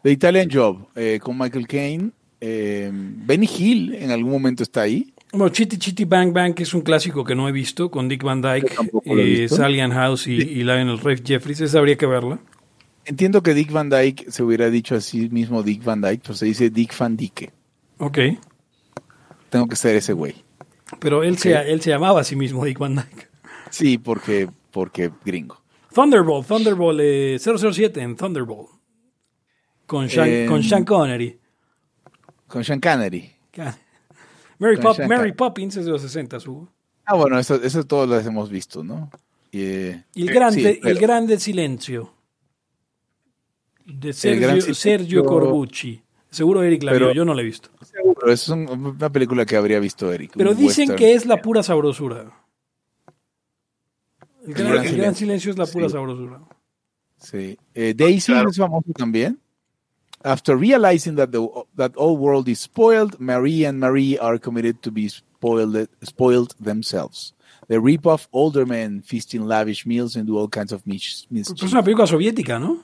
[0.02, 2.10] The Italian Job, eh, con Michael Caine.
[2.40, 5.11] Eh, Benny Hill en algún momento está ahí.
[5.32, 8.22] Bueno, Chitty Chitty Bang Bang, que es un clásico que no he visto, con Dick
[8.22, 8.74] Van Dyke,
[9.06, 11.60] eh, Ann House y, y Lionel Rafe Jeffries.
[11.62, 12.38] Esa habría que verla.
[13.06, 16.46] Entiendo que Dick Van Dyke se hubiera dicho así mismo Dick Van Dyke, pero se
[16.46, 17.50] dice Dick Van Dyke.
[17.98, 18.18] Ok.
[19.48, 20.34] Tengo que ser ese güey.
[20.98, 23.28] Pero él, se, él se llamaba a sí mismo Dick Van Dyke.
[23.70, 25.62] Sí, porque, porque gringo.
[25.94, 28.68] Thunderbolt, Thunderbolt eh, 007 en Thunderbolt.
[29.86, 31.38] Con Sean, Eh, con Sean Connery.
[32.46, 33.30] Con Sean Connery.
[34.62, 35.36] Mary, Pop-.
[35.36, 36.68] Poppins es de los 60, Hugo.
[37.04, 39.10] Ah, bueno, eso, eso todos las hemos visto, ¿no?
[39.50, 42.12] Y, eh, Y el sí, grande, pero- el grande silencio.
[43.84, 46.00] De Sergio, Gran Silencio- Sergio Corbucci.
[46.30, 47.68] Seguro Eric la Pero- vio, yo no la he visto.
[47.82, 50.32] Seguro, es un- una película que habría visto Eric.
[50.36, 50.96] Pero dicen western.
[50.98, 52.32] que es la pura sabrosura.
[54.46, 55.14] El, gran, Gran el gran Silencio.
[55.14, 55.92] silencio es la pura Sí.
[55.92, 56.40] sabrosura.
[57.18, 57.58] Sí.
[57.74, 58.50] Eh, Daisy Claro.
[58.50, 59.38] es famoso también.
[60.24, 64.90] After realizing that the that all world is spoiled, Marie and Marie are committed to
[64.92, 67.34] be spoiled spoiled themselves.
[67.68, 71.38] They rip off older men, feasting lavish meals and do all kinds of mis- Pero
[71.38, 71.62] mischief.
[71.66, 72.82] es una película soviética, ¿no?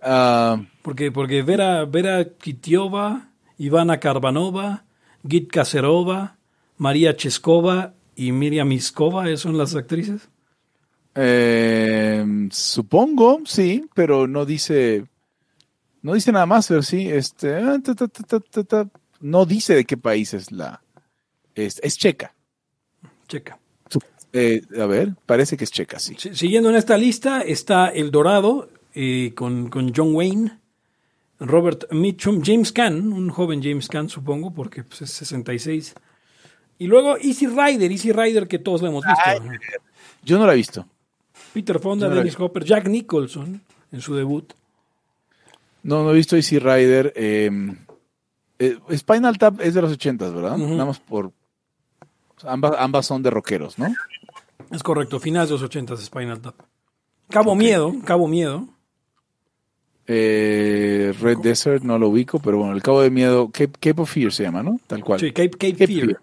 [0.00, 3.28] Ah, Porque, porque Vera, Vera Kitiova,
[3.58, 4.84] Ivana Karbanova,
[5.28, 6.36] Git Kaserova,
[6.78, 10.28] María Cheskova y Miriam Iskova, ¿esas son las actrices?
[11.14, 15.04] eh, supongo, sí, pero no dice
[16.02, 18.88] no dice nada más, pero sí, este ah, ta, ta, ta,
[19.20, 20.82] no dice de qué país es la
[21.54, 22.34] es, es checa.
[23.28, 23.58] Checa.
[24.34, 26.16] Eh, a ver, parece que es checa, sí.
[26.18, 30.58] Si- Siguiendo en esta lista está El Dorado eh, con, con John Wayne,
[31.38, 35.94] Robert Mitchum, James Caan, un joven James Caan supongo, porque pues, es 66.
[36.78, 39.60] Y luego Easy Rider, Easy Rider que todos lo hemos visto.
[40.24, 40.86] Yo no la he visto.
[41.52, 43.60] Peter Fonda, no la Dennis Hopper, Jack Nicholson
[43.92, 44.50] en su debut.
[45.82, 47.12] No, no he visto Easy Rider.
[47.16, 47.50] eh,
[48.58, 50.56] eh, Spinal Tap es de los ochentas, ¿verdad?
[50.56, 51.32] Nada más por...
[52.44, 53.86] Ambas, ambas son de rockeros, ¿no?
[54.70, 56.54] Es correcto, finales de los 80 Spinal Tap.
[57.28, 58.68] Cabo Miedo, Cabo Miedo.
[60.06, 64.10] Eh, Red Desert no lo ubico, pero bueno, el Cabo de Miedo, Cape, Cape of
[64.10, 64.80] Fear se llama, ¿no?
[64.86, 65.20] Tal cual.
[65.20, 66.06] Sí, Cape, Cape, Cape Fear.
[66.06, 66.20] Fear.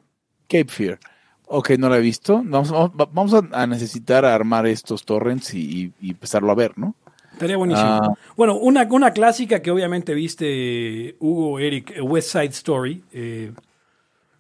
[0.47, 0.99] Cape Fear.
[1.47, 2.41] Ok, no la he visto.
[2.45, 6.77] Vamos, vamos, vamos a, a necesitar armar estos torrents y, y- y empezarlo a ver,
[6.77, 6.95] ¿no?
[7.39, 7.87] Estaría buenísimo.
[7.89, 8.13] Ah.
[8.35, 13.01] Bueno, una, una clásica que obviamente viste, Hugo, Eric, eh, West Side Story.
[13.13, 13.53] eh,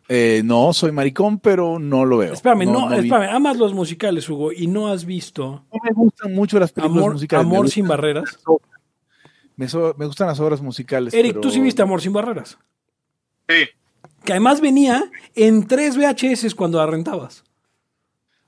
[0.09, 2.33] Eh, no, soy maricón, pero no lo veo.
[2.33, 6.59] espérame, no, espérame, amas los musicales, Hugo, y no has visto No me gustan mucho
[6.59, 7.45] las películas Amor, musicales.
[7.45, 8.39] Amor sin barreras.
[9.55, 11.13] Me, so- me gustan las obras musicales.
[11.13, 12.57] Eric, pero- tú sí viste Amor sin barreras.
[13.47, 13.65] Sí.
[14.25, 17.43] Que además venía en tres VHS cuando la rentabas.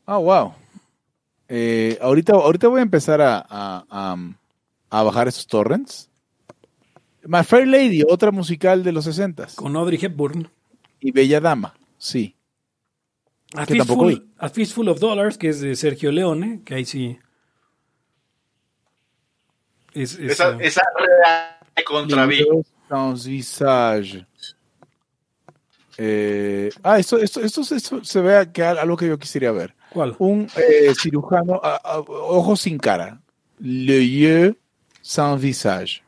[0.05, 0.53] Ah, wow.
[1.47, 4.17] Eh, ahorita, ahorita voy a empezar a, a, a-
[4.91, 6.09] a bajar esos torrents.
[7.23, 10.49] My Fair Lady, otra musical de los 60 Con Audrey Hepburn.
[10.99, 12.35] Y Bella Dama, sí.
[13.55, 14.33] A Que tampoco Fistful, vi.
[14.37, 17.17] A Fistful of Dollars, que es de Sergio Leone, que ahí sí.
[19.93, 20.81] Es, es, Esa, eh, esa.
[22.89, 24.25] Sans visage.
[25.97, 29.75] Eh, ah, esto, esto, esto, esto se ve que algo que yo quisiera ver.
[29.91, 30.15] ¿Cuál?
[30.19, 33.21] Un eh, cirujano, a- a- ojos sin cara.
[33.59, 34.55] Le yeux
[35.01, 36.03] sans visage.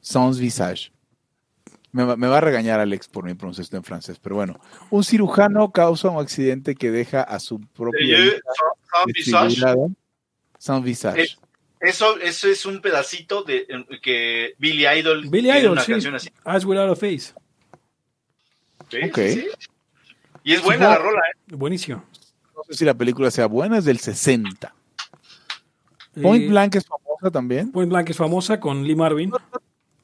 [0.00, 0.90] Sans visage.
[1.92, 4.58] Me, va- me va a regañar Alex por mi pronunciación en francés, pero bueno.
[4.90, 8.36] Un cirujano causa un accidente que deja a su propia hija
[8.90, 9.12] sans
[9.54, 9.76] visage.
[10.58, 11.22] Sans visage.
[11.22, 11.28] Eh,
[11.80, 13.66] Eso, eso es un pedacito de
[14.02, 15.92] que Billy Idol Billy tiene Idol, una sí.
[15.92, 16.30] canción así.
[16.46, 17.34] Eyes Without a Face.
[18.88, 19.16] Sí, Ok.
[19.16, 19.48] sí, sí.
[20.44, 21.54] Y es buena la rola, ¿eh?
[21.56, 22.04] Buenísimo.
[22.56, 24.74] No sé si la película sea buena, es del 60.
[26.20, 27.72] Point Eh, Blank es famosa también.
[27.72, 29.30] Point Blank es famosa con Lee Marvin.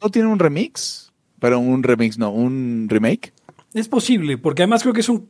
[0.02, 1.12] ¿No tiene un remix?
[1.40, 3.32] Pero un remix, no, un remake.
[3.74, 5.28] Es posible, porque además creo que es un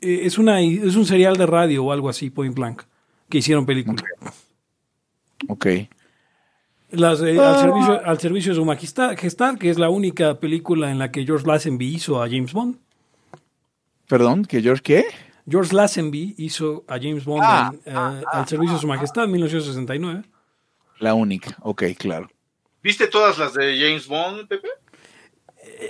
[0.00, 2.82] eh, es una es un serial de radio o algo así, Point Blank,
[3.28, 4.02] que hicieron película.
[5.48, 5.66] Ok.
[6.90, 7.54] Las, eh, Ah.
[7.54, 11.10] al, servicio, al servicio de su majestad, majestad, que es la única película en la
[11.10, 12.76] que George Lazenby hizo a James Bond.
[14.08, 15.04] Perdón, ¿que George qué?
[15.48, 19.30] George Lazenby hizo a James Bond Ah, en, eh, al servicio de su majestad en
[19.32, 20.22] 1969.
[20.98, 21.56] La única.
[21.62, 22.28] Ok, claro.
[22.82, 24.68] ¿Viste todas las de James Bond, Pepe?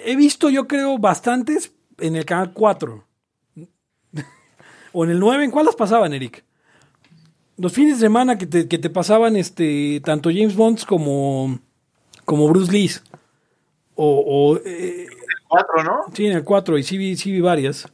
[0.04, 3.04] He visto, yo creo, bastantes en el canal 4.
[4.92, 6.44] o en el 9, ¿en cuál las pasaban, Eric?
[7.56, 11.58] Los fines de semana que te, que te pasaban este tanto James Bond como,
[12.24, 12.90] como Bruce Lee.
[13.96, 14.22] O,
[14.54, 15.06] o, eh,
[15.48, 16.04] Cuatro, ¿no?
[16.14, 17.88] sí, en el 4, y sí vi, sí vi varias.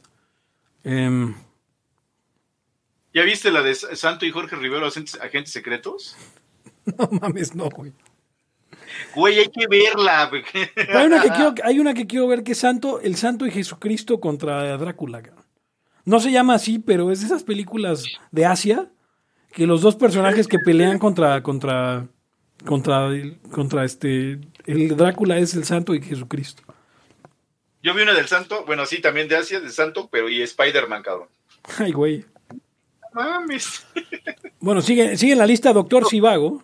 [0.83, 1.33] Em,
[3.15, 6.17] ¿Ya viste la de Santo y Jorge Rivero, agentes, secretos?
[6.85, 7.93] no mames, no, güey.
[9.15, 10.29] Güey, hay que verla.
[10.29, 13.51] hay una que quiero, hay una que quiero ver que es Santo, el Santo y
[13.51, 15.23] Jesucristo contra Drácula.
[16.03, 18.91] No se llama así, pero es de esas películas de Asia
[19.53, 22.09] que los dos personajes que pelean contra contra
[22.65, 23.09] contra
[23.49, 26.63] contra este el Drácula es el Santo y Jesucristo.
[27.81, 31.01] Yo vi una del Santo, bueno, sí, también de Asia, del Santo, pero y Spider-Man,
[31.01, 31.29] cabrón.
[31.77, 32.25] Ay, güey.
[33.15, 33.85] Mames.
[34.59, 36.61] Bueno, sigue, sigue en la lista Doctor Sivago.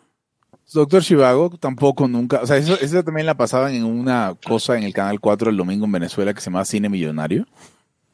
[0.74, 4.84] Doctor Chivago tampoco nunca, o sea, eso, esa también la pasaban en una cosa en
[4.84, 7.46] el Canal 4 el domingo en Venezuela que se llama Cine Millonario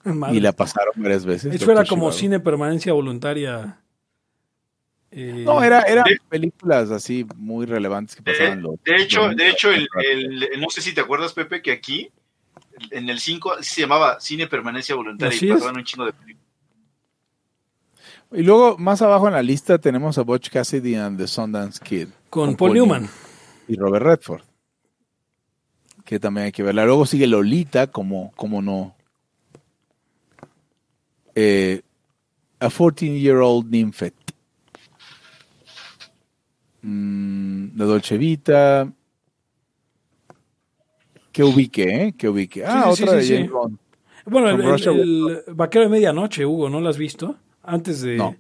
[0.03, 0.38] Madre.
[0.38, 1.53] y la pasaron varias veces.
[1.53, 1.77] Eso Dr.
[1.81, 3.80] era como cine permanencia voluntaria.
[5.11, 8.61] Eh, No, era, eran De- películas así muy relevantes que De, pasaban.
[8.64, 12.09] los- de hecho, de hecho el, el- no sé si te acuerdas, Pepe, que aquí,
[12.91, 15.53] en el 5, se llamaba Cine Permanencia Voluntaria y es.
[15.53, 16.47] pasaban un chingo de películas.
[18.32, 22.10] Y luego más abajo en la lista tenemos a Butch Cassidy and the Sundance Kid.
[22.30, 23.10] con Paul Newman.
[23.68, 24.41] Y Robert Redford.
[26.04, 26.86] Que también hay que verla.
[26.86, 28.95] Luego sigue Lolita, como, como no.
[31.36, 31.82] Eh,
[32.60, 34.14] a 14-year-old nymphet.
[36.82, 38.91] Mm, de Dolce Vita.
[41.32, 42.14] Que ubique, ¿eh?
[42.18, 42.66] Que ubique.
[42.66, 43.52] Ah, sí, otra sí, de James.
[43.52, 43.78] Bond.
[44.26, 45.02] Bueno, el, From el- Russia with
[45.48, 47.36] el Vaquero de Medianoche, Hugo, ¿no lo has visto?
[47.68, 48.15] Antes de...
[48.18, 48.35] No.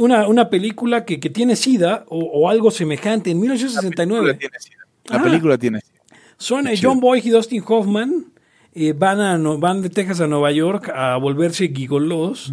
[0.00, 4.34] Una, una película que, que tiene SIDA o, o algo semejante en La 1969.
[4.34, 4.76] película tiene sida.
[5.06, 5.22] La Ah.
[5.22, 5.98] película tiene sida.
[6.36, 6.66] Son.
[6.80, 8.32] John Boy y Dustin Hoffman.
[8.74, 12.52] eh, van, a, no- van de Texas a Nueva York a volverse gigolos.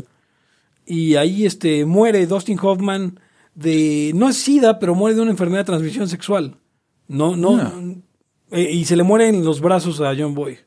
[0.87, 3.19] Y ahí este, muere Dustin Hoffman
[3.53, 4.11] de...
[4.15, 6.55] No es SIDA, pero muere de una enfermedad de transmisión sexual.
[7.07, 7.57] No, no...
[7.57, 7.73] Ah.
[8.51, 10.57] eh, y se le muere en los brazos a John Boy.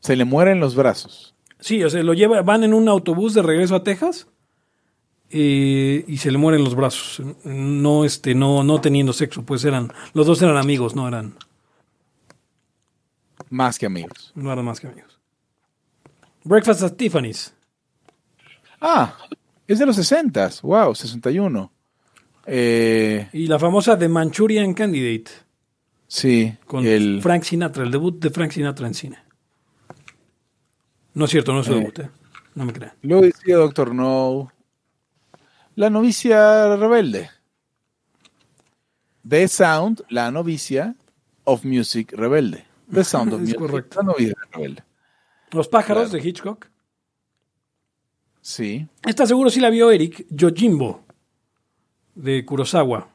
[0.00, 1.34] Se le mueren los brazos.
[1.60, 4.28] Sí, o sea, lo lleva, van en un autobús de regreso a Texas
[5.30, 7.20] eh, y se le mueren los brazos.
[7.44, 11.34] No, este, no, no teniendo sexo, pues eran, los dos eran amigos, no eran,
[13.50, 14.32] Más que amigos.
[14.34, 15.18] no eran más que amigos.
[16.44, 17.52] Breakfast at Tiffany's.
[18.80, 19.16] Ah,
[19.66, 20.50] es de los 60.
[20.62, 21.72] Wow, 61.
[22.46, 25.30] Eh, Y la famosa The Manchurian Candidate
[26.06, 29.18] sí, con el, Frank Sinatra, el debut de Frank Sinatra en cine.
[31.18, 31.76] No es cierto, no es su Eh.
[31.80, 32.10] debut, eh.
[32.54, 32.92] no me crean.
[33.02, 34.52] luego decía Doctor No.
[35.74, 37.30] La novicia rebelde.
[39.28, 40.94] The Sound, la novicia
[41.44, 42.64] of Music rebelde.
[42.92, 43.98] The Sound of Es Music, correcto.
[44.00, 44.84] la novicia rebelde.
[45.50, 46.22] Los pájaros Claro.
[46.22, 46.66] de Hitchcock.
[48.40, 48.86] Sí.
[49.04, 51.04] Esta seguro sí la vio Eric, Yojimbo,
[52.14, 53.08] de Kurosawa.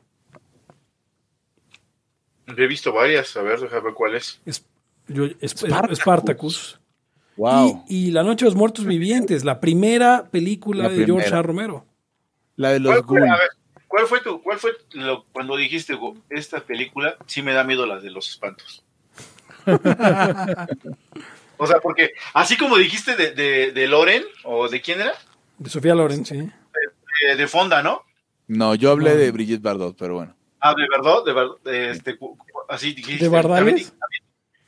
[2.48, 4.42] He visto varias, a ver, déjame ver cuál es.
[4.46, 4.66] Es-
[5.08, 6.00] yo- es- Spartacus.
[6.00, 6.80] Spartacus.
[7.38, 7.84] Wow.
[7.88, 11.34] Y, y La Noche de los Muertos Vivientes, la primera película La de George.
[11.34, 11.42] A.
[11.42, 11.86] Romero.
[12.56, 13.50] la de los ¿Cuál a ver,
[13.88, 17.86] ¿cuál fue tu, cuál fue lo, cuando dijiste "Go- esta película sí me da miedo
[17.88, 18.84] las de los espantos?
[21.58, 25.14] o sea, porque así como dijiste de, de, de Loren, o de quién era,
[25.58, 26.38] De Sofía Loren, sí.
[26.38, 28.02] de, de Fonda, ¿no?
[28.48, 29.16] No, yo hablé No.
[29.18, 30.36] de Brigitte Bardot, pero bueno.
[30.60, 32.18] Ah, de verdad, de verdad, de este,
[32.70, 33.24] así dijiste.
[33.26, 33.94] ¿De Bardales?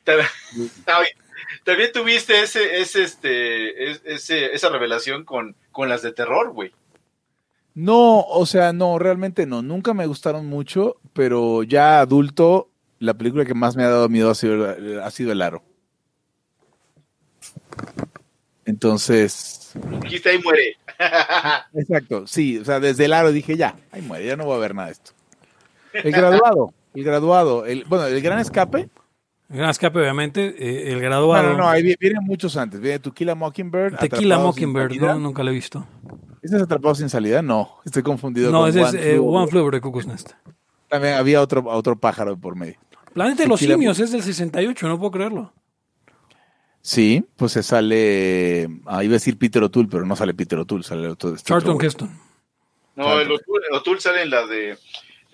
[0.03, 0.27] También,
[0.85, 1.13] también-
[1.65, 6.71] también- tuviste ese, ese, este, es- ese, esa revelación con, con las de terror, güey.
[7.73, 9.61] No, o sea, no, realmente no.
[9.61, 12.69] Nunca me gustaron mucho, pero ya adulto,
[12.99, 14.73] la película que más me ha dado miedo ha sido,
[15.03, 15.61] ha sido El Aro.
[18.65, 20.77] Entonces, Dijiste ahí muere.
[21.73, 24.59] exacto, sí, o sea, desde El Aro dije ya, ahí muere, ya no voy a
[24.59, 25.11] ver nada de esto.
[25.93, 28.89] El graduado, el graduado, el, bueno, el gran escape.
[29.49, 30.55] Gran Escape, obviamente.
[30.57, 31.43] eh, el graduado.
[31.43, 32.79] No, no, no, ahí vi- vienen muchos antes.
[32.79, 33.97] Viene Tequila Mockingbird.
[33.97, 35.85] Tequila Mockingbird, no, nunca lo he visto.
[36.41, 37.41] ¿Ese es Atrapado sin salida?
[37.41, 39.81] No, estoy confundido No, con ese es One eh, Flew One Over- Flew Over the
[39.81, 40.31] Cuckoo's Nest.
[40.89, 42.75] También había otro, otro pájaro por medio.
[43.13, 45.53] Planeta de los Tequila Simios es del 68, no puedo creerlo.
[46.81, 48.67] Sí, pues se sale.
[48.85, 51.33] Ah, iba a decir Peter O'Toole, pero no sale Peter O'Toole, sale otro.
[51.33, 51.77] este Charlton.
[51.83, 52.19] Heston.
[52.95, 54.77] No, el O'Toole, el O'Toole sale en la de,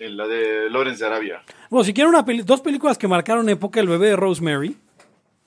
[0.04, 1.42] en la de Lawrence de Arabia.
[1.70, 4.76] Bueno, si quieren una peli- dos películas que marcaron época, El bebé de Rosemary,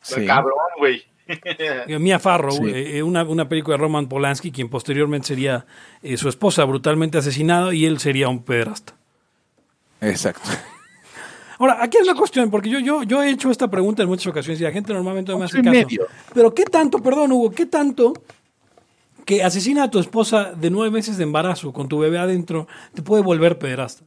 [0.01, 0.25] Sí.
[0.25, 1.03] Cabrón, güey.
[1.27, 2.63] eh, Mia Farrow, Sí.
[2.69, 5.65] eh, eh, una, una película de Roman Polanski, quien posteriormente sería
[6.03, 8.93] eh, su esposa brutalmente asesinada y él sería un pederasta.
[10.01, 10.47] Exacto.
[11.57, 14.27] Ahora, aquí es la cuestión, porque yo, yo, yo he hecho esta pregunta en muchas
[14.27, 15.71] ocasiones y la gente normalmente no me hace caso.
[15.71, 16.05] medio.
[16.33, 18.13] Pero ¿qué tanto, perdón Hugo, qué tanto
[19.25, 23.01] que asesina a tu esposa de nueve meses de embarazo con tu bebé adentro te
[23.01, 24.03] puede volver pederasta?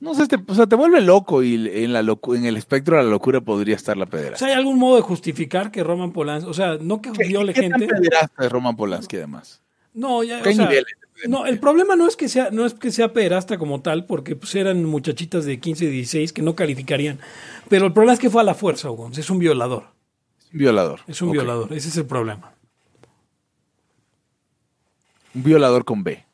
[0.00, 1.54] No sé, te, o sea, te vuelve loco y
[1.84, 4.36] en, la locu- en el espectro de la locura podría estar la O pedera.
[4.38, 7.68] sea, ¿hay algún modo de justificar que Roman Polanski, o sea, no que viole ¿Qué
[7.68, 7.94] tan gente?
[7.94, 9.60] pederasta es Roman Polanski además?
[9.92, 10.70] No, ya, o ¿Qué sea,
[11.28, 14.36] No, el problema no es que sea, no es que sea pederasta como tal, porque
[14.36, 17.18] pues eran muchachitas de 15 y 16 que no calificarían.
[17.68, 19.10] Pero el problema es que fue a la fuerza, Hugo.
[19.14, 19.84] Es un violador.
[20.52, 21.00] Un violador.
[21.08, 21.72] Es un violador.
[21.74, 22.52] Ese es el problema.
[25.34, 26.24] Un violador con B,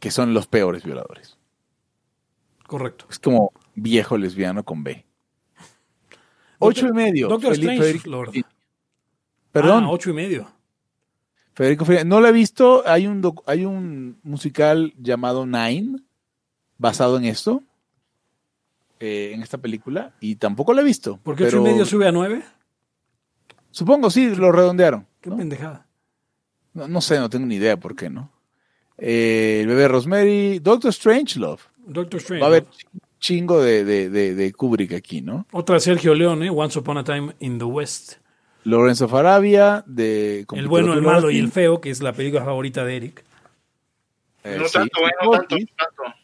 [0.00, 1.36] que son los peores violadores.
[2.66, 3.06] Correcto.
[3.10, 5.04] Es como viejo lesbiano con B.
[6.58, 7.28] Ocho y medio.
[7.28, 8.32] Doctor Felipe- Strange, Lord.
[9.52, 10.50] Perdón, Ah, ocho y medio.
[11.54, 12.08] Federico Fellini.
[12.08, 12.82] No lo he visto.
[12.86, 15.98] Hay un, doc- hay un musical llamado Nine,
[16.78, 17.62] basado en esto,
[18.98, 21.18] eh, en esta película, y tampoco lo he visto.
[21.18, 22.42] ¿Por qué ocho y medio sube a nueve?
[23.70, 25.06] Supongo, sí, lo redondearon.
[25.20, 25.36] Qué ¿no?
[25.36, 25.86] pendejada.
[26.72, 28.32] No, no sé, no tengo ni idea por qué, ¿no?
[28.98, 31.60] Eh, el bebé Rosemary, Doctor Strangelove.
[31.86, 32.40] Doctor Strange.
[32.40, 32.66] Va a haber
[33.18, 35.46] chingo de, de, de, de Kubrick aquí, ¿no?
[35.52, 38.14] Otra de Sergio Leone, Once Upon a Time in the West.
[38.64, 40.46] Lorenzo Farabia, de...
[40.52, 43.24] El bueno, el malo y el feo, que es la película favorita de Eric.
[44.42, 44.72] Eh, no sí.
[44.72, 46.18] tanto, eh, no tanto, Psicosis, no tanto.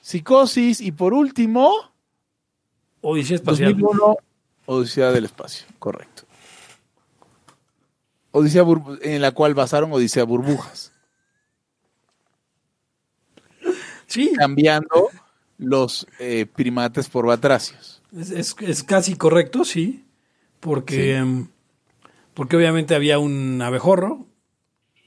[0.00, 1.72] Psicosis y por último,
[3.00, 3.72] Odisea Espacial.
[3.72, 4.16] 2001,
[4.66, 6.22] Odisea del Espacio, correcto.
[8.30, 8.64] Odisea
[9.02, 10.92] en la cual basaron Odisea Burbujas,
[14.14, 15.08] Sí, cambiando
[15.58, 18.02] los eh, primates por batracios.
[18.16, 20.04] es, es- es casi correcto, sí.
[20.60, 21.48] Porque, em,
[22.32, 24.26] porque obviamente había un abejorro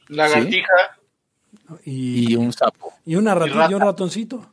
[0.08, 0.68] Lagartija,
[1.84, 3.68] y, Y un sapo, y una rata.
[3.70, 4.50] y un ratoncito.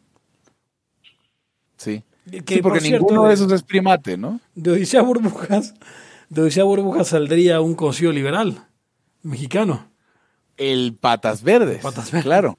[1.76, 2.02] sí.
[2.30, 4.40] Que, sí, porque por cierto, ninguno de- de esos es primate, ¿no?
[4.54, 5.74] De Odisea Burbujas,
[6.30, 8.66] de Odisea Burbujas saldría un cocido liberal
[9.22, 9.90] mexicano.
[10.56, 11.82] El Patas Verdes.
[11.82, 12.24] Patas Verdes.
[12.24, 12.56] Claro.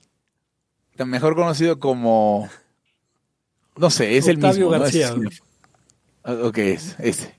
[1.04, 2.50] Mejor conocido como.
[3.78, 4.72] No sé, es Octavio el mismo.
[4.72, 4.80] ¿no?
[4.80, 5.08] García.
[5.08, 5.42] Es- sí.
[6.24, 7.36] Ah, Ok, es ese.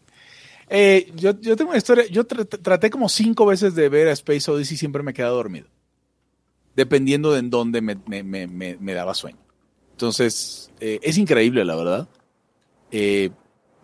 [0.69, 2.07] Eh, yo, yo tengo una historia.
[2.07, 5.15] Yo tr- tr- traté como cinco veces de ver a Space Odyssey y siempre me
[5.15, 5.69] quedaba dormido.
[6.75, 9.39] Dependiendo de en dónde me, me- me- me- me daba sueño.
[9.93, 12.09] Entonces, eh, es increíble, la verdad.
[12.91, 13.31] Eh,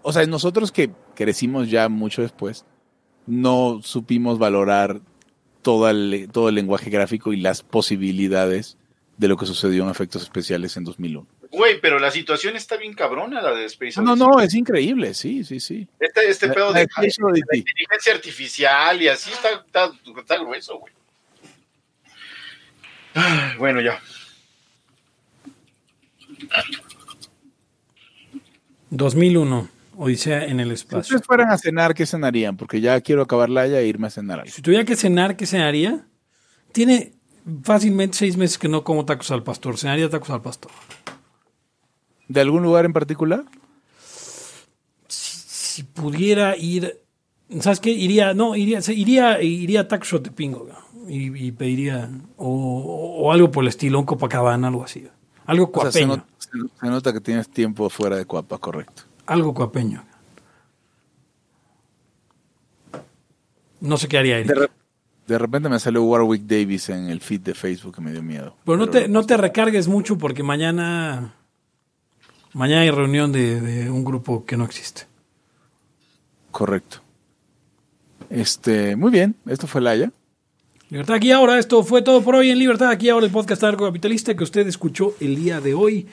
[0.03, 2.67] o sea, nosotros que crecimos ya mucho después,
[3.27, 5.01] no supimos valorar
[5.63, 8.77] todo el, todo el lenguaje gráfico y las posibilidades
[9.23, 11.27] de lo que sucedió en efectos especiales en 2001.
[11.53, 14.27] güey, pero la situación está bien cabrona, la de Space No, Odyssey.
[14.29, 15.87] no, es increíble, sí, sí, sí.
[16.01, 16.87] Este, este La- pedo la de,
[17.55, 20.93] inteligencia artificial y así está, está, está grueso, güey.
[23.15, 24.01] Ay, Bueno, ya.
[28.91, 31.01] 2001, Odisea en el Si espacio.
[31.17, 32.57] ustedes fueran a cenar, ¿qué cenarían?
[32.57, 34.51] Porque ya quiero acabar la ya e irme a cenar algo.
[34.53, 36.07] Si tuviera que cenar, ¿qué cenaría?
[36.73, 37.13] Tiene
[37.65, 39.77] fácilmente seis meses que no como tacos al pastor.
[39.79, 40.71] Cenaría tacos al pastor.
[42.29, 43.45] ¿De algún lugar en particular?
[45.09, 47.01] Si pudiera ir,
[47.61, 47.91] ¿sabes qué?
[47.91, 51.09] Iría, no, iría, iría, iría a Taco Shot de Pingo ¿no?
[51.11, 55.07] y, y pediría, o, o algo por el estilo, un Copacabana, algo así.
[55.47, 56.27] Algo O sea, se, cuapeño.
[56.39, 59.03] se nota que tienes tiempo fuera de Cuapa, correcto.
[59.27, 60.05] Algo cuapeño.
[63.81, 64.49] No sé qué haría Eric.
[64.49, 64.71] De, re-
[65.33, 68.55] de repente me salió Warwick Davis en el feed de Facebook que me dio miedo.
[68.65, 71.35] Pero no Pero te, no te recargues mucho porque mañana,
[72.53, 75.07] mañana hay reunión de, de un grupo que no existe.
[76.51, 76.99] Correcto.
[78.29, 80.13] Este, muy bien, esto fue Laia.
[80.91, 84.37] Libertad aquí ahora, esto fue todo por hoy en Libertad aquí ahora, el podcast capitalista
[84.37, 86.07] que usted escuchó el día de hoy.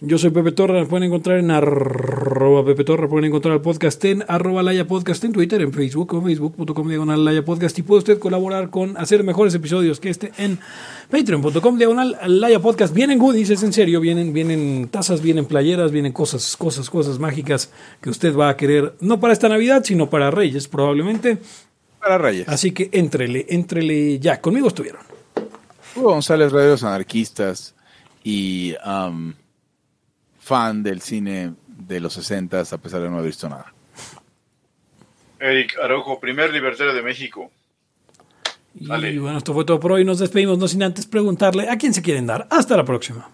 [0.00, 4.04] Yo soy Pepe Torra, me pueden encontrar en arroba Pepe Torra, pueden encontrar el podcast
[4.04, 8.00] en arroba Laya Podcast en Twitter, en Facebook o facebook.com diagonal Laya Podcast y puede
[8.00, 10.58] usted colaborar con hacer mejores episodios que este en
[11.10, 12.92] patreon.com diagonal Laya Podcast.
[12.92, 17.70] Vienen goodies, es en serio, vienen, vienen tazas, vienen playeras, vienen cosas, cosas, cosas mágicas
[18.02, 21.38] que usted va a querer, no para esta Navidad, sino para Reyes probablemente.
[22.00, 22.46] Para Reyes.
[22.50, 24.42] Así que entrele, entrele ya.
[24.42, 25.00] Conmigo estuvieron.
[25.96, 27.74] Hugo González, Radios Anarquistas
[28.22, 29.32] y um,
[30.46, 33.74] fan del cine de los 60 a pesar de no haber visto nada.
[35.40, 37.50] Eric Araujo, primer libertario de México.
[38.78, 39.18] Y Vale.
[39.18, 40.04] bueno, esto fue todo por hoy.
[40.04, 42.46] Nos despedimos, no sin antes preguntarle a quién se quieren dar.
[42.48, 43.28] Hasta la próxima.